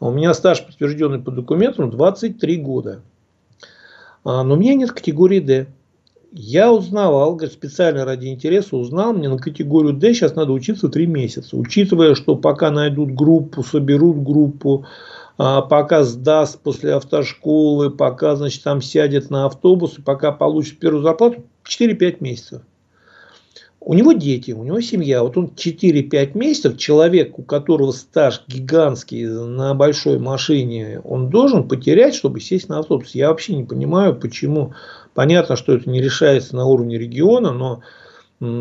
А 0.00 0.08
у 0.08 0.12
меня 0.12 0.34
стаж 0.34 0.64
подтвержденный 0.66 1.20
по 1.20 1.30
документам 1.30 1.90
23 1.90 2.56
года. 2.56 3.02
А, 4.24 4.42
но 4.42 4.54
у 4.54 4.56
меня 4.56 4.74
нет 4.74 4.92
категории 4.92 5.40
D. 5.40 5.66
Я 6.32 6.72
узнавал, 6.72 7.34
говорит, 7.34 7.52
специально 7.52 8.04
ради 8.04 8.28
интереса 8.28 8.76
узнал, 8.76 9.12
мне 9.12 9.28
на 9.28 9.36
категорию 9.36 9.94
D 9.94 10.14
сейчас 10.14 10.36
надо 10.36 10.52
учиться 10.52 10.88
3 10.88 11.06
месяца. 11.06 11.56
Учитывая, 11.56 12.14
что 12.14 12.36
пока 12.36 12.70
найдут 12.70 13.10
группу, 13.10 13.64
соберут 13.64 14.22
группу, 14.22 14.86
а, 15.38 15.62
пока 15.62 16.04
сдаст 16.04 16.60
после 16.60 16.94
автошколы, 16.94 17.90
пока, 17.90 18.36
значит, 18.36 18.62
там 18.62 18.80
сядет 18.80 19.28
на 19.28 19.46
автобус, 19.46 19.96
пока 20.04 20.30
получит 20.30 20.78
первую 20.78 21.02
зарплату, 21.02 21.42
4-5 21.64 22.20
месяцев. 22.20 22.62
У 23.82 23.94
него 23.94 24.12
дети, 24.12 24.52
у 24.52 24.62
него 24.62 24.80
семья. 24.82 25.22
Вот 25.22 25.38
он 25.38 25.52
4-5 25.56 26.36
месяцев, 26.36 26.76
человек, 26.76 27.38
у 27.38 27.42
которого 27.42 27.92
стаж 27.92 28.42
гигантский 28.46 29.26
на 29.26 29.74
большой 29.74 30.18
машине, 30.18 31.00
он 31.02 31.30
должен 31.30 31.66
потерять, 31.66 32.14
чтобы 32.14 32.40
сесть 32.40 32.68
на 32.68 32.78
автобус. 32.78 33.14
Я 33.14 33.28
вообще 33.28 33.56
не 33.56 33.64
понимаю, 33.64 34.14
почему. 34.14 34.74
Понятно, 35.14 35.56
что 35.56 35.74
это 35.74 35.90
не 35.90 36.00
решается 36.00 36.56
на 36.56 36.66
уровне 36.66 36.98
региона, 36.98 37.52
но 37.52 37.82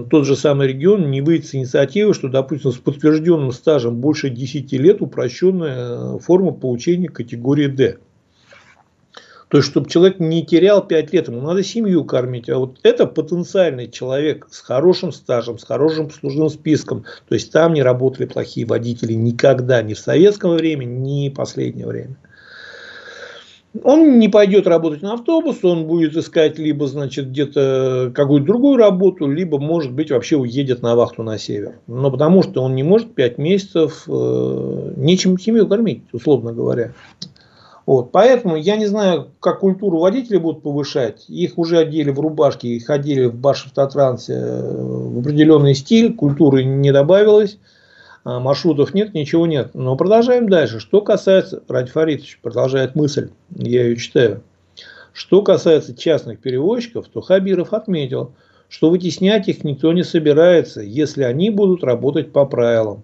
тот 0.09 0.25
же 0.25 0.35
самый 0.35 0.67
регион 0.67 1.09
не 1.09 1.21
выйдет 1.21 1.47
с 1.47 1.55
инициативы, 1.55 2.13
что, 2.13 2.27
допустим, 2.27 2.71
с 2.71 2.77
подтвержденным 2.77 3.51
стажем 3.51 4.01
больше 4.01 4.29
10 4.29 4.71
лет 4.73 5.01
упрощенная 5.01 6.17
форма 6.17 6.51
получения 6.51 7.07
категории 7.07 7.67
D. 7.67 7.97
То 9.47 9.57
есть, 9.57 9.69
чтобы 9.69 9.89
человек 9.89 10.19
не 10.19 10.45
терял 10.45 10.85
5 10.85 11.13
лет, 11.13 11.27
ему 11.27 11.41
надо 11.41 11.63
семью 11.63 12.03
кормить. 12.05 12.49
А 12.49 12.59
вот 12.59 12.77
это 12.83 13.07
потенциальный 13.07 13.89
человек 13.89 14.47
с 14.51 14.59
хорошим 14.59 15.11
стажем, 15.11 15.57
с 15.57 15.63
хорошим 15.63 16.11
служебным 16.11 16.49
списком. 16.49 17.05
То 17.27 17.33
есть, 17.33 17.51
там 17.51 17.73
не 17.73 17.81
работали 17.81 18.27
плохие 18.27 18.67
водители 18.67 19.13
никогда, 19.13 19.81
ни 19.81 19.95
в 19.95 19.99
советское 19.99 20.51
время, 20.51 20.85
ни 20.85 21.29
в 21.29 21.33
последнее 21.33 21.87
время. 21.87 22.15
Он 23.84 24.17
не 24.17 24.30
пойдет 24.30 24.65
работать 24.65 25.03
на 25.03 25.13
автобус, 25.13 25.63
он 25.63 25.86
будет 25.86 26.17
искать 26.17 26.57
либо, 26.57 26.88
значит, 26.88 27.30
где-то 27.30 28.11
какую-то 28.15 28.47
другую 28.47 28.78
работу, 28.78 29.28
либо, 29.28 29.59
может 29.59 29.91
быть, 29.91 30.09
вообще 30.09 30.38
уедет 30.38 30.82
на 30.82 30.95
вахту 30.95 31.22
на 31.22 31.38
север. 31.38 31.76
Но 31.86 32.09
потому 32.09 32.41
что 32.41 32.63
он 32.63 32.74
не 32.74 32.82
может 32.82 33.13
5 33.13 33.38
месяцев 33.38 34.05
э, 34.07 34.93
нечем 34.97 35.38
семью 35.38 35.67
кормить, 35.67 36.01
условно 36.11 36.51
говоря. 36.51 36.93
Вот. 37.86 38.11
Поэтому 38.11 38.55
я 38.55 38.76
не 38.76 38.88
знаю, 38.88 39.30
как 39.39 39.59
культуру 39.59 39.99
водителей 39.99 40.39
будут 40.39 40.63
повышать. 40.63 41.26
Их 41.28 41.57
уже 41.59 41.78
одели 41.78 42.09
в 42.09 42.20
рубашки, 42.20 42.67
их 42.67 42.89
одели 42.89 43.26
в 43.26 43.36
Башавтотрансе 43.36 44.34
э, 44.34 44.84
в 44.84 45.20
определенный 45.20 45.76
стиль. 45.76 46.15
Культуры 46.15 46.63
не 46.63 46.91
добавилось. 46.91 47.59
А 48.30 48.39
маршрутов 48.39 48.93
нет, 48.93 49.15
ничего 49.15 49.47
нет. 49.47 49.71
Но 49.73 49.95
продолжаем 49.95 50.49
дальше. 50.49 50.80
Что 50.80 51.01
касается, 51.01 51.63
Ради 51.67 51.89
Фаридович 51.89 52.38
продолжает 52.43 52.93
мысль, 52.93 53.32
я 53.55 53.86
ее 53.86 53.95
читаю. 53.95 54.43
Что 55.13 55.41
касается 55.41 55.95
частных 55.95 56.39
перевозчиков, 56.39 57.07
то 57.07 57.21
Хабиров 57.21 57.73
отметил, 57.73 58.36
что 58.67 58.91
вытеснять 58.91 59.47
их 59.47 59.63
никто 59.63 59.91
не 59.93 60.03
собирается, 60.03 60.82
если 60.82 61.23
они 61.23 61.49
будут 61.49 61.84
работать 61.84 62.32
по 62.32 62.45
правилам. 62.45 63.03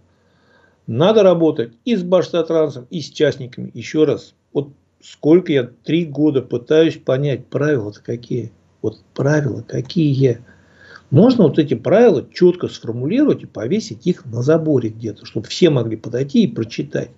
Надо 0.85 1.23
работать 1.23 1.73
и 1.85 1.95
с 1.95 2.03
Башавтотрансом, 2.03 2.85
и 2.91 3.01
с 3.01 3.09
частниками. 3.09 3.71
Еще 3.73 4.03
раз, 4.03 4.35
вот 4.53 4.69
сколько 5.01 5.51
я 5.51 5.63
три 5.63 6.05
года 6.05 6.43
пытаюсь 6.43 6.97
понять, 6.97 7.47
правила-то 7.47 7.99
какие. 8.03 8.51
Вот 8.83 8.99
правила 9.15 9.63
какие. 9.67 10.39
Можно 11.11 11.45
вот 11.45 11.59
эти 11.59 11.73
правила 11.73 12.25
четко 12.33 12.67
сформулировать 12.67 13.43
и 13.43 13.47
повесить 13.47 14.07
их 14.07 14.25
на 14.25 14.41
заборе 14.41 14.89
где-то, 14.89 15.25
чтобы 15.25 15.47
все 15.47 15.69
могли 15.69 15.97
подойти 15.97 16.43
и 16.43 16.47
прочитать 16.47 17.11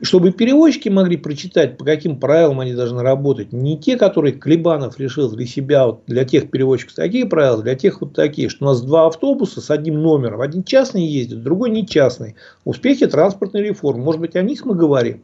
чтобы 0.00 0.30
перевозчики 0.30 0.88
могли 0.88 1.16
прочитать, 1.16 1.76
по 1.76 1.84
каким 1.84 2.20
правилам 2.20 2.60
они 2.60 2.74
должны 2.74 3.02
работать. 3.02 3.52
Не 3.52 3.78
те, 3.78 3.96
которые 3.96 4.32
Клебанов 4.32 4.98
решил 5.00 5.30
для 5.30 5.46
себя, 5.46 5.86
вот 5.86 6.02
для 6.06 6.24
тех 6.24 6.50
перевозчиков 6.50 6.94
такие 6.94 7.26
правила, 7.26 7.62
для 7.62 7.74
тех 7.74 8.00
вот 8.00 8.14
такие, 8.14 8.48
что 8.48 8.64
у 8.64 8.68
нас 8.68 8.80
два 8.80 9.06
автобуса 9.06 9.60
с 9.60 9.70
одним 9.70 10.00
номером. 10.00 10.40
Один 10.40 10.62
частный 10.62 11.04
ездит, 11.04 11.42
другой 11.42 11.70
не 11.70 11.86
частный. 11.86 12.36
Успехи 12.64 13.06
транспортной 13.06 13.62
реформы. 13.62 14.04
Может 14.04 14.20
быть, 14.20 14.36
о 14.36 14.42
них 14.42 14.64
мы 14.64 14.74
говорим. 14.74 15.22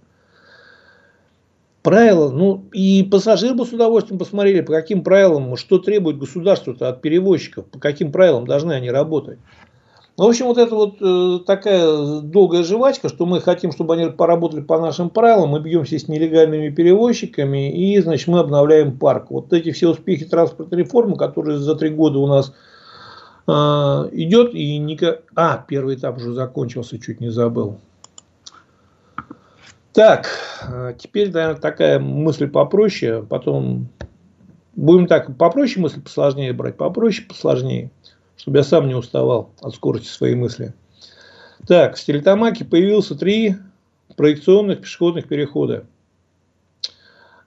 Правила, 1.85 2.31
ну 2.31 2.65
и 2.73 3.03
пассажиры 3.03 3.53
бы 3.53 3.67
с 3.67 3.73
удовольствием 3.75 4.19
посмотрели, 4.19 4.63
по 4.63 4.73
каким 4.73 5.05
правилам, 5.05 5.55
что 5.59 5.79
требует 5.79 6.17
государство 6.17 6.75
от 6.81 7.03
перевозчиков, 7.03 7.67
по 7.67 7.79
каким 7.79 8.11
правилам 8.11 8.47
должны 8.47 8.73
они 8.73 8.91
работать. 8.91 9.39
Ну, 10.17 10.25
в 10.25 10.29
общем, 10.29 10.47
вот 10.47 10.57
это 10.57 10.75
вот 10.75 10.97
э, 11.03 11.45
такая 11.45 12.23
долгая 12.23 12.63
жвачка, 12.63 13.11
что 13.11 13.27
мы 13.27 13.43
хотим, 13.43 13.71
чтобы 13.71 13.93
они 13.93 14.09
поработали 14.09 14.63
по 14.63 14.81
нашим 14.81 15.11
правилам, 15.11 15.51
мы 15.51 15.61
бьемся 15.61 15.99
с 15.99 16.09
нелегальными 16.09 16.71
перевозчиками, 16.71 17.71
и, 17.71 18.01
значит, 18.01 18.29
мы 18.29 18.39
обновляем 18.39 18.97
парк. 18.97 19.27
Вот 19.29 19.53
эти 19.53 19.71
все 19.71 19.91
успехи 19.91 20.25
транспортной 20.25 20.81
реформы, 20.81 21.19
которые 21.19 21.59
за 21.59 21.77
три 21.77 21.91
года 21.91 22.19
у 22.19 22.27
нас 22.27 22.55
э, 23.47 23.53
идет, 23.53 24.55
и 24.55 24.79
никак... 24.79 25.25
А, 25.37 25.63
первый 25.69 25.97
этап 25.97 26.17
уже 26.17 26.33
закончился, 26.33 26.99
чуть 26.99 27.21
не 27.21 27.29
забыл. 27.29 27.77
Так, 29.95 30.29
э, 30.69 30.95
теперь, 30.99 31.33
наверное, 31.33 31.61
такая 31.61 31.99
мысль 31.99 32.49
попроще, 32.49 33.23
потом 33.23 33.89
будем 34.75 35.07
так, 35.07 35.37
попроще 35.39 35.81
мысль 35.81 36.03
посложнее 36.03 36.53
брать, 36.53 36.77
попроще, 36.77 37.27
посложнее 37.27 37.91
чтобы 38.37 38.59
я 38.59 38.65
сам 38.65 38.89
не 38.89 38.95
уставал 38.95 39.53
от 39.61 39.75
скорости 39.75 40.09
своей 40.09 40.35
мысли. 40.35 40.75
Так, 41.67 41.97
в 41.97 41.99
Стерлитамаке 41.99 42.65
появился 42.65 43.15
три 43.15 43.57
проекционных 44.17 44.83
пешеходных 44.83 45.27
перехода. 45.29 45.87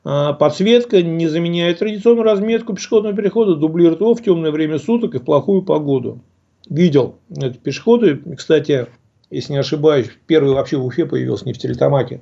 А, 0.04 0.34
подсветка 0.34 1.04
не 1.04 1.28
заменяет 1.28 1.80
традиционную 1.80 2.24
разметку 2.24 2.74
пешеходного 2.74 3.16
перехода, 3.16 3.56
дублирует 3.56 4.02
его 4.02 4.16
в 4.16 4.24
темное 4.24 4.52
время 4.52 4.80
суток 4.80 5.14
и 5.14 5.20
в 5.20 5.24
плохую 5.24 5.62
погоду. 5.62 6.20
Видел 6.68 7.18
эти 7.30 7.58
пешеходы. 7.58 8.20
Кстати, 8.36 8.88
если 9.30 9.54
не 9.54 9.60
ошибаюсь, 9.60 10.10
первый 10.26 10.54
вообще 10.54 10.78
в 10.78 10.86
Уфе 10.86 11.06
появился 11.06 11.46
не 11.46 11.54
в 11.54 11.58
Стерлитамаке. 11.58 12.22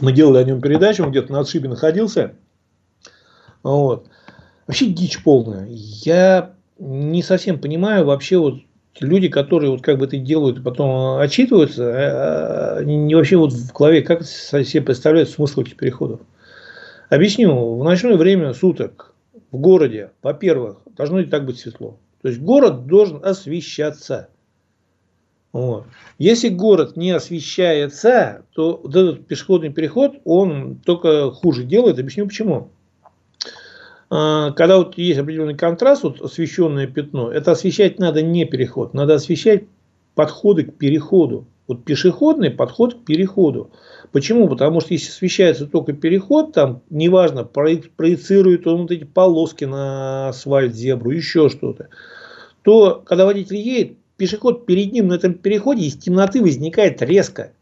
Мы 0.00 0.12
делали 0.12 0.38
о 0.38 0.44
нем 0.44 0.60
передачу, 0.60 1.04
он 1.04 1.10
где-то 1.10 1.32
на 1.32 1.40
отшибе 1.40 1.68
находился. 1.68 2.32
Вот. 3.62 4.06
Вообще 4.66 4.86
дичь 4.86 5.22
полная. 5.22 5.66
Я 5.68 6.52
не 6.78 7.22
совсем 7.22 7.58
понимаю 7.58 8.06
вообще 8.06 8.38
вот 8.38 8.60
люди, 8.98 9.28
которые 9.28 9.70
вот 9.70 9.82
как 9.82 9.98
бы 9.98 10.06
это 10.06 10.16
делают 10.16 10.58
и 10.58 10.62
потом 10.62 11.18
отчитываются, 11.18 11.84
а, 11.84 12.76
а, 12.78 12.84
не 12.84 13.14
вообще 13.14 13.36
вот 13.36 13.52
в 13.52 13.72
голове 13.72 14.02
как 14.02 14.24
себе 14.24 14.82
представляют 14.82 15.30
смысл 15.30 15.62
этих 15.62 15.76
переходов. 15.76 16.20
Объясню. 17.08 17.76
В 17.76 17.84
ночное 17.84 18.16
время 18.16 18.54
суток 18.54 19.14
в 19.50 19.58
городе, 19.58 20.12
во-первых, 20.22 20.78
должно 20.96 21.20
и 21.20 21.24
так 21.24 21.44
быть 21.44 21.58
светло. 21.58 21.98
То 22.22 22.28
есть 22.28 22.40
город 22.40 22.86
должен 22.86 23.24
освещаться. 23.24 24.28
Вот. 25.52 25.86
Если 26.18 26.48
город 26.48 26.96
не 26.96 27.10
освещается, 27.10 28.44
то 28.54 28.80
вот 28.82 28.94
этот 28.94 29.26
пешеходный 29.26 29.70
переход, 29.70 30.16
он 30.24 30.76
только 30.76 31.30
хуже 31.32 31.64
делает. 31.64 31.98
Объясню 31.98 32.26
почему. 32.26 32.70
А, 34.10 34.52
когда 34.52 34.78
вот 34.78 34.96
есть 34.96 35.18
определенный 35.18 35.56
контраст, 35.56 36.04
вот 36.04 36.20
освещенное 36.20 36.86
пятно, 36.86 37.32
это 37.32 37.52
освещать 37.52 37.98
надо 37.98 38.22
не 38.22 38.44
переход, 38.44 38.94
надо 38.94 39.14
освещать 39.14 39.64
подходы 40.14 40.64
к 40.64 40.76
переходу. 40.76 41.46
Вот 41.66 41.84
пешеходный 41.84 42.50
подход 42.50 42.94
к 42.94 43.04
переходу. 43.04 43.70
Почему? 44.10 44.48
Потому 44.48 44.80
что 44.80 44.92
если 44.92 45.10
освещается 45.10 45.66
только 45.66 45.92
переход, 45.92 46.52
там 46.52 46.82
неважно, 46.90 47.44
проецирует 47.44 48.66
он 48.66 48.82
вот 48.82 48.90
эти 48.90 49.04
полоски 49.04 49.66
на 49.66 50.30
асфальт, 50.30 50.74
зебру, 50.74 51.12
еще 51.12 51.48
что-то, 51.48 51.88
то 52.62 53.00
когда 53.06 53.24
водитель 53.24 53.56
едет, 53.56 53.99
пешеход 54.20 54.66
перед 54.66 54.92
ним 54.92 55.08
на 55.08 55.14
этом 55.14 55.32
переходе 55.32 55.86
из 55.86 55.96
темноты 55.96 56.42
возникает 56.42 57.00
резко. 57.00 57.52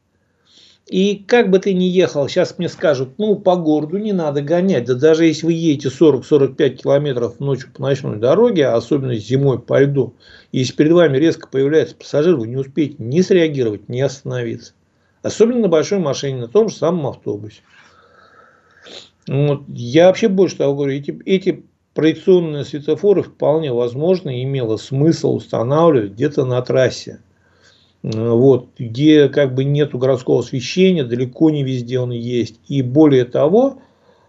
И 0.89 1.23
как 1.25 1.51
бы 1.51 1.61
ты 1.61 1.73
ни 1.73 1.85
ехал, 1.85 2.29
сейчас 2.29 2.59
мне 2.59 2.69
скажут, 2.69 3.11
ну, 3.17 3.37
по 3.37 3.55
городу 3.55 3.97
не 3.99 4.13
надо 4.13 4.43
гонять. 4.43 4.87
Да 4.87 4.95
даже 4.95 5.27
если 5.27 5.47
вы 5.47 5.53
едете 5.53 5.89
40-45 5.89 6.71
километров 6.71 7.39
ночью 7.39 7.69
по 7.73 7.83
ночной 7.83 8.17
дороге, 8.17 8.67
особенно 8.67 9.15
зимой 9.15 9.61
по 9.61 9.81
льду, 9.81 10.15
если 10.51 10.73
перед 10.73 10.91
вами 10.91 11.17
резко 11.17 11.47
появляется 11.47 11.95
пассажир, 11.95 12.35
вы 12.35 12.49
не 12.49 12.57
успеете 12.57 12.97
ни 12.99 13.21
среагировать, 13.21 13.89
ни 13.89 14.01
остановиться. 14.01 14.73
Особенно 15.23 15.61
на 15.61 15.69
большой 15.69 16.01
машине, 16.01 16.41
на 16.41 16.49
том 16.49 16.71
же 16.71 16.75
самом 16.75 17.07
автобусе. 17.07 17.61
Вот. 19.29 19.63
Я 19.69 20.09
вообще 20.09 20.27
больше 20.27 20.57
того 20.57 20.75
говорю, 20.75 20.95
эти, 20.95 21.17
эти 21.25 21.63
проекционные 21.99 22.65
светофоры 22.65 23.25
вполне 23.25 23.73
возможно 23.73 24.41
имело 24.41 24.77
смысл 24.77 25.35
устанавливать 25.35 26.13
где-то 26.13 26.45
на 26.45 26.63
трассе 26.63 27.19
вот, 28.05 28.69
где 28.79 29.29
как 29.29 29.53
бы 29.53 29.65
нету 29.65 29.99
городского 29.99 30.39
освещения, 30.39 31.03
далеко 31.03 31.51
не 31.51 31.65
везде 31.65 31.99
он 31.99 32.13
есть. 32.13 32.61
И 32.69 32.83
более 32.83 33.25
того, 33.25 33.83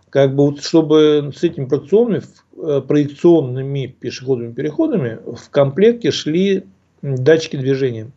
как 0.09 0.33
бы 0.33 0.47
вот, 0.47 0.63
чтобы 0.63 1.31
с 1.37 1.43
этими 1.43 1.65
проекционными, 1.65 2.23
э, 2.57 2.81
проекционными 2.81 3.85
пешеходными 3.85 4.51
переходами 4.51 5.19
в 5.27 5.51
комплекте 5.51 6.09
шли 6.09 6.63
датчики 7.03 7.55
движения. 7.55 8.09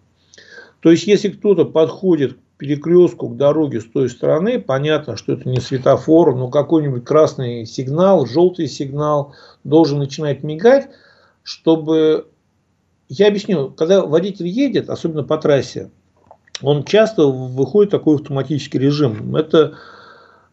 То 0.80 0.90
есть, 0.90 1.06
если 1.06 1.28
кто-то 1.28 1.66
подходит 1.66 2.38
перекрестку, 2.62 3.28
к 3.28 3.36
дороге 3.36 3.80
с 3.80 3.84
той 3.86 4.08
стороны, 4.08 4.60
понятно, 4.60 5.16
что 5.16 5.32
это 5.32 5.48
не 5.48 5.60
светофор, 5.60 6.36
но 6.36 6.48
какой-нибудь 6.48 7.04
красный 7.04 7.66
сигнал, 7.66 8.24
желтый 8.24 8.68
сигнал 8.68 9.34
должен 9.64 9.98
начинать 9.98 10.44
мигать, 10.44 10.88
чтобы 11.42 12.28
я 13.08 13.26
объясню, 13.26 13.70
когда 13.70 14.06
водитель 14.06 14.46
едет, 14.46 14.90
особенно 14.90 15.24
по 15.24 15.38
трассе, 15.38 15.90
он 16.62 16.84
часто 16.84 17.26
выходит 17.26 17.90
в 17.90 17.96
такой 17.98 18.14
автоматический 18.14 18.78
режим. 18.78 19.34
Это 19.34 19.74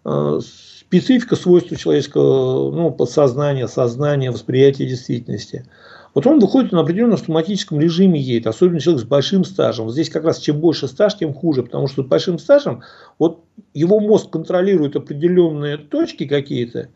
э, 0.04 0.40
специфика 0.42 1.36
свойства 1.36 1.78
человеческого 1.78 2.72
ну, 2.72 2.90
подсознания, 2.90 3.68
сознания, 3.68 4.32
восприятия 4.32 4.88
действительности. 4.88 5.68
Вот 6.14 6.26
он 6.28 6.40
выходит 6.40 6.72
на 6.72 6.82
определенном 6.82 7.16
автоматическом 7.16 7.80
режиме 7.80 8.20
едет, 8.20 8.48
особенно 8.48 8.80
человек 8.80 9.04
с 9.04 9.08
большим 9.08 9.44
стажем. 9.44 9.86
Вот 9.86 9.94
здесь 9.94 10.10
как 10.10 10.24
раз 10.24 10.40
чем 10.40 10.60
больше 10.60 10.88
стаж, 10.88 11.16
тем 11.16 11.34
хуже, 11.34 11.64
потому 11.64 11.88
что 11.88 12.04
с 12.04 12.06
большим 12.06 12.40
стажем 12.40 12.84
вот 13.18 13.44
его 13.74 14.00
мозг 14.00 14.30
контролирует 14.30 14.96
определенные 14.96 15.78
точки 15.78 16.26
какие-то, 16.26 16.90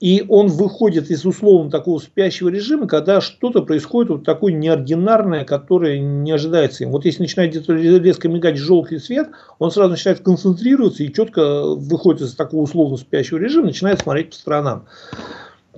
и 0.00 0.24
он 0.28 0.48
выходит 0.48 1.10
из 1.10 1.26
условно 1.26 1.70
такого 1.70 1.98
спящего 1.98 2.48
режима, 2.48 2.86
когда 2.86 3.20
что-то 3.20 3.60
происходит 3.60 4.10
вот 4.10 4.24
такое 4.24 4.52
неординарное, 4.54 5.44
которое 5.44 6.00
не 6.00 6.32
ожидается 6.32 6.84
им. 6.84 6.90
Вот 6.90 7.04
если 7.04 7.22
начинает 7.22 7.50
где-то 7.50 7.74
резко 7.74 8.28
мигать 8.28 8.56
желтый 8.56 8.98
свет, 8.98 9.28
он 9.58 9.70
сразу 9.70 9.90
начинает 9.90 10.20
концентрироваться 10.20 11.02
и 11.02 11.12
четко 11.12 11.74
выходит 11.74 12.22
из 12.22 12.34
такого 12.34 12.62
условно 12.62 12.96
спящего 12.96 13.36
режима, 13.36 13.66
начинает 13.66 14.00
смотреть 14.00 14.30
по 14.30 14.36
сторонам. 14.36 14.86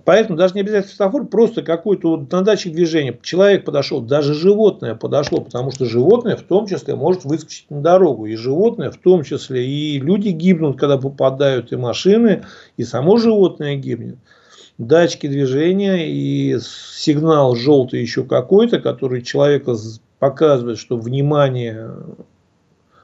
Поэтому 0.05 0.36
даже 0.36 0.55
не 0.55 0.61
обязательно 0.61 0.88
светофор, 0.88 1.26
просто 1.26 1.62
какой-то 1.62 2.16
вот 2.16 2.32
на 2.32 2.42
датчик 2.42 2.72
движения. 2.72 3.18
Человек 3.22 3.64
подошел, 3.64 4.00
даже 4.00 4.34
животное 4.34 4.94
подошло, 4.94 5.40
потому 5.40 5.70
что 5.70 5.84
животное 5.84 6.36
в 6.36 6.42
том 6.42 6.66
числе 6.66 6.96
может 6.96 7.24
выскочить 7.24 7.70
на 7.70 7.80
дорогу. 7.80 8.26
И 8.26 8.34
животное 8.34 8.90
в 8.90 8.96
том 8.96 9.22
числе, 9.22 9.66
и 9.66 10.00
люди 10.00 10.28
гибнут, 10.28 10.78
когда 10.78 10.98
попадают, 10.98 11.72
и 11.72 11.76
машины, 11.76 12.44
и 12.76 12.84
само 12.84 13.16
животное 13.16 13.76
гибнет. 13.76 14.18
Датчики 14.78 15.28
движения 15.28 16.11
и 16.11 16.59
сигнал 16.61 17.55
желтый 17.55 18.00
еще 18.00 18.24
какой-то, 18.24 18.80
который 18.80 19.22
человека 19.22 19.76
показывает, 20.18 20.78
что 20.78 20.96
внимание 20.96 21.90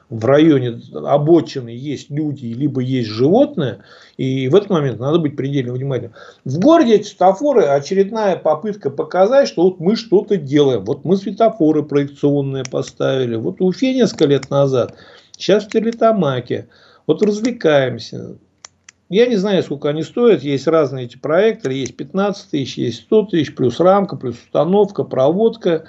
в 0.09 0.25
районе 0.25 0.81
обочины 0.93 1.69
есть 1.69 2.09
люди, 2.09 2.47
либо 2.47 2.81
есть 2.81 3.09
животные, 3.09 3.79
и 4.17 4.47
в 4.47 4.55
этот 4.55 4.69
момент 4.69 4.99
надо 4.99 5.19
быть 5.19 5.35
предельно 5.35 5.73
внимательным. 5.73 6.13
В 6.45 6.59
городе 6.59 6.95
эти 6.95 7.07
светофоры 7.07 7.65
очередная 7.65 8.35
попытка 8.35 8.89
показать, 8.89 9.47
что 9.47 9.63
вот 9.63 9.79
мы 9.79 9.95
что-то 9.95 10.37
делаем. 10.37 10.83
Вот 10.83 11.05
мы 11.05 11.15
светофоры 11.15 11.83
проекционные 11.83 12.63
поставили. 12.63 13.35
Вот 13.35 13.59
в 13.59 13.63
Уфе 13.63 13.93
несколько 13.93 14.25
лет 14.25 14.49
назад, 14.49 14.95
сейчас 15.37 15.65
в 15.65 15.69
Терлитамаке. 15.69 16.69
Вот 17.05 17.21
развлекаемся. 17.21 18.37
Я 19.09 19.25
не 19.25 19.35
знаю, 19.37 19.63
сколько 19.63 19.89
они 19.89 20.03
стоят. 20.03 20.43
Есть 20.43 20.67
разные 20.67 21.05
эти 21.05 21.17
проекторы. 21.17 21.73
Есть 21.73 21.97
15 21.97 22.51
тысяч, 22.51 22.77
есть 22.77 23.01
100 23.01 23.23
тысяч, 23.25 23.55
плюс 23.55 23.79
рамка, 23.79 24.15
плюс 24.15 24.35
установка, 24.35 25.03
проводка. 25.03 25.85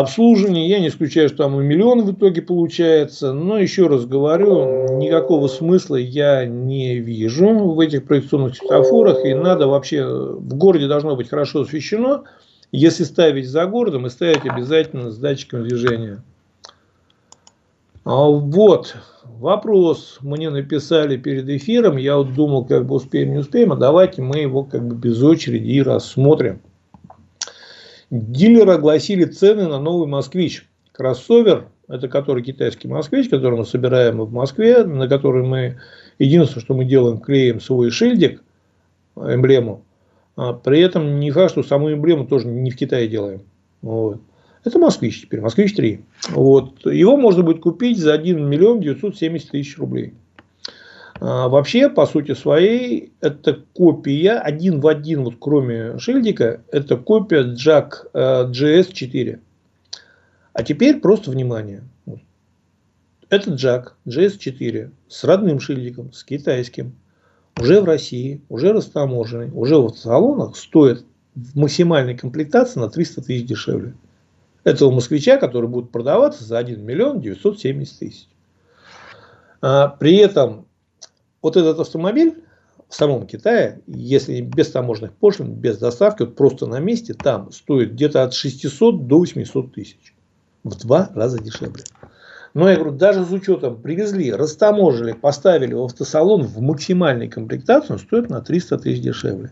Обслуживание. 0.00 0.68
Я 0.68 0.80
не 0.80 0.88
исключаю, 0.88 1.28
что 1.28 1.38
там 1.38 1.60
и 1.60 1.64
миллион 1.64 2.04
в 2.04 2.12
итоге 2.12 2.42
получается. 2.42 3.32
Но 3.32 3.58
еще 3.58 3.86
раз 3.86 4.06
говорю, 4.06 4.96
никакого 4.96 5.46
смысла 5.48 5.96
я 5.96 6.44
не 6.46 6.98
вижу 6.98 7.46
в 7.50 7.78
этих 7.80 8.04
проекционных 8.04 8.56
светофорах. 8.56 9.24
И 9.24 9.34
надо 9.34 9.66
вообще, 9.66 10.04
в 10.04 10.54
городе 10.54 10.88
должно 10.88 11.16
быть 11.16 11.28
хорошо 11.28 11.60
освещено. 11.60 12.24
Если 12.72 13.04
ставить 13.04 13.48
за 13.48 13.66
городом, 13.66 14.06
и 14.06 14.10
ставить 14.10 14.44
обязательно 14.44 15.10
с 15.12 15.16
датчиком 15.16 15.62
движения. 15.62 16.22
А 18.04 18.28
вот, 18.28 18.96
вопрос 19.24 20.18
мне 20.20 20.50
написали 20.50 21.16
перед 21.16 21.48
эфиром. 21.48 21.96
Я 21.96 22.16
вот 22.16 22.34
думал, 22.34 22.64
как 22.64 22.84
бы 22.84 22.96
успеем, 22.96 23.30
не 23.30 23.38
успеем. 23.38 23.72
А 23.72 23.76
давайте 23.76 24.22
мы 24.22 24.38
его 24.38 24.64
как 24.64 24.86
бы 24.86 24.96
без 24.96 25.22
очереди 25.22 25.70
и 25.70 25.82
рассмотрим. 25.82 26.60
Дилеры 28.10 28.72
огласили 28.72 29.24
цены 29.24 29.66
на 29.66 29.78
новый 29.78 30.06
«Москвич». 30.06 30.68
Кроссовер, 30.92 31.68
это 31.88 32.08
который 32.08 32.42
китайский 32.42 32.88
«Москвич», 32.88 33.28
который 33.28 33.58
мы 33.58 33.64
собираем 33.64 34.20
в 34.20 34.32
Москве, 34.32 34.84
на 34.84 35.08
который 35.08 35.44
мы, 35.44 35.78
единственное, 36.18 36.62
что 36.62 36.74
мы 36.74 36.84
делаем, 36.84 37.18
клеим 37.18 37.60
свой 37.60 37.90
шильдик, 37.90 38.42
эмблему. 39.16 39.84
А 40.36 40.52
при 40.52 40.80
этом 40.80 41.20
не 41.20 41.30
факт, 41.30 41.52
что 41.52 41.62
саму 41.62 41.92
эмблему 41.92 42.26
тоже 42.26 42.46
не 42.46 42.70
в 42.70 42.76
Китае 42.76 43.08
делаем. 43.08 43.42
Вот. 43.82 44.20
Это 44.64 44.78
«Москвич» 44.78 45.22
теперь, 45.22 45.40
«Москвич-3». 45.40 46.00
Вот. 46.30 46.86
Его 46.86 47.16
можно 47.16 47.42
будет 47.42 47.60
купить 47.60 47.98
за 47.98 48.14
1 48.14 48.48
миллион 48.48 48.80
970 48.80 49.50
тысяч 49.50 49.78
рублей. 49.78 50.14
А, 51.26 51.48
вообще, 51.48 51.88
по 51.88 52.04
сути 52.04 52.34
своей, 52.34 53.14
это 53.22 53.64
копия 53.72 54.32
один 54.32 54.80
в 54.80 54.86
один, 54.86 55.24
вот 55.24 55.36
кроме 55.40 55.98
шильдика, 55.98 56.60
это 56.70 56.98
копия 56.98 57.54
Jack 57.54 58.12
GS4. 58.12 59.40
А 60.52 60.62
теперь 60.62 61.00
просто 61.00 61.30
внимание. 61.30 61.82
Это 63.30 63.52
Jack 63.52 63.92
GS4 64.06 64.90
с 65.08 65.24
родным 65.24 65.60
шильдиком, 65.60 66.12
с 66.12 66.24
китайским, 66.24 66.94
уже 67.58 67.80
в 67.80 67.86
России, 67.86 68.42
уже 68.50 68.74
растаможенный, 68.74 69.50
уже 69.50 69.78
в 69.78 69.94
салонах 69.96 70.56
стоит 70.58 71.06
в 71.34 71.58
максимальной 71.58 72.18
комплектации 72.18 72.80
на 72.80 72.90
300 72.90 73.22
тысяч 73.22 73.46
дешевле. 73.46 73.94
Этого 74.62 74.90
москвича, 74.90 75.38
который 75.38 75.70
будет 75.70 75.90
продаваться 75.90 76.44
за 76.44 76.58
1 76.58 76.84
миллион 76.84 77.22
970 77.22 77.98
тысяч. 77.98 78.28
А, 79.62 79.88
при 79.88 80.16
этом 80.16 80.66
вот 81.44 81.58
этот 81.58 81.78
автомобиль 81.78 82.42
в 82.88 82.94
самом 82.94 83.26
Китае, 83.26 83.82
если 83.86 84.40
без 84.40 84.70
таможенных 84.70 85.12
пошлин, 85.12 85.52
без 85.52 85.76
доставки, 85.76 86.22
вот 86.22 86.36
просто 86.36 86.66
на 86.66 86.80
месте, 86.80 87.12
там 87.12 87.52
стоит 87.52 87.92
где-то 87.92 88.22
от 88.22 88.32
600 88.32 89.06
до 89.06 89.18
800 89.18 89.72
тысяч. 89.74 90.14
В 90.64 90.74
два 90.78 91.10
раза 91.14 91.38
дешевле. 91.38 91.84
Но 92.54 92.70
я 92.70 92.76
говорю, 92.76 92.92
даже 92.92 93.26
с 93.26 93.30
учетом 93.30 93.82
привезли, 93.82 94.32
растаможили, 94.32 95.12
поставили 95.12 95.74
в 95.74 95.82
автосалон 95.82 96.44
в 96.44 96.60
максимальной 96.60 97.28
комплектации, 97.28 97.92
он 97.92 97.98
стоит 97.98 98.30
на 98.30 98.40
300 98.40 98.78
тысяч 98.78 99.02
дешевле. 99.02 99.50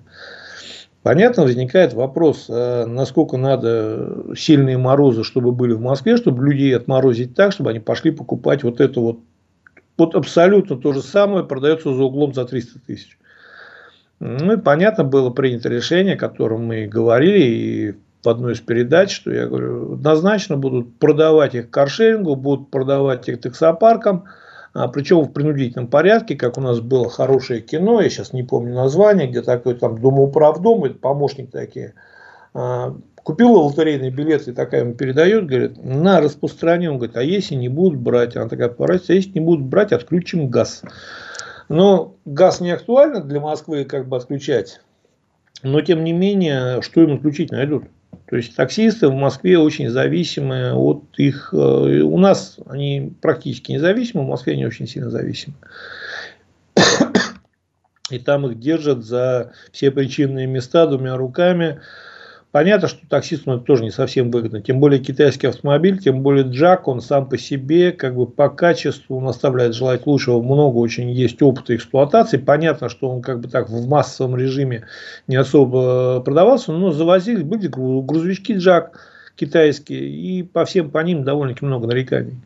Понятно, 1.02 1.42
возникает 1.42 1.92
вопрос, 1.92 2.46
а 2.48 2.86
насколько 2.86 3.36
надо 3.36 4.34
сильные 4.34 4.78
морозы, 4.78 5.24
чтобы 5.24 5.52
были 5.52 5.74
в 5.74 5.80
Москве, 5.80 6.16
чтобы 6.16 6.46
людей 6.46 6.74
отморозить 6.74 7.34
так, 7.34 7.52
чтобы 7.52 7.68
они 7.68 7.80
пошли 7.80 8.12
покупать 8.12 8.62
вот 8.62 8.80
эту 8.80 9.02
вот 9.02 9.18
вот 10.02 10.14
абсолютно 10.14 10.76
то 10.76 10.92
же 10.92 11.02
самое 11.02 11.44
продается 11.44 11.94
за 11.94 12.02
углом 12.02 12.34
за 12.34 12.44
300 12.44 12.80
тысяч. 12.86 13.18
Ну 14.20 14.52
и 14.52 14.56
понятно 14.56 15.04
было 15.04 15.30
принято 15.30 15.68
решение, 15.68 16.14
о 16.14 16.18
котором 16.18 16.66
мы 16.66 16.86
говорили 16.86 17.44
и 17.44 17.94
в 18.24 18.28
одной 18.28 18.52
из 18.52 18.60
передач, 18.60 19.14
что 19.14 19.32
я 19.32 19.46
говорю, 19.46 19.94
однозначно 19.94 20.56
будут 20.56 20.98
продавать 20.98 21.54
их 21.54 21.70
каршерингу, 21.70 22.36
будут 22.36 22.70
продавать 22.70 23.28
их 23.28 23.40
таксопаркам, 23.40 24.24
а, 24.74 24.88
причем 24.88 25.22
в 25.22 25.32
принудительном 25.32 25.88
порядке, 25.88 26.36
как 26.36 26.56
у 26.56 26.60
нас 26.60 26.80
было 26.80 27.10
хорошее 27.10 27.60
кино, 27.60 28.00
я 28.00 28.08
сейчас 28.08 28.32
не 28.32 28.42
помню 28.42 28.74
название, 28.74 29.26
где 29.26 29.42
такой 29.42 29.74
там 29.74 30.00
Думоуправдом, 30.00 30.84
это 30.84 30.94
помощник 30.94 31.50
такие, 31.50 31.94
а, 32.54 32.94
Купила 33.22 33.58
лотерейный 33.58 34.10
билет, 34.10 34.48
и 34.48 34.52
такая 34.52 34.80
ему 34.80 34.94
передает, 34.94 35.46
говорит, 35.46 35.82
на 35.82 36.20
распространение. 36.20 36.90
Он 36.90 36.96
говорит, 36.96 37.16
а 37.16 37.22
если 37.22 37.54
не 37.54 37.68
будут 37.68 38.00
брать? 38.00 38.36
Она 38.36 38.48
такая 38.48 38.68
поворачивается, 38.68 39.12
а 39.12 39.16
если 39.16 39.30
не 39.30 39.40
будут 39.40 39.64
брать, 39.64 39.92
отключим 39.92 40.48
газ. 40.48 40.82
Но 41.68 42.16
газ 42.24 42.60
не 42.60 42.72
актуально 42.72 43.22
для 43.22 43.40
Москвы 43.40 43.84
как 43.84 44.08
бы 44.08 44.16
отключать. 44.16 44.80
Но 45.62 45.80
тем 45.80 46.02
не 46.02 46.12
менее, 46.12 46.82
что 46.82 47.00
им 47.02 47.14
отключить 47.14 47.52
найдут? 47.52 47.84
То 48.28 48.36
есть 48.36 48.56
таксисты 48.56 49.08
в 49.08 49.14
Москве 49.14 49.58
очень 49.58 49.88
зависимы 49.88 50.72
от 50.72 51.04
их... 51.16 51.50
Э, 51.52 51.56
у 52.00 52.18
нас 52.18 52.58
они 52.66 53.12
практически 53.20 53.72
независимы, 53.72 54.24
в 54.24 54.28
Москве 54.28 54.54
они 54.54 54.66
очень 54.66 54.88
сильно 54.88 55.10
зависимы. 55.10 55.54
И 58.10 58.18
там 58.18 58.46
их 58.46 58.58
держат 58.58 59.04
за 59.04 59.52
все 59.70 59.90
причинные 59.90 60.46
места 60.46 60.86
двумя 60.86 61.16
руками. 61.16 61.80
Понятно, 62.52 62.86
что 62.86 63.00
таксисту 63.08 63.50
это 63.52 63.64
тоже 63.64 63.82
не 63.82 63.90
совсем 63.90 64.30
выгодно. 64.30 64.60
Тем 64.60 64.78
более 64.78 65.00
китайский 65.00 65.46
автомобиль, 65.46 65.98
тем 65.98 66.22
более 66.22 66.44
Джак, 66.44 66.86
он 66.86 67.00
сам 67.00 67.26
по 67.26 67.38
себе, 67.38 67.92
как 67.92 68.14
бы 68.14 68.26
по 68.26 68.50
качеству, 68.50 69.16
он 69.16 69.26
оставляет 69.26 69.74
желать 69.74 70.06
лучшего. 70.06 70.42
Много 70.42 70.76
очень 70.76 71.10
есть 71.10 71.40
опыта 71.40 71.74
эксплуатации. 71.74 72.36
Понятно, 72.36 72.90
что 72.90 73.08
он 73.08 73.22
как 73.22 73.40
бы 73.40 73.48
так 73.48 73.70
в 73.70 73.88
массовом 73.88 74.36
режиме 74.36 74.84
не 75.26 75.36
особо 75.36 76.20
продавался, 76.20 76.72
но 76.72 76.92
завозили, 76.92 77.42
были 77.42 77.68
грузовички 77.68 78.52
Джак 78.52 79.00
китайские, 79.34 80.10
и 80.10 80.42
по 80.42 80.66
всем 80.66 80.90
по 80.90 80.98
ним 80.98 81.24
довольно-таки 81.24 81.64
много 81.64 81.86
нареканий. 81.86 82.36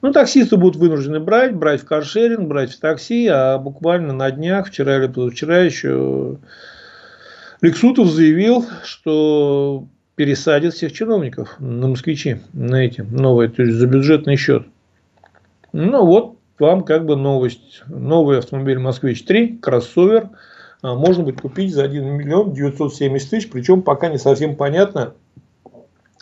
Ну, 0.00 0.10
таксисты 0.10 0.56
будут 0.56 0.76
вынуждены 0.76 1.20
брать, 1.20 1.54
брать 1.54 1.82
в 1.82 1.84
каршеринг, 1.84 2.48
брать 2.48 2.72
в 2.72 2.80
такси, 2.80 3.28
а 3.28 3.58
буквально 3.58 4.14
на 4.14 4.30
днях, 4.30 4.68
вчера 4.68 4.96
или 4.96 5.06
позавчера 5.06 5.58
еще 5.58 6.38
Лексутов 7.60 8.08
заявил, 8.08 8.64
что 8.84 9.86
пересадит 10.14 10.74
всех 10.74 10.92
чиновников 10.92 11.56
на 11.58 11.88
москвичи, 11.88 12.40
на 12.52 12.84
эти 12.84 13.02
новые, 13.02 13.48
то 13.50 13.62
есть 13.62 13.76
за 13.76 13.86
бюджетный 13.86 14.36
счет. 14.36 14.66
Ну 15.72 16.04
вот 16.04 16.36
вам 16.58 16.84
как 16.84 17.06
бы 17.06 17.16
новость. 17.16 17.82
Новый 17.86 18.38
автомобиль 18.38 18.78
«Москвич-3», 18.78 19.58
кроссовер, 19.60 20.30
а, 20.82 20.94
можно 20.94 21.24
будет 21.24 21.40
купить 21.40 21.74
за 21.74 21.84
1 21.84 22.04
миллион 22.04 22.52
970 22.52 23.30
тысяч, 23.30 23.50
причем 23.50 23.82
пока 23.82 24.08
не 24.08 24.18
совсем 24.18 24.56
понятно, 24.56 25.14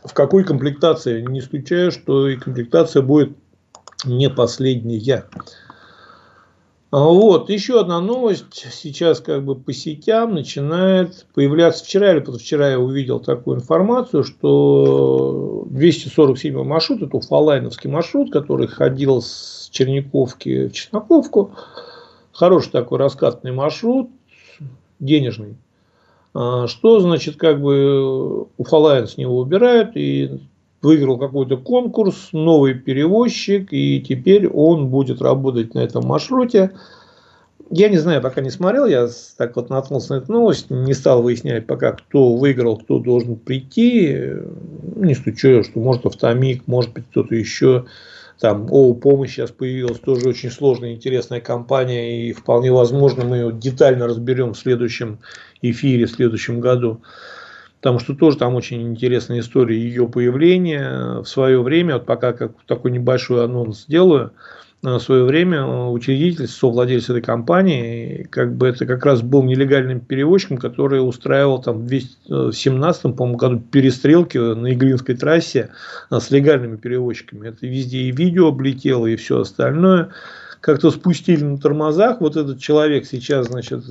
в 0.05 0.12
какой 0.12 0.45
комплектации. 0.45 1.22
Не 1.22 1.41
исключаю, 1.41 1.91
что 1.91 2.28
и 2.28 2.36
комплектация 2.36 3.03
будет 3.03 3.36
не 4.05 4.30
последняя. 4.30 5.24
А 6.91 7.05
вот, 7.05 7.51
еще 7.51 7.80
одна 7.80 8.01
новость. 8.01 8.66
Сейчас 8.72 9.20
как 9.20 9.45
бы 9.45 9.55
по 9.55 9.74
сетям 9.74 10.34
начинает 10.34 11.26
появляться. 11.34 11.84
Вчера 11.84 12.12
или 12.12 12.20
позавчера 12.20 12.70
я 12.70 12.78
увидел 12.78 13.20
такую 13.20 13.59
информацию, 13.59 14.24
что 14.24 15.66
247 15.68 16.62
маршрут, 16.64 17.03
это 17.03 17.14
уфалайновский 17.14 17.91
маршрут, 17.91 18.32
который 18.32 18.68
ходил 18.68 19.20
с 19.20 19.68
Черниковки 19.70 20.68
в 20.68 20.72
Чесноковку. 20.72 21.51
Хороший 22.32 22.70
такой 22.70 22.99
раскатный 22.99 23.53
маршрут, 23.53 24.09
денежный. 24.99 25.57
А 26.32 26.68
что 26.68 27.01
значит, 27.01 27.36
как 27.36 27.61
бы 27.61 28.47
Уфалайн 28.57 29.07
с 29.07 29.18
него 29.18 29.39
убирают 29.39 29.91
и 29.95 30.41
выиграл 30.82 31.18
какой-то 31.18 31.56
конкурс, 31.56 32.30
новый 32.32 32.74
перевозчик, 32.74 33.72
и 33.72 34.00
теперь 34.00 34.48
он 34.48 34.88
будет 34.88 35.20
работать 35.20 35.74
на 35.74 35.80
этом 35.80 36.04
маршруте. 36.06 36.72
Я 37.70 37.88
не 37.88 37.98
знаю, 37.98 38.22
пока 38.22 38.40
не 38.40 38.50
смотрел, 38.50 38.86
я 38.86 39.08
так 39.36 39.56
вот 39.56 39.68
наткнулся 39.68 40.14
на 40.14 40.18
эту 40.18 40.32
новость, 40.32 40.70
не 40.70 40.94
стал 40.94 41.22
выяснять 41.22 41.66
пока, 41.66 41.92
кто 41.92 42.34
выиграл, 42.36 42.78
кто 42.78 42.98
должен 42.98 43.36
прийти. 43.36 44.16
Не 44.96 45.12
исключаю, 45.12 45.64
что 45.64 45.78
может 45.80 46.06
автомик, 46.06 46.62
может 46.66 46.94
быть 46.94 47.04
кто-то 47.10 47.34
еще. 47.34 47.84
Там 48.40 48.68
ООО 48.70 48.94
«Помощь» 48.94 49.34
сейчас 49.34 49.50
появилась, 49.50 49.98
тоже 49.98 50.28
очень 50.28 50.50
сложная, 50.50 50.94
интересная 50.94 51.40
компания, 51.40 52.28
и 52.28 52.32
вполне 52.32 52.70
возможно 52.70 53.24
мы 53.24 53.36
ее 53.36 53.52
детально 53.52 54.06
разберем 54.06 54.54
в 54.54 54.58
следующем 54.58 55.18
эфире, 55.60 56.06
в 56.06 56.12
следующем 56.12 56.60
году 56.60 57.02
потому 57.80 57.98
что 57.98 58.14
тоже 58.14 58.38
там 58.38 58.54
очень 58.54 58.82
интересная 58.82 59.40
история 59.40 59.78
ее 59.78 60.08
появления 60.08 61.20
в 61.20 61.26
свое 61.26 61.62
время, 61.62 61.94
вот 61.94 62.06
пока 62.06 62.32
как 62.32 62.52
такой 62.66 62.90
небольшой 62.90 63.44
анонс 63.44 63.84
сделаю, 63.84 64.32
э, 64.82 64.94
в 64.94 65.00
свое 65.00 65.24
время 65.24 65.64
учредитель, 65.64 66.48
совладелец 66.48 67.08
этой 67.08 67.22
компании, 67.22 68.26
как 68.30 68.54
бы 68.56 68.68
это 68.68 68.84
как 68.84 69.04
раз 69.04 69.22
был 69.22 69.44
нелегальным 69.44 70.00
перевозчиком, 70.00 70.58
который 70.58 70.98
устраивал 70.98 71.62
там 71.62 71.78
в 71.78 71.86
2017 71.86 73.14
по 73.14 73.26
году 73.26 73.60
перестрелки 73.60 74.38
на 74.38 74.72
Иглинской 74.72 75.16
трассе 75.16 75.70
э, 76.10 76.18
с 76.18 76.30
легальными 76.30 76.76
перевозчиками. 76.76 77.48
Это 77.48 77.66
везде 77.66 77.98
и 77.98 78.10
видео 78.10 78.48
облетело, 78.48 79.06
и 79.06 79.16
все 79.16 79.40
остальное. 79.40 80.10
Как-то 80.60 80.90
спустили 80.90 81.44
на 81.44 81.56
тормозах. 81.56 82.20
Вот 82.20 82.36
этот 82.36 82.58
человек 82.58 83.06
сейчас, 83.06 83.46
значит, 83.46 83.84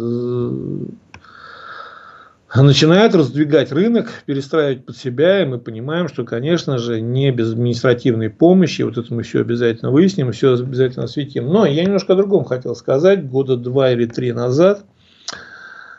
начинают 2.56 3.14
раздвигать 3.14 3.72
рынок, 3.74 4.08
перестраивать 4.26 4.86
под 4.86 4.96
себя, 4.96 5.42
и 5.42 5.46
мы 5.46 5.60
понимаем, 5.60 6.08
что, 6.08 6.24
конечно 6.24 6.78
же, 6.78 7.02
не 7.02 7.32
без 7.32 7.52
административной 7.52 8.30
помощи, 8.30 8.84
вот 8.84 8.98
это 8.98 9.14
мы 9.14 9.24
все 9.24 9.42
обязательно 9.42 9.92
выясним, 9.92 10.32
все 10.32 10.54
обязательно 10.54 11.06
осветим. 11.06 11.48
Но 11.48 11.66
я 11.66 11.84
немножко 11.84 12.14
о 12.14 12.16
другом 12.16 12.46
хотел 12.46 12.76
сказать. 12.76 13.28
Года 13.30 13.58
два 13.58 13.92
или 13.92 14.06
три 14.06 14.32
назад 14.32 14.86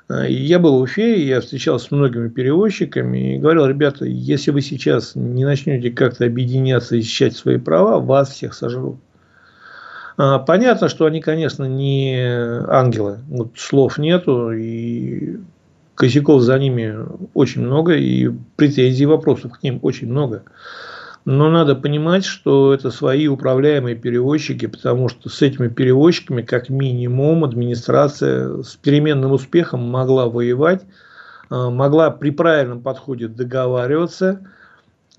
э, 0.08 0.30
я 0.30 0.58
был 0.58 0.78
в 0.78 0.82
Уфе, 0.82 1.22
я 1.22 1.42
встречался 1.42 1.86
с 1.86 1.90
многими 1.90 2.28
перевозчиками 2.28 3.36
и 3.36 3.38
говорил, 3.38 3.66
ребята, 3.66 4.06
если 4.06 4.50
вы 4.50 4.62
сейчас 4.62 5.14
не 5.14 5.44
начнете 5.44 5.90
как-то 5.90 6.24
объединяться 6.24 6.96
и 6.96 7.02
защищать 7.02 7.36
свои 7.36 7.58
права, 7.58 8.00
вас 8.00 8.30
всех 8.30 8.54
сожрут. 8.54 8.96
А, 10.16 10.38
понятно, 10.38 10.88
что 10.88 11.04
они, 11.04 11.20
конечно, 11.20 11.64
не 11.64 12.18
ангелы. 12.68 13.18
Вот 13.28 13.52
слов 13.56 13.98
нету, 13.98 14.50
и 14.50 15.36
косяков 15.98 16.42
за 16.42 16.56
ними 16.58 16.94
очень 17.34 17.62
много, 17.62 17.94
и 17.94 18.30
претензий, 18.54 19.04
вопросов 19.04 19.58
к 19.58 19.62
ним 19.64 19.80
очень 19.82 20.08
много. 20.08 20.44
Но 21.24 21.50
надо 21.50 21.74
понимать, 21.74 22.24
что 22.24 22.72
это 22.72 22.92
свои 22.92 23.26
управляемые 23.26 23.96
перевозчики, 23.96 24.66
потому 24.66 25.08
что 25.08 25.28
с 25.28 25.42
этими 25.42 25.66
перевозчиками, 25.66 26.42
как 26.42 26.68
минимум, 26.68 27.44
администрация 27.44 28.62
с 28.62 28.76
переменным 28.76 29.32
успехом 29.32 29.90
могла 29.90 30.28
воевать, 30.28 30.82
а, 31.50 31.68
могла 31.68 32.10
при 32.10 32.30
правильном 32.30 32.80
подходе 32.80 33.26
договариваться. 33.26 34.40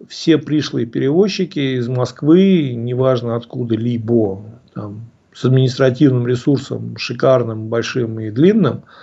Все 0.07 0.37
пришлые 0.37 0.85
перевозчики 0.85 1.77
из 1.77 1.89
Москвы, 1.89 2.73
неважно 2.73 3.35
откуда, 3.35 3.75
либо 3.75 4.41
там, 4.73 5.09
с 5.33 5.43
административным 5.43 6.25
ресурсом 6.25 6.95
шикарным, 6.95 7.67
большим 7.67 8.17
и 8.21 8.31
длинным– 8.31 8.83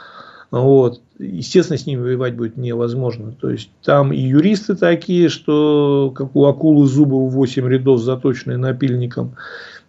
вот. 0.51 1.01
Естественно, 1.19 1.79
с 1.79 1.87
ними 1.87 2.01
воевать 2.01 2.37
будет 2.37 2.57
невозможно. 2.57 3.33
То 3.33 3.51
есть, 3.51 3.71
там 3.83 4.13
и 4.13 4.19
юристы 4.19 4.77
такие, 4.77 5.29
что 5.29 6.13
как 6.15 6.37
у 6.37 6.45
акулы 6.45 6.87
зубы 6.87 7.27
в 7.27 7.31
8 7.31 7.67
рядов, 7.69 8.01
заточенные 8.01 8.59
напильником. 8.59 9.35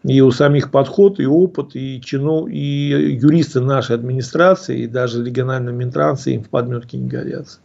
И 0.03 0.22
у 0.22 0.32
самих 0.32 0.72
подход, 0.72 1.20
и 1.20 1.26
опыт, 1.26 1.72
и 1.74 1.99
чинов, 2.01 2.47
и 2.49 3.18
юристы 3.22 3.60
нашей 3.60 3.95
администрации, 3.95 4.82
и 4.82 4.88
даже 4.88 5.26
региональные 5.26 5.76
минтрансы 5.76 6.36
им 6.36 6.43
в 6.43 6.49
подметке 6.49 6.97
не 6.97 7.10
годятся. 7.10 7.60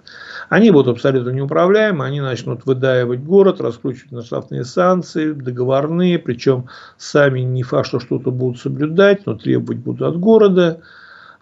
Они 0.49 0.71
будут 0.71 0.89
абсолютно 0.89 1.31
неуправляемы, 1.31 2.05
они 2.05 2.21
начнут 2.21 2.67
выдаивать 2.67 3.21
город, 3.21 3.61
раскручивать 3.61 4.13
на 4.13 4.23
штрафные 4.23 4.65
санкции, 4.65 5.33
договорные, 5.33 6.19
причем 6.19 6.67
сами 6.97 7.41
не 7.41 7.63
факт, 7.63 7.87
что 7.87 8.01
что-то 8.01 8.31
будут 8.31 8.59
соблюдать, 8.59 9.25
но 9.27 9.35
требовать 9.35 9.79
будут 9.79 10.03
от 10.03 10.19
города. 10.19 10.81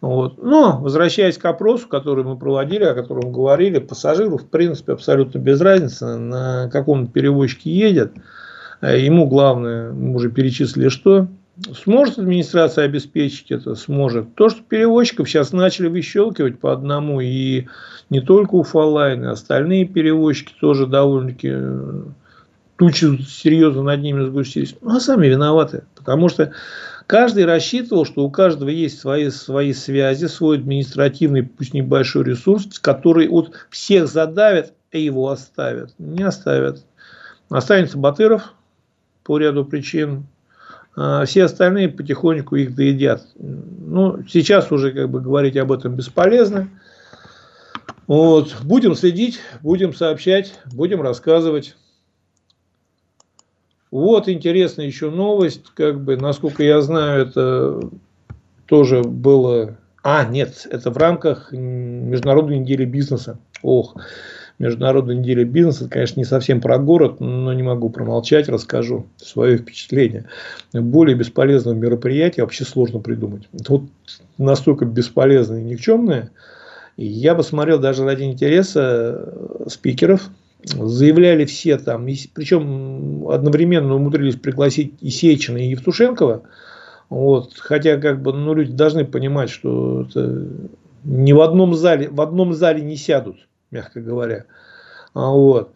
Вот. 0.01 0.43
Но, 0.43 0.79
возвращаясь 0.81 1.37
к 1.37 1.45
опросу, 1.45 1.87
который 1.87 2.25
мы 2.25 2.39
проводили, 2.39 2.85
о 2.85 2.95
котором 2.95 3.33
говорили, 3.33 3.79
пассажиру, 3.79 4.39
в 4.39 4.49
принципе, 4.49 4.93
абсолютно 4.93 5.39
без 5.39 5.61
разницы, 5.61 6.17
на 6.17 6.71
каком 6.71 7.07
перевозчике 7.07 7.71
едет. 7.71 8.13
Э, 8.81 8.99
ему 8.99 9.29
главное, 9.29 9.93
мы 9.93 10.15
уже 10.15 10.31
перечислили, 10.31 10.89
что 10.89 11.29
сможет 11.85 12.19
администрация 12.19 12.87
обеспечить 12.87 13.51
это, 13.51 13.75
сможет. 13.75 14.35
То, 14.35 14.49
что 14.49 14.63
перевозчиков 14.63 15.29
сейчас 15.29 15.53
начали 15.53 15.89
выщелкивать 15.89 16.59
по 16.59 16.73
одному, 16.73 17.21
и 17.21 17.67
не 18.09 18.21
только 18.21 18.55
Уфалайн, 18.55 19.25
и 19.25 19.29
остальные 19.29 19.85
перевозчики 19.85 20.55
тоже 20.59 20.87
довольно-таки 20.87 21.51
э, 21.53 22.03
тучи 22.81 23.23
серьезно 23.23 23.83
над 23.83 24.01
ними 24.01 24.25
сгустились. 24.25 24.75
Ну, 24.81 24.97
а 24.97 25.01
сами 25.01 25.29
виноваты. 25.29 25.85
Потому 25.95 26.29
что 26.29 26.53
Каждый 27.11 27.45
рассчитывал, 27.45 28.07
что 28.07 28.25
у 28.25 28.31
каждого 28.31 28.69
есть 28.69 29.01
свои, 29.01 29.31
свои 29.31 29.73
связи, 29.73 30.27
свой 30.27 30.59
административный, 30.59 31.43
пусть 31.43 31.75
небольшой 31.75 32.23
ресурс, 32.23 32.79
который 32.79 33.27
вот 33.27 33.53
всех 33.69 34.07
задавит, 34.07 34.75
и 34.93 34.99
а 34.99 35.01
его 35.01 35.29
оставят. 35.29 35.93
Не 35.99 36.23
оставят. 36.23 36.85
Останется 37.49 37.99
Батыров 37.99 38.55
по 39.25 39.39
ряду 39.39 39.65
причин. 39.65 40.29
А 40.95 41.25
все 41.25 41.47
остальные 41.47 41.89
потихоньку 41.89 42.55
их 42.55 42.77
доедят. 42.77 43.27
Ну, 43.37 44.23
сейчас 44.29 44.71
уже 44.71 44.93
как 44.93 45.11
бы 45.11 45.21
говорить 45.21 45.57
об 45.57 45.73
этом 45.73 45.97
бесполезно. 45.97 46.69
Вот. 48.07 48.55
Будем 48.63 48.95
следить, 48.95 49.41
будем 49.63 49.95
сообщать, 49.95 50.61
будем 50.73 51.03
рассказывать. 51.03 51.75
Вот 53.91 54.29
интересная 54.29 54.87
еще 54.87 55.11
новость, 55.11 55.65
как 55.75 56.03
бы, 56.03 56.17
насколько 56.17 56.63
я 56.63 56.81
знаю, 56.81 57.27
это 57.27 57.81
тоже 58.67 59.03
было... 59.03 59.77
А, 60.03 60.25
нет, 60.25 60.67
это 60.71 60.91
в 60.91 60.97
рамках 60.97 61.53
Международной 61.53 62.61
недели 62.61 62.85
бизнеса. 62.85 63.39
Ох, 63.63 63.97
Международная 64.61 65.17
неделя 65.17 65.45
бизнеса, 65.45 65.89
конечно, 65.89 66.21
не 66.21 66.25
совсем 66.25 66.61
про 66.61 66.79
город, 66.79 67.19
но 67.19 67.53
не 67.53 67.63
могу 67.63 67.91
промолчать, 67.91 68.49
расскажу 68.49 69.07
свое 69.17 69.59
впечатление. 69.59 70.27
Более 70.73 71.17
бесполезного 71.17 71.75
мероприятия 71.75 72.43
вообще 72.43 72.65
сложно 72.65 73.01
придумать. 73.01 73.49
Вот 73.53 73.83
настолько 74.39 74.85
бесполезное 74.85 75.61
и 75.61 75.65
никчемное. 75.65 76.31
Я 76.97 77.35
бы 77.35 77.43
смотрел 77.43 77.79
даже 77.79 78.05
ради 78.05 78.25
интереса 78.25 79.35
спикеров, 79.67 80.29
заявляли 80.65 81.45
все 81.45 81.79
там, 81.79 82.07
причем 82.35 83.29
одновременно 83.29 83.95
умудрились 83.95 84.37
пригласить 84.37 84.95
и 85.01 85.11
Сечина, 85.11 85.59
и 85.59 85.71
Евтушенкова, 85.71 86.43
вот, 87.09 87.55
хотя 87.59 87.97
как 87.99 88.23
бы, 88.23 88.33
ну, 88.33 88.55
люди 88.55 88.73
должны 88.73 89.05
понимать, 89.05 89.51
что 89.51 90.07
это 90.09 90.47
не 91.05 91.33
в 91.33 91.41
одном 91.41 91.75
зале, 91.75 92.09
в 92.09 92.21
одном 92.21 92.53
зале 92.55 92.83
не 92.83 92.97
сядут, 92.97 93.49
мягко 93.71 94.01
говоря. 94.01 94.45
А, 95.15 95.31
вот. 95.31 95.73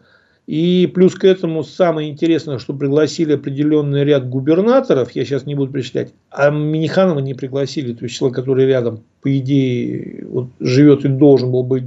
И 0.47 0.89
плюс 0.93 1.15
к 1.15 1.25
этому 1.25 1.63
самое 1.63 2.09
интересное, 2.11 2.59
что 2.59 2.73
пригласили 2.73 3.33
определенный 3.33 4.03
ряд 4.03 4.29
губернаторов, 4.29 5.11
я 5.11 5.25
сейчас 5.25 5.47
не 5.47 5.55
буду 5.55 5.73
перечислять, 5.73 6.13
а 6.29 6.51
Миниханова 6.51 7.19
не 7.19 7.33
пригласили, 7.33 7.93
то 7.93 8.05
есть 8.05 8.15
человек, 8.15 8.35
который 8.35 8.67
рядом, 8.67 9.03
по 9.21 9.35
идее, 9.35 10.23
вот, 10.27 10.49
живет 10.59 11.03
и 11.03 11.07
должен 11.07 11.51
был 11.51 11.63
быть 11.63 11.85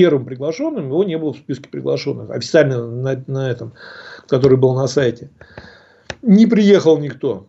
первым 0.00 0.24
приглашенным, 0.24 0.86
его 0.86 1.04
не 1.04 1.18
было 1.18 1.34
в 1.34 1.36
списке 1.36 1.68
приглашенных, 1.68 2.30
официально 2.30 2.86
на, 2.86 3.22
на 3.26 3.50
этом, 3.50 3.74
который 4.26 4.56
был 4.56 4.74
на 4.74 4.86
сайте. 4.86 5.28
Не 6.22 6.46
приехал 6.46 6.96
никто. 6.96 7.48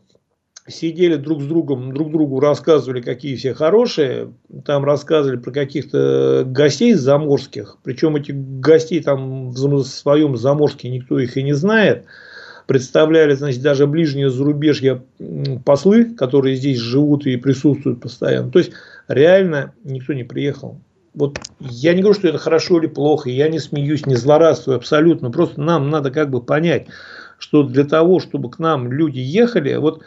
Сидели 0.67 1.15
друг 1.15 1.41
с 1.41 1.45
другом, 1.45 1.93
друг 1.93 2.11
другу 2.11 2.41
рассказывали, 2.41 2.99
какие 2.99 3.37
все 3.37 3.53
хорошие. 3.53 4.33
Там 4.65 4.83
рассказывали 4.83 5.37
про 5.37 5.51
каких-то 5.51 6.43
гостей 6.45 6.93
заморских. 6.93 7.77
Причем 7.83 8.17
этих 8.17 8.35
гостей 8.59 9.01
там 9.01 9.51
в 9.51 9.83
своем 9.83 10.35
заморске 10.35 10.89
никто 10.89 11.19
их 11.19 11.37
и 11.37 11.43
не 11.43 11.53
знает. 11.53 12.03
Представляли, 12.67 13.33
значит, 13.33 13.61
даже 13.61 13.87
ближние 13.87 14.29
зарубежья 14.29 15.01
послы, 15.63 16.15
которые 16.15 16.57
здесь 16.57 16.79
живут 16.79 17.25
и 17.25 17.37
присутствуют 17.37 18.01
постоянно. 18.01 18.51
То 18.51 18.59
есть, 18.59 18.73
реально 19.07 19.73
никто 19.85 20.11
не 20.11 20.25
приехал 20.25 20.81
вот 21.13 21.39
я 21.59 21.93
не 21.93 22.01
говорю, 22.01 22.17
что 22.17 22.27
это 22.27 22.37
хорошо 22.37 22.79
или 22.79 22.87
плохо, 22.87 23.29
я 23.29 23.49
не 23.49 23.59
смеюсь, 23.59 24.05
не 24.05 24.15
злорадствую 24.15 24.77
абсолютно, 24.77 25.31
просто 25.31 25.61
нам 25.61 25.89
надо 25.89 26.11
как 26.11 26.29
бы 26.29 26.41
понять, 26.41 26.87
что 27.37 27.63
для 27.63 27.83
того, 27.83 28.19
чтобы 28.19 28.49
к 28.49 28.59
нам 28.59 28.91
люди 28.91 29.19
ехали, 29.19 29.75
вот 29.75 30.03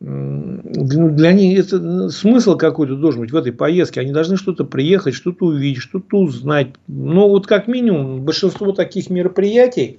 для 0.00 1.32
них 1.32 1.58
это 1.58 2.08
смысл 2.10 2.56
какой-то 2.56 2.94
должен 2.94 3.20
быть 3.20 3.32
в 3.32 3.36
этой 3.36 3.52
поездке. 3.52 4.00
Они 4.00 4.12
должны 4.12 4.36
что-то 4.36 4.64
приехать, 4.64 5.14
что-то 5.14 5.46
увидеть, 5.46 5.82
что-то 5.82 6.18
узнать. 6.18 6.68
Но 6.86 7.28
вот 7.28 7.48
как 7.48 7.66
минимум 7.66 8.22
большинство 8.22 8.70
таких 8.70 9.10
мероприятий, 9.10 9.98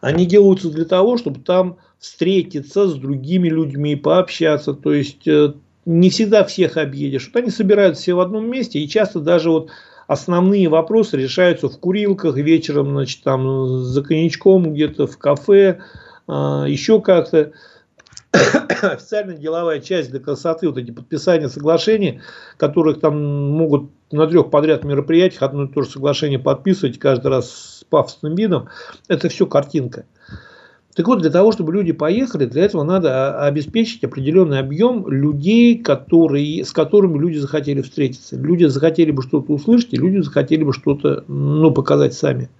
они 0.00 0.24
делаются 0.24 0.70
для 0.70 0.86
того, 0.86 1.18
чтобы 1.18 1.40
там 1.40 1.76
встретиться 1.98 2.88
с 2.88 2.94
другими 2.94 3.48
людьми, 3.48 3.96
пообщаться. 3.96 4.72
То 4.72 4.94
есть 4.94 5.28
э, 5.28 5.52
не 5.86 6.10
всегда 6.10 6.44
всех 6.44 6.76
объедешь. 6.76 7.30
Вот 7.32 7.40
они 7.40 7.50
собираются 7.50 8.02
все 8.02 8.14
в 8.14 8.20
одном 8.20 8.48
месте, 8.48 8.78
и 8.78 8.88
часто 8.88 9.20
даже 9.20 9.50
вот 9.50 9.70
основные 10.06 10.68
вопросы 10.68 11.16
решаются 11.16 11.68
в 11.68 11.78
курилках 11.78 12.36
вечером, 12.36 12.90
значит, 12.90 13.22
там 13.22 13.78
за 13.78 14.02
коньячком 14.02 14.74
где-то 14.74 15.06
в 15.06 15.18
кафе, 15.18 15.80
а, 16.26 16.64
еще 16.66 17.00
как-то. 17.00 17.52
Официальная 18.32 19.36
деловая 19.36 19.80
часть 19.80 20.10
для 20.10 20.20
красоты, 20.20 20.68
вот 20.68 20.78
эти 20.78 20.90
подписания 20.90 21.48
соглашений, 21.48 22.20
которых 22.56 23.00
там 23.00 23.50
могут 23.52 23.90
на 24.12 24.26
трех 24.26 24.50
подряд 24.50 24.84
мероприятиях 24.84 25.42
одно 25.42 25.64
и 25.64 25.68
то 25.68 25.82
же 25.82 25.90
соглашение 25.90 26.38
подписывать 26.38 26.98
каждый 26.98 27.28
раз 27.28 27.50
с 27.50 27.84
пафосным 27.88 28.34
видом, 28.34 28.68
это 29.08 29.28
все 29.28 29.46
картинка. 29.46 30.04
Так 30.94 31.06
вот, 31.06 31.20
для 31.20 31.30
того, 31.30 31.52
чтобы 31.52 31.72
люди 31.72 31.92
поехали, 31.92 32.46
для 32.46 32.64
этого 32.64 32.82
надо 32.82 33.44
обеспечить 33.44 34.02
определенный 34.02 34.58
объем 34.58 35.08
людей, 35.08 35.78
которые, 35.78 36.64
с 36.64 36.72
которыми 36.72 37.16
люди 37.16 37.38
захотели 37.38 37.80
встретиться. 37.80 38.36
Люди 38.36 38.64
захотели 38.64 39.12
бы 39.12 39.22
что-то 39.22 39.52
услышать, 39.52 39.92
и 39.92 39.96
люди 39.96 40.18
захотели 40.18 40.64
бы 40.64 40.72
что-то 40.72 41.24
ну, 41.28 41.70
показать 41.70 42.14
сами. 42.14 42.50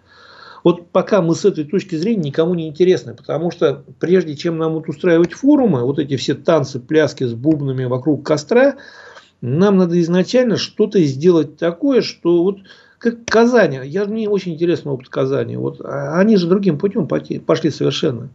Вот 0.63 0.91
пока 0.91 1.23
мы 1.23 1.35
с 1.35 1.45
этой 1.45 1.65
точки 1.65 1.97
зрения 1.97 2.29
никому 2.29 2.55
не 2.55 2.69
интересны, 2.69 3.15
потому 3.15 3.51
что 3.51 3.83
прежде 3.99 4.37
чем 4.37 4.59
нам 4.59 4.75
вот 4.75 4.89
устраивать 4.89 5.33
форумы, 5.33 5.83
вот 5.85 5.99
эти 5.99 6.17
все 6.17 6.35
танцы, 6.35 6.79
пляски 6.79 7.25
с 7.25 7.33
бубнами 7.33 7.85
вокруг 7.85 8.25
костра, 8.25 8.77
Нам 9.41 9.79
надо 9.79 9.99
изначально 10.01 10.57
что-то 10.57 11.03
сделать 11.03 11.57
такое, 11.57 12.03
что 12.03 12.43
вот 12.43 12.59
как 13.01 13.25
Казань, 13.25 13.81
я, 13.87 14.05
мне 14.05 14.29
очень 14.29 14.53
интересный 14.53 14.93
опыт 14.93 15.09
Казани. 15.09 15.57
Вот, 15.57 15.81
а, 15.81 16.19
они 16.19 16.37
же 16.37 16.47
другим 16.47 16.79
путем 16.79 17.09
пошли 17.09 17.71
совершенно. 17.71 18.29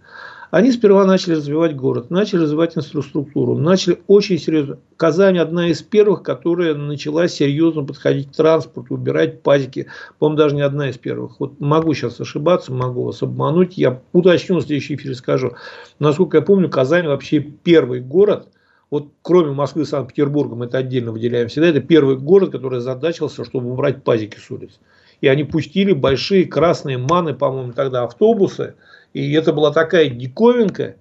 Они 0.50 0.72
сперва 0.72 1.06
начали 1.06 1.36
развивать 1.36 1.76
город, 1.76 2.10
начали 2.10 2.42
развивать 2.42 2.76
инфраструктуру, 2.76 3.58
начали 3.58 4.00
очень 4.08 4.40
серьезно. 4.40 4.80
Казань 4.98 5.38
одна 5.38 5.68
из 5.68 5.84
первых, 5.84 6.24
которая 6.24 6.74
начала 6.74 7.28
серьезно 7.28 7.84
подходить 7.84 8.32
к 8.32 8.36
транспорту, 8.36 8.96
убирать 8.96 9.44
пазики. 9.44 9.88
По-моему, 10.18 10.38
даже 10.38 10.56
не 10.56 10.62
одна 10.62 10.90
из 10.90 10.98
первых. 10.98 11.40
Вот 11.40 11.60
могу 11.60 11.94
сейчас 11.94 12.20
ошибаться, 12.20 12.74
могу 12.74 13.04
вас 13.04 13.22
обмануть. 13.22 13.78
Я 13.78 14.02
уточню 14.14 14.58
в 14.58 14.62
следующем 14.62 14.96
эфире 14.96 15.14
скажу. 15.14 15.54
Насколько 16.00 16.38
я 16.38 16.42
помню, 16.42 16.70
Казань 16.70 17.06
вообще 17.06 17.40
первый 17.40 18.00
город, 18.00 18.48
вот 18.92 19.10
кроме 19.22 19.52
Москвы 19.52 19.84
и 19.84 19.86
Санкт-Петербурга, 19.86 20.56
мы 20.56 20.66
это 20.66 20.78
отдельно 20.78 21.12
выделяем 21.12 21.48
всегда, 21.48 21.68
это 21.68 21.82
первый 21.82 22.18
город, 22.18 22.52
который 22.52 22.80
задачился, 22.80 23.44
чтобы 23.44 23.72
убрать 23.72 24.04
пазики 24.04 24.38
с 24.38 24.50
улиц. 24.52 24.80
И 25.22 25.28
они 25.28 25.44
пустили 25.44 25.94
большие 25.94 26.46
красные 26.46 26.98
маны, 26.98 27.34
по-моему, 27.34 27.74
тогда 27.74 28.04
автобусы, 28.04 28.76
и 29.14 29.32
это 29.34 29.54
была 29.54 29.72
такая 29.72 30.10
диковинка. 30.10 30.96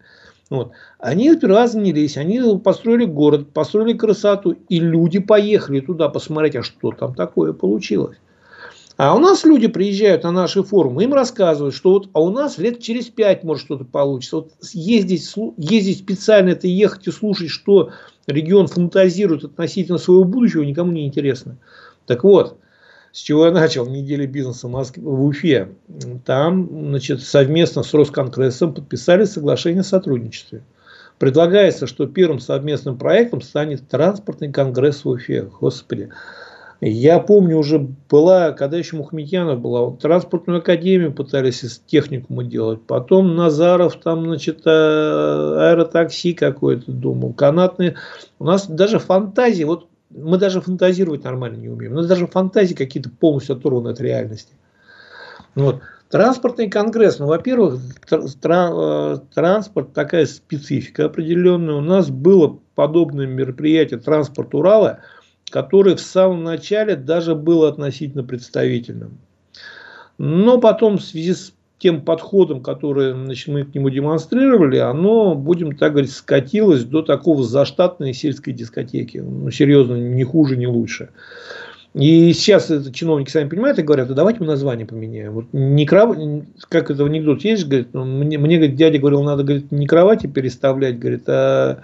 Вот. 0.51 0.73
Они 0.99 1.33
сперва 1.33 1.67
занялись, 1.67 2.17
они 2.17 2.41
построили 2.59 3.05
город, 3.05 3.53
построили 3.53 3.97
красоту, 3.97 4.57
и 4.69 4.79
люди 4.79 5.19
поехали 5.19 5.81
туда 5.81 6.09
посмотреть, 6.09 6.57
а 6.57 6.63
что 6.63 6.93
там 6.93 7.15
такое 7.15 7.53
получилось. 7.53 8.17
А 8.97 9.15
у 9.17 9.19
нас 9.19 9.45
люди 9.45 9.67
приезжают 9.67 10.23
на 10.23 10.31
наши 10.31 10.63
форумы, 10.63 11.03
им 11.03 11.15
рассказывают, 11.15 11.75
что 11.75 11.91
вот, 11.91 12.09
а 12.13 12.21
у 12.21 12.31
нас 12.31 12.59
лет 12.59 12.81
через 12.81 13.07
пять 13.07 13.43
может 13.43 13.65
что-то 13.65 13.85
получится. 13.85 14.37
Вот 14.37 14.53
ездить, 14.73 15.35
ездить 15.57 15.99
специально, 15.99 16.51
это 16.51 16.69
ехать 16.69 17.09
и 17.09 17.11
слушать, 17.11 17.51
что 17.51 17.91
регион 18.29 18.69
фантазирует 18.69 19.45
относительно 19.45 19.99
своего 19.99 20.23
будущего, 20.23 20.63
никому 20.63 20.93
не 20.93 21.07
интересно. 21.07 21.59
Так 22.07 22.23
вот, 22.23 22.59
с 23.11 23.19
чего 23.19 23.47
я 23.47 23.53
начал 23.53 23.87
неделю 23.87 24.29
бизнеса 24.29 24.69
в, 24.69 24.93
в 24.97 25.25
Уфе. 25.25 25.69
Там 26.25 26.69
значит, 26.69 27.23
совместно 27.23 27.83
с 27.83 27.95
Росконкрессом 27.95 28.75
подписали 28.75 29.25
соглашение 29.25 29.81
о 29.81 29.85
сотрудничестве. 29.85 30.63
Предлагается, 31.19 31.87
что 31.87 32.07
первым 32.07 32.41
совместным 32.41 32.99
проектом 32.99 33.41
станет 33.41 33.89
транспортный 33.89 34.51
конгресс 34.51 35.05
в 35.05 35.09
Уфе. 35.09 35.49
Господи. 35.61 36.11
Я 36.81 37.19
помню, 37.21 37.59
уже 37.59 37.79
была, 38.11 38.53
когда 38.53 38.77
еще 38.77 38.97
Мухаметьянов 38.97 39.61
была, 39.61 39.93
транспортную 39.93 40.59
академию 40.59 41.13
пытались 41.13 41.63
из 41.65 41.79
техникума 41.79 42.45
делать. 42.45 42.83
Потом 42.87 43.37
Назаров 43.37 43.97
там, 43.97 44.25
значит, 44.25 44.63
э, 44.67 44.71
аэротакси 44.71 46.35
какое-то 46.35 46.93
думал. 46.93 47.33
Канатные. 47.33 47.97
У 48.39 48.45
нас 48.45 48.67
даже 48.67 48.99
фантазии. 48.99 49.65
Вот 49.65 49.89
мы 50.11 50.39
даже 50.39 50.61
фантазировать 50.61 51.25
нормально 51.25 51.57
не 51.57 51.69
умеем. 51.69 51.93
У 51.93 51.97
нас 51.97 52.07
даже 52.07 52.27
фантазии 52.27 52.75
какие-то 52.75 53.11
полностью 53.11 53.57
оторваны 53.57 53.89
от 53.89 54.01
реальности. 54.01 54.55
Вот. 55.55 55.81
Транспортный 56.11 56.69
конгресс, 56.69 57.19
ну, 57.19 57.27
во-первых, 57.27 57.81
э, 58.11 59.19
транспорт 59.35 59.93
такая 59.95 60.27
специфика 60.27 61.07
определенная. 61.07 61.77
У 61.77 61.81
нас 61.81 62.11
было 62.11 62.59
подобное 62.75 63.27
мероприятие 63.27 63.99
«Транспорт 63.99 64.55
Урала», 64.55 65.01
которое 65.51 65.97
в 65.97 66.01
самом 66.01 66.45
начале 66.45 66.97
даже 66.97 67.35
было 67.35 67.69
относительно 67.69 68.25
представительным. 68.25 69.19
Но 70.19 70.59
потом 70.59 70.99
в 70.99 71.03
связи 71.03 71.35
с 71.35 71.53
тем 71.79 72.03
подходом, 72.03 72.63
который 72.63 73.13
значит, 73.13 73.49
мы 73.49 73.65
к 73.65 73.75
нему 73.75 73.91
демонстрировали, 73.91 74.79
оно, 74.79 75.35
будем 75.35 75.77
так 75.77 75.93
говорить, 75.93 76.13
скатилось 76.13 76.85
до 76.85 77.03
такого 77.03 77.43
заштатной 77.43 78.15
сельской 78.15 78.53
дискотеки. 78.53 79.19
Ну, 79.19 79.51
серьезно, 79.51 79.95
ни 79.97 80.23
хуже, 80.23 80.57
ни 80.57 80.67
лучше. 80.67 81.11
И 81.95 82.33
сейчас 82.33 82.71
это 82.71 82.93
чиновники 82.93 83.31
сами 83.31 83.49
понимают 83.49 83.79
и 83.79 83.83
говорят, 83.83 84.09
да 84.09 84.15
давайте 84.15 84.41
мы 84.41 84.47
название 84.47 84.85
поменяем. 84.85 85.33
Вот 85.33 85.47
не 85.53 85.87
кров... 85.87 86.17
как 86.69 86.91
это 86.91 87.05
в 87.05 87.07
анекдот 87.07 87.43
есть, 87.43 87.67
говорит, 87.67 87.89
ну, 87.93 88.05
мне, 88.05 88.37
мне 88.37 88.57
говорит, 88.57 88.77
дядя 88.77 88.99
говорил, 88.99 89.23
надо 89.23 89.45
говорит, 89.45 89.71
не 89.71 89.87
кровати 89.87 90.27
переставлять, 90.27 90.99
говорит, 90.99 91.29
а 91.29 91.83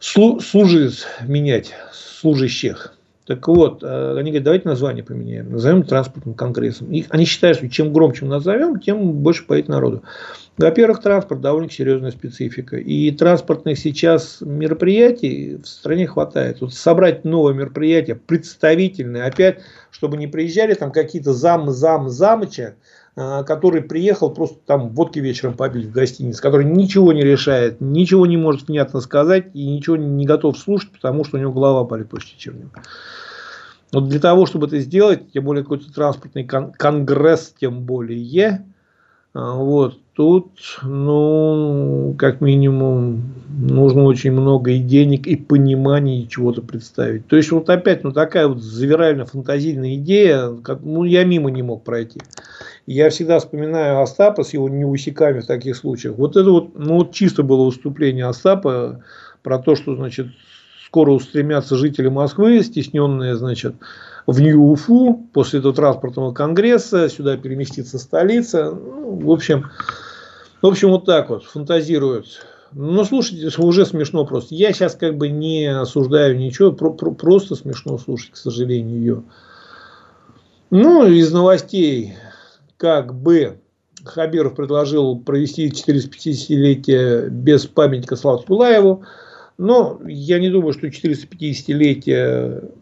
слу... 0.00 0.40
служит 0.40 1.06
менять, 1.24 1.72
служащих. 2.20 2.94
Так 3.26 3.46
вот, 3.46 3.84
э, 3.84 4.16
они 4.18 4.30
говорят, 4.30 4.44
давайте 4.44 4.68
название 4.68 5.04
поменяем, 5.04 5.52
назовем 5.52 5.84
транспортным 5.84 6.34
конгрессом. 6.34 6.90
И 6.90 7.04
они 7.10 7.26
считают, 7.26 7.58
что 7.58 7.68
чем 7.68 7.92
громче 7.92 8.24
мы 8.24 8.32
назовем, 8.32 8.80
тем 8.80 9.12
больше 9.12 9.46
поедет 9.46 9.68
народу. 9.68 10.02
Во-первых, 10.58 11.00
транспорт 11.00 11.40
довольно 11.40 11.70
серьезная 11.70 12.10
специфика. 12.10 12.76
И 12.76 13.10
транспортных 13.12 13.78
сейчас 13.78 14.38
мероприятий 14.40 15.60
в 15.62 15.66
стране 15.66 16.08
хватает. 16.08 16.60
Вот 16.60 16.74
собрать 16.74 17.24
новое 17.24 17.54
мероприятие, 17.54 18.16
представительное, 18.16 19.26
опять, 19.26 19.60
чтобы 19.92 20.16
не 20.16 20.26
приезжали 20.26 20.74
там 20.74 20.90
какие-то 20.90 21.32
зам, 21.32 21.70
зам, 21.70 22.08
замыча, 22.08 22.62
э, 22.62 22.74
который 23.14 23.82
приехал 23.82 24.30
просто 24.30 24.58
там 24.66 24.90
водки 24.90 25.18
вечером 25.18 25.54
побить 25.54 25.86
в 25.86 25.92
гостинице, 25.92 26.40
который 26.40 26.64
ничего 26.64 27.12
не 27.12 27.22
решает, 27.22 27.80
ничего 27.80 28.26
не 28.26 28.36
может 28.36 28.68
внятно 28.68 29.00
сказать 29.00 29.48
и 29.52 29.66
ничего 29.66 29.96
не 29.96 30.26
готов 30.26 30.56
слушать, 30.56 30.92
потому 30.92 31.24
что 31.24 31.36
у 31.36 31.40
него 31.40 31.52
голова 31.52 31.84
болит 31.84 32.08
после 32.08 32.30
чернил. 32.38 32.70
Но 33.92 34.00
для 34.00 34.20
того, 34.20 34.46
чтобы 34.46 34.68
это 34.68 34.78
сделать, 34.78 35.32
тем 35.32 35.44
более 35.44 35.64
какой-то 35.64 35.92
транспортный 35.92 36.44
кон- 36.44 36.72
конгресс, 36.72 37.52
тем 37.58 37.82
более, 37.82 38.64
а, 39.32 39.54
вот, 39.54 39.98
тут, 40.14 40.50
ну, 40.82 42.14
как 42.18 42.40
минимум, 42.40 43.32
нужно 43.48 44.04
очень 44.04 44.32
много 44.32 44.72
и 44.72 44.78
денег, 44.78 45.26
и 45.26 45.36
понимания, 45.36 46.26
чего-то 46.26 46.62
представить. 46.62 47.26
То 47.26 47.36
есть, 47.36 47.50
вот 47.50 47.68
опять, 47.70 48.04
ну, 48.04 48.12
такая 48.12 48.46
вот 48.46 48.62
завирально 48.62 49.24
фантазийная 49.26 49.94
идея, 49.96 50.54
как, 50.62 50.80
ну, 50.82 51.04
я 51.04 51.24
мимо 51.24 51.50
не 51.50 51.62
мог 51.62 51.82
пройти. 51.82 52.20
Я 52.92 53.08
всегда 53.10 53.38
вспоминаю 53.38 54.00
Остапа 54.00 54.42
с 54.42 54.52
его 54.52 54.68
неусеками 54.68 55.38
в 55.38 55.46
таких 55.46 55.76
случаях. 55.76 56.16
Вот 56.16 56.36
это 56.36 56.50
вот, 56.50 56.76
ну, 56.76 56.96
вот 56.96 57.12
чисто 57.12 57.44
было 57.44 57.66
выступление 57.66 58.26
Остапа 58.26 59.04
про 59.44 59.60
то, 59.60 59.76
что, 59.76 59.94
значит, 59.94 60.26
скоро 60.86 61.12
устремятся 61.12 61.76
жители 61.76 62.08
Москвы, 62.08 62.64
стесненные, 62.64 63.36
значит, 63.36 63.76
в 64.26 64.40
Нью-Уфу 64.40 65.28
после 65.32 65.60
этого 65.60 65.72
транспортного 65.72 66.32
конгресса, 66.32 67.08
сюда 67.08 67.36
переместится 67.36 67.96
столица. 68.00 68.72
Ну, 68.72 69.20
в 69.24 69.30
общем, 69.30 69.70
в 70.60 70.66
общем, 70.66 70.90
вот 70.90 71.04
так 71.04 71.30
вот 71.30 71.44
фантазируют. 71.44 72.44
Ну, 72.72 73.04
слушайте, 73.04 73.56
уже 73.62 73.86
смешно 73.86 74.26
просто. 74.26 74.56
Я 74.56 74.72
сейчас 74.72 74.96
как 74.96 75.16
бы 75.16 75.28
не 75.28 75.66
осуждаю 75.66 76.36
ничего, 76.36 76.72
про, 76.72 76.90
про, 76.90 77.12
просто 77.12 77.54
смешно 77.54 77.98
слушать, 77.98 78.32
к 78.32 78.36
сожалению, 78.36 78.98
ее. 78.98 79.22
Ну, 80.70 81.06
из 81.06 81.32
новостей, 81.32 82.16
как 82.80 83.14
бы 83.14 83.58
Хабиров 84.04 84.54
предложил 84.54 85.18
провести 85.18 85.68
450-летие 85.68 87.28
без 87.28 87.66
памятника 87.66 88.16
Славу 88.16 88.42
Тулаеву. 88.42 89.04
Но 89.58 90.00
я 90.06 90.38
не 90.38 90.48
думаю, 90.48 90.72
что 90.72 90.86
450-летие 90.86 92.72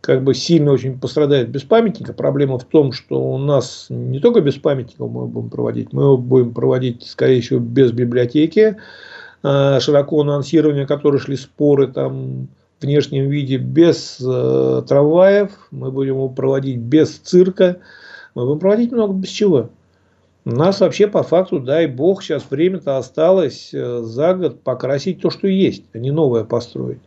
как 0.00 0.22
бы 0.22 0.34
сильно 0.34 0.70
очень 0.70 0.96
пострадает 1.00 1.48
без 1.48 1.62
памятника. 1.62 2.12
Проблема 2.12 2.60
в 2.60 2.64
том, 2.64 2.92
что 2.92 3.20
у 3.20 3.38
нас 3.38 3.86
не 3.88 4.20
только 4.20 4.40
без 4.40 4.54
памятника 4.54 5.04
мы 5.06 5.26
будем 5.26 5.50
проводить, 5.50 5.92
мы 5.92 6.04
его 6.04 6.16
будем 6.16 6.54
проводить, 6.54 7.04
скорее 7.04 7.40
всего, 7.40 7.58
без 7.58 7.90
библиотеки. 7.90 8.76
А, 9.42 9.80
широко 9.80 10.20
анонсирование, 10.20 10.86
которые 10.86 11.20
шли 11.20 11.36
споры 11.36 11.88
там 11.88 12.46
в 12.78 12.84
внешнем 12.84 13.28
виде, 13.28 13.56
без 13.56 14.18
э, 14.24 14.82
трамваев. 14.88 15.50
Мы 15.72 15.90
будем 15.90 16.14
его 16.14 16.28
проводить 16.28 16.78
без 16.78 17.16
цирка. 17.18 17.78
Мы 18.34 18.46
будем 18.46 18.58
проводить 18.58 18.92
много 18.92 19.12
без 19.14 19.28
чего. 19.28 19.70
У 20.44 20.50
нас 20.50 20.80
вообще 20.80 21.06
по 21.06 21.22
факту, 21.22 21.60
дай 21.60 21.86
бог, 21.86 22.22
сейчас 22.22 22.44
время-то 22.50 22.96
осталось 22.98 23.70
э, 23.72 24.02
за 24.02 24.34
год 24.34 24.62
покрасить 24.62 25.20
то, 25.20 25.30
что 25.30 25.46
есть, 25.46 25.84
а 25.92 25.98
не 25.98 26.10
новое 26.10 26.42
построить. 26.42 26.98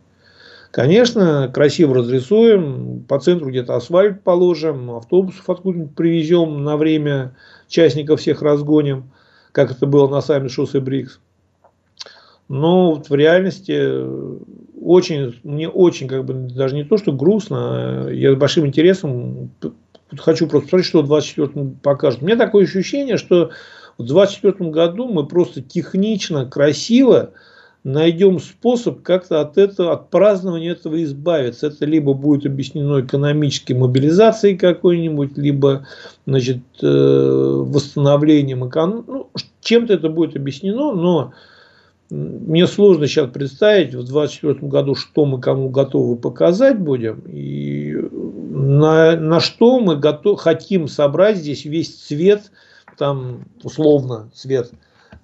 Конечно, 0.70 1.50
красиво 1.52 1.96
разрисуем, 1.96 3.04
по 3.06 3.18
центру 3.18 3.50
где-то 3.50 3.76
асфальт 3.76 4.22
положим, 4.22 4.90
автобусов 4.90 5.48
откуда-нибудь 5.48 5.94
привезем 5.94 6.64
на 6.64 6.76
время, 6.76 7.34
частников 7.68 8.20
всех 8.20 8.40
разгоним, 8.40 9.10
как 9.52 9.70
это 9.70 9.86
было 9.86 10.08
на 10.08 10.22
самом 10.22 10.48
шоссе 10.48 10.80
Брикс. 10.80 11.20
Но 12.48 12.94
вот 12.94 13.10
в 13.10 13.14
реальности 13.14 13.74
э, 13.74 14.36
очень, 14.80 15.34
мне 15.42 15.68
очень, 15.68 16.08
как 16.08 16.24
бы, 16.24 16.32
даже 16.32 16.74
не 16.74 16.84
то, 16.84 16.96
что 16.96 17.12
грустно, 17.12 18.06
а 18.06 18.10
я 18.10 18.32
с 18.32 18.36
большим 18.36 18.66
интересом 18.66 19.50
хочу 20.16 20.46
просто 20.46 20.66
посмотреть, 20.66 20.88
что 20.88 21.02
в 21.02 21.06
2024 21.06 21.76
покажет. 21.82 22.22
У 22.22 22.26
меня 22.26 22.36
такое 22.36 22.64
ощущение, 22.64 23.16
что 23.16 23.50
в 23.98 24.04
2024 24.04 24.70
году 24.70 25.08
мы 25.08 25.26
просто 25.26 25.62
технично, 25.62 26.46
красиво 26.46 27.32
найдем 27.84 28.40
способ 28.40 29.02
как-то 29.02 29.40
от 29.40 29.58
этого, 29.58 29.92
от 29.92 30.10
празднования 30.10 30.72
этого 30.72 31.02
избавиться. 31.04 31.68
Это 31.68 31.86
либо 31.86 32.14
будет 32.14 32.44
объяснено 32.44 33.00
экономической 33.00 33.74
мобилизацией 33.74 34.58
какой-нибудь, 34.58 35.38
либо 35.38 35.86
значит, 36.26 36.58
э, 36.82 36.86
восстановлением 36.86 38.68
экономики. 38.68 39.04
Ну, 39.06 39.30
чем-то 39.60 39.94
это 39.94 40.08
будет 40.08 40.34
объяснено, 40.34 40.92
но 40.92 41.32
мне 42.10 42.66
сложно 42.66 43.06
сейчас 43.06 43.30
представить 43.30 43.94
в 43.94 44.04
2024 44.04 44.68
году, 44.68 44.94
что 44.94 45.24
мы 45.24 45.40
кому 45.40 45.70
готовы 45.70 46.16
показать 46.16 46.78
будем 46.78 47.22
и 47.26 47.94
на, 48.56 49.16
на 49.16 49.40
что 49.40 49.80
мы 49.80 49.96
готов, 49.96 50.40
хотим 50.40 50.88
собрать 50.88 51.36
здесь 51.36 51.64
весь 51.64 51.94
цвет, 51.94 52.50
там 52.96 53.44
условно 53.62 54.30
цвет 54.34 54.70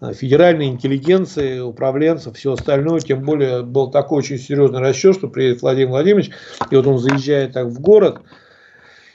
э, 0.01 0.13
федеральной 0.13 0.67
интеллигенции, 0.67 1.61
управленцев, 1.61 2.37
все 2.37 2.53
остальное. 2.53 3.01
Тем 3.01 3.23
более 3.23 3.63
был 3.63 3.91
такой 3.91 4.19
очень 4.19 4.39
серьезный 4.39 4.81
расчет, 4.81 5.17
что 5.17 5.29
приедет 5.29 5.63
Владимир 5.63 5.91
Владимирович, 5.91 6.31
и 6.71 6.77
вот 6.77 6.87
он 6.87 6.99
заезжает 6.99 7.53
так 7.55 7.67
в 7.67 7.81
город– 7.81 8.21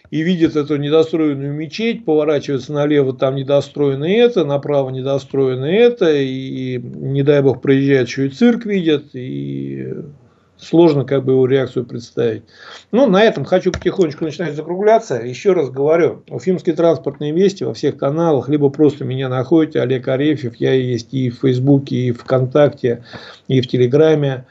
и 0.10 0.22
видит 0.22 0.56
эту 0.56 0.78
недостроенную 0.78 1.54
мечеть, 1.54 2.06
поворачивается 2.06 2.74
налево, 2.74 3.14
там 3.14 3.36
недостроено 3.36 4.06
это, 4.06 4.46
направо 4.46 4.90
недостроено 4.90 5.66
это, 5.66 6.14
и 6.14 6.78
не 6.78 7.24
дай 7.24 7.42
бог 7.42 7.62
проезжает, 7.62 8.08
еще 8.08 8.28
и 8.28 8.30
цирк 8.30 8.66
видят, 8.66 9.08
и 9.14 9.94
сложно 10.58 11.06
как 11.06 11.24
бы 11.24 11.34
его 11.34 11.46
реакцию 11.46 11.86
представить. 11.86 12.44
Ну, 12.92 13.08
на 13.08 13.24
этом 13.24 13.46
хочу 13.46 13.72
потихонечку 13.72 14.24
начинать 14.26 14.56
закругляться. 14.56 15.16
Еще 15.16 15.54
раз 15.54 15.70
говорю, 15.70 16.24
уфимские 16.30 16.76
транспортные 16.76 17.32
вести 17.32 17.64
во 17.64 17.74
всех 17.74 17.98
каналах, 17.98 18.50
либо 18.50 18.70
просто 18.70 19.06
меня 19.06 19.30
находите, 19.30 19.82
Олег 19.82 20.08
Арефьев, 20.08 20.56
я 20.56 20.74
есть 20.74 21.14
и 21.14 21.30
в 21.30 21.40
Фейсбуке, 21.42 21.96
и 21.96 22.12
в 22.12 22.20
ВКонтакте, 22.20 23.04
и 23.48 23.62
в 23.62 23.68
Телеграме. 23.68 24.46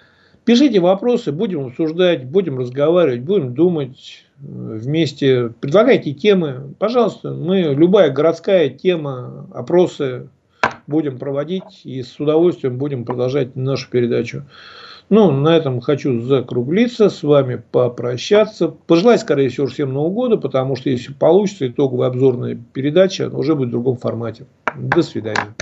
Пишите 0.44 0.78
вопросы, 0.78 1.32
будем 1.32 1.66
обсуждать, 1.66 2.24
будем 2.24 2.58
разговаривать, 2.58 3.22
будем 3.22 3.54
думать 3.54 4.24
вместе. 4.38 5.50
Предлагайте 5.60 6.12
темы. 6.12 6.74
Пожалуйста, 6.78 7.32
мы 7.32 7.74
любая 7.76 8.10
городская 8.10 8.68
тема, 8.68 9.48
опросы 9.52 10.28
будем 10.86 11.18
проводить 11.18 11.82
и 11.84 12.02
с 12.02 12.20
удовольствием 12.20 12.78
будем 12.78 13.04
продолжать 13.04 13.56
нашу 13.56 13.90
передачу. 13.90 14.44
Ну, 15.08 15.30
на 15.30 15.56
этом 15.56 15.80
хочу 15.80 16.20
закруглиться, 16.20 17.08
с 17.10 17.22
вами 17.22 17.62
попрощаться. 17.70 18.68
Пожелать, 18.68 19.20
скорее 19.20 19.48
всего, 19.48 19.68
всем 19.68 19.92
Нового 19.92 20.12
года, 20.12 20.36
потому 20.36 20.74
что 20.74 20.90
если 20.90 21.12
получится 21.12 21.68
итоговая 21.68 22.08
обзорная 22.08 22.58
передача, 22.72 23.28
уже 23.28 23.54
будет 23.54 23.68
в 23.68 23.72
другом 23.72 23.96
формате. 23.96 24.46
До 24.76 25.02
свидания. 25.02 25.54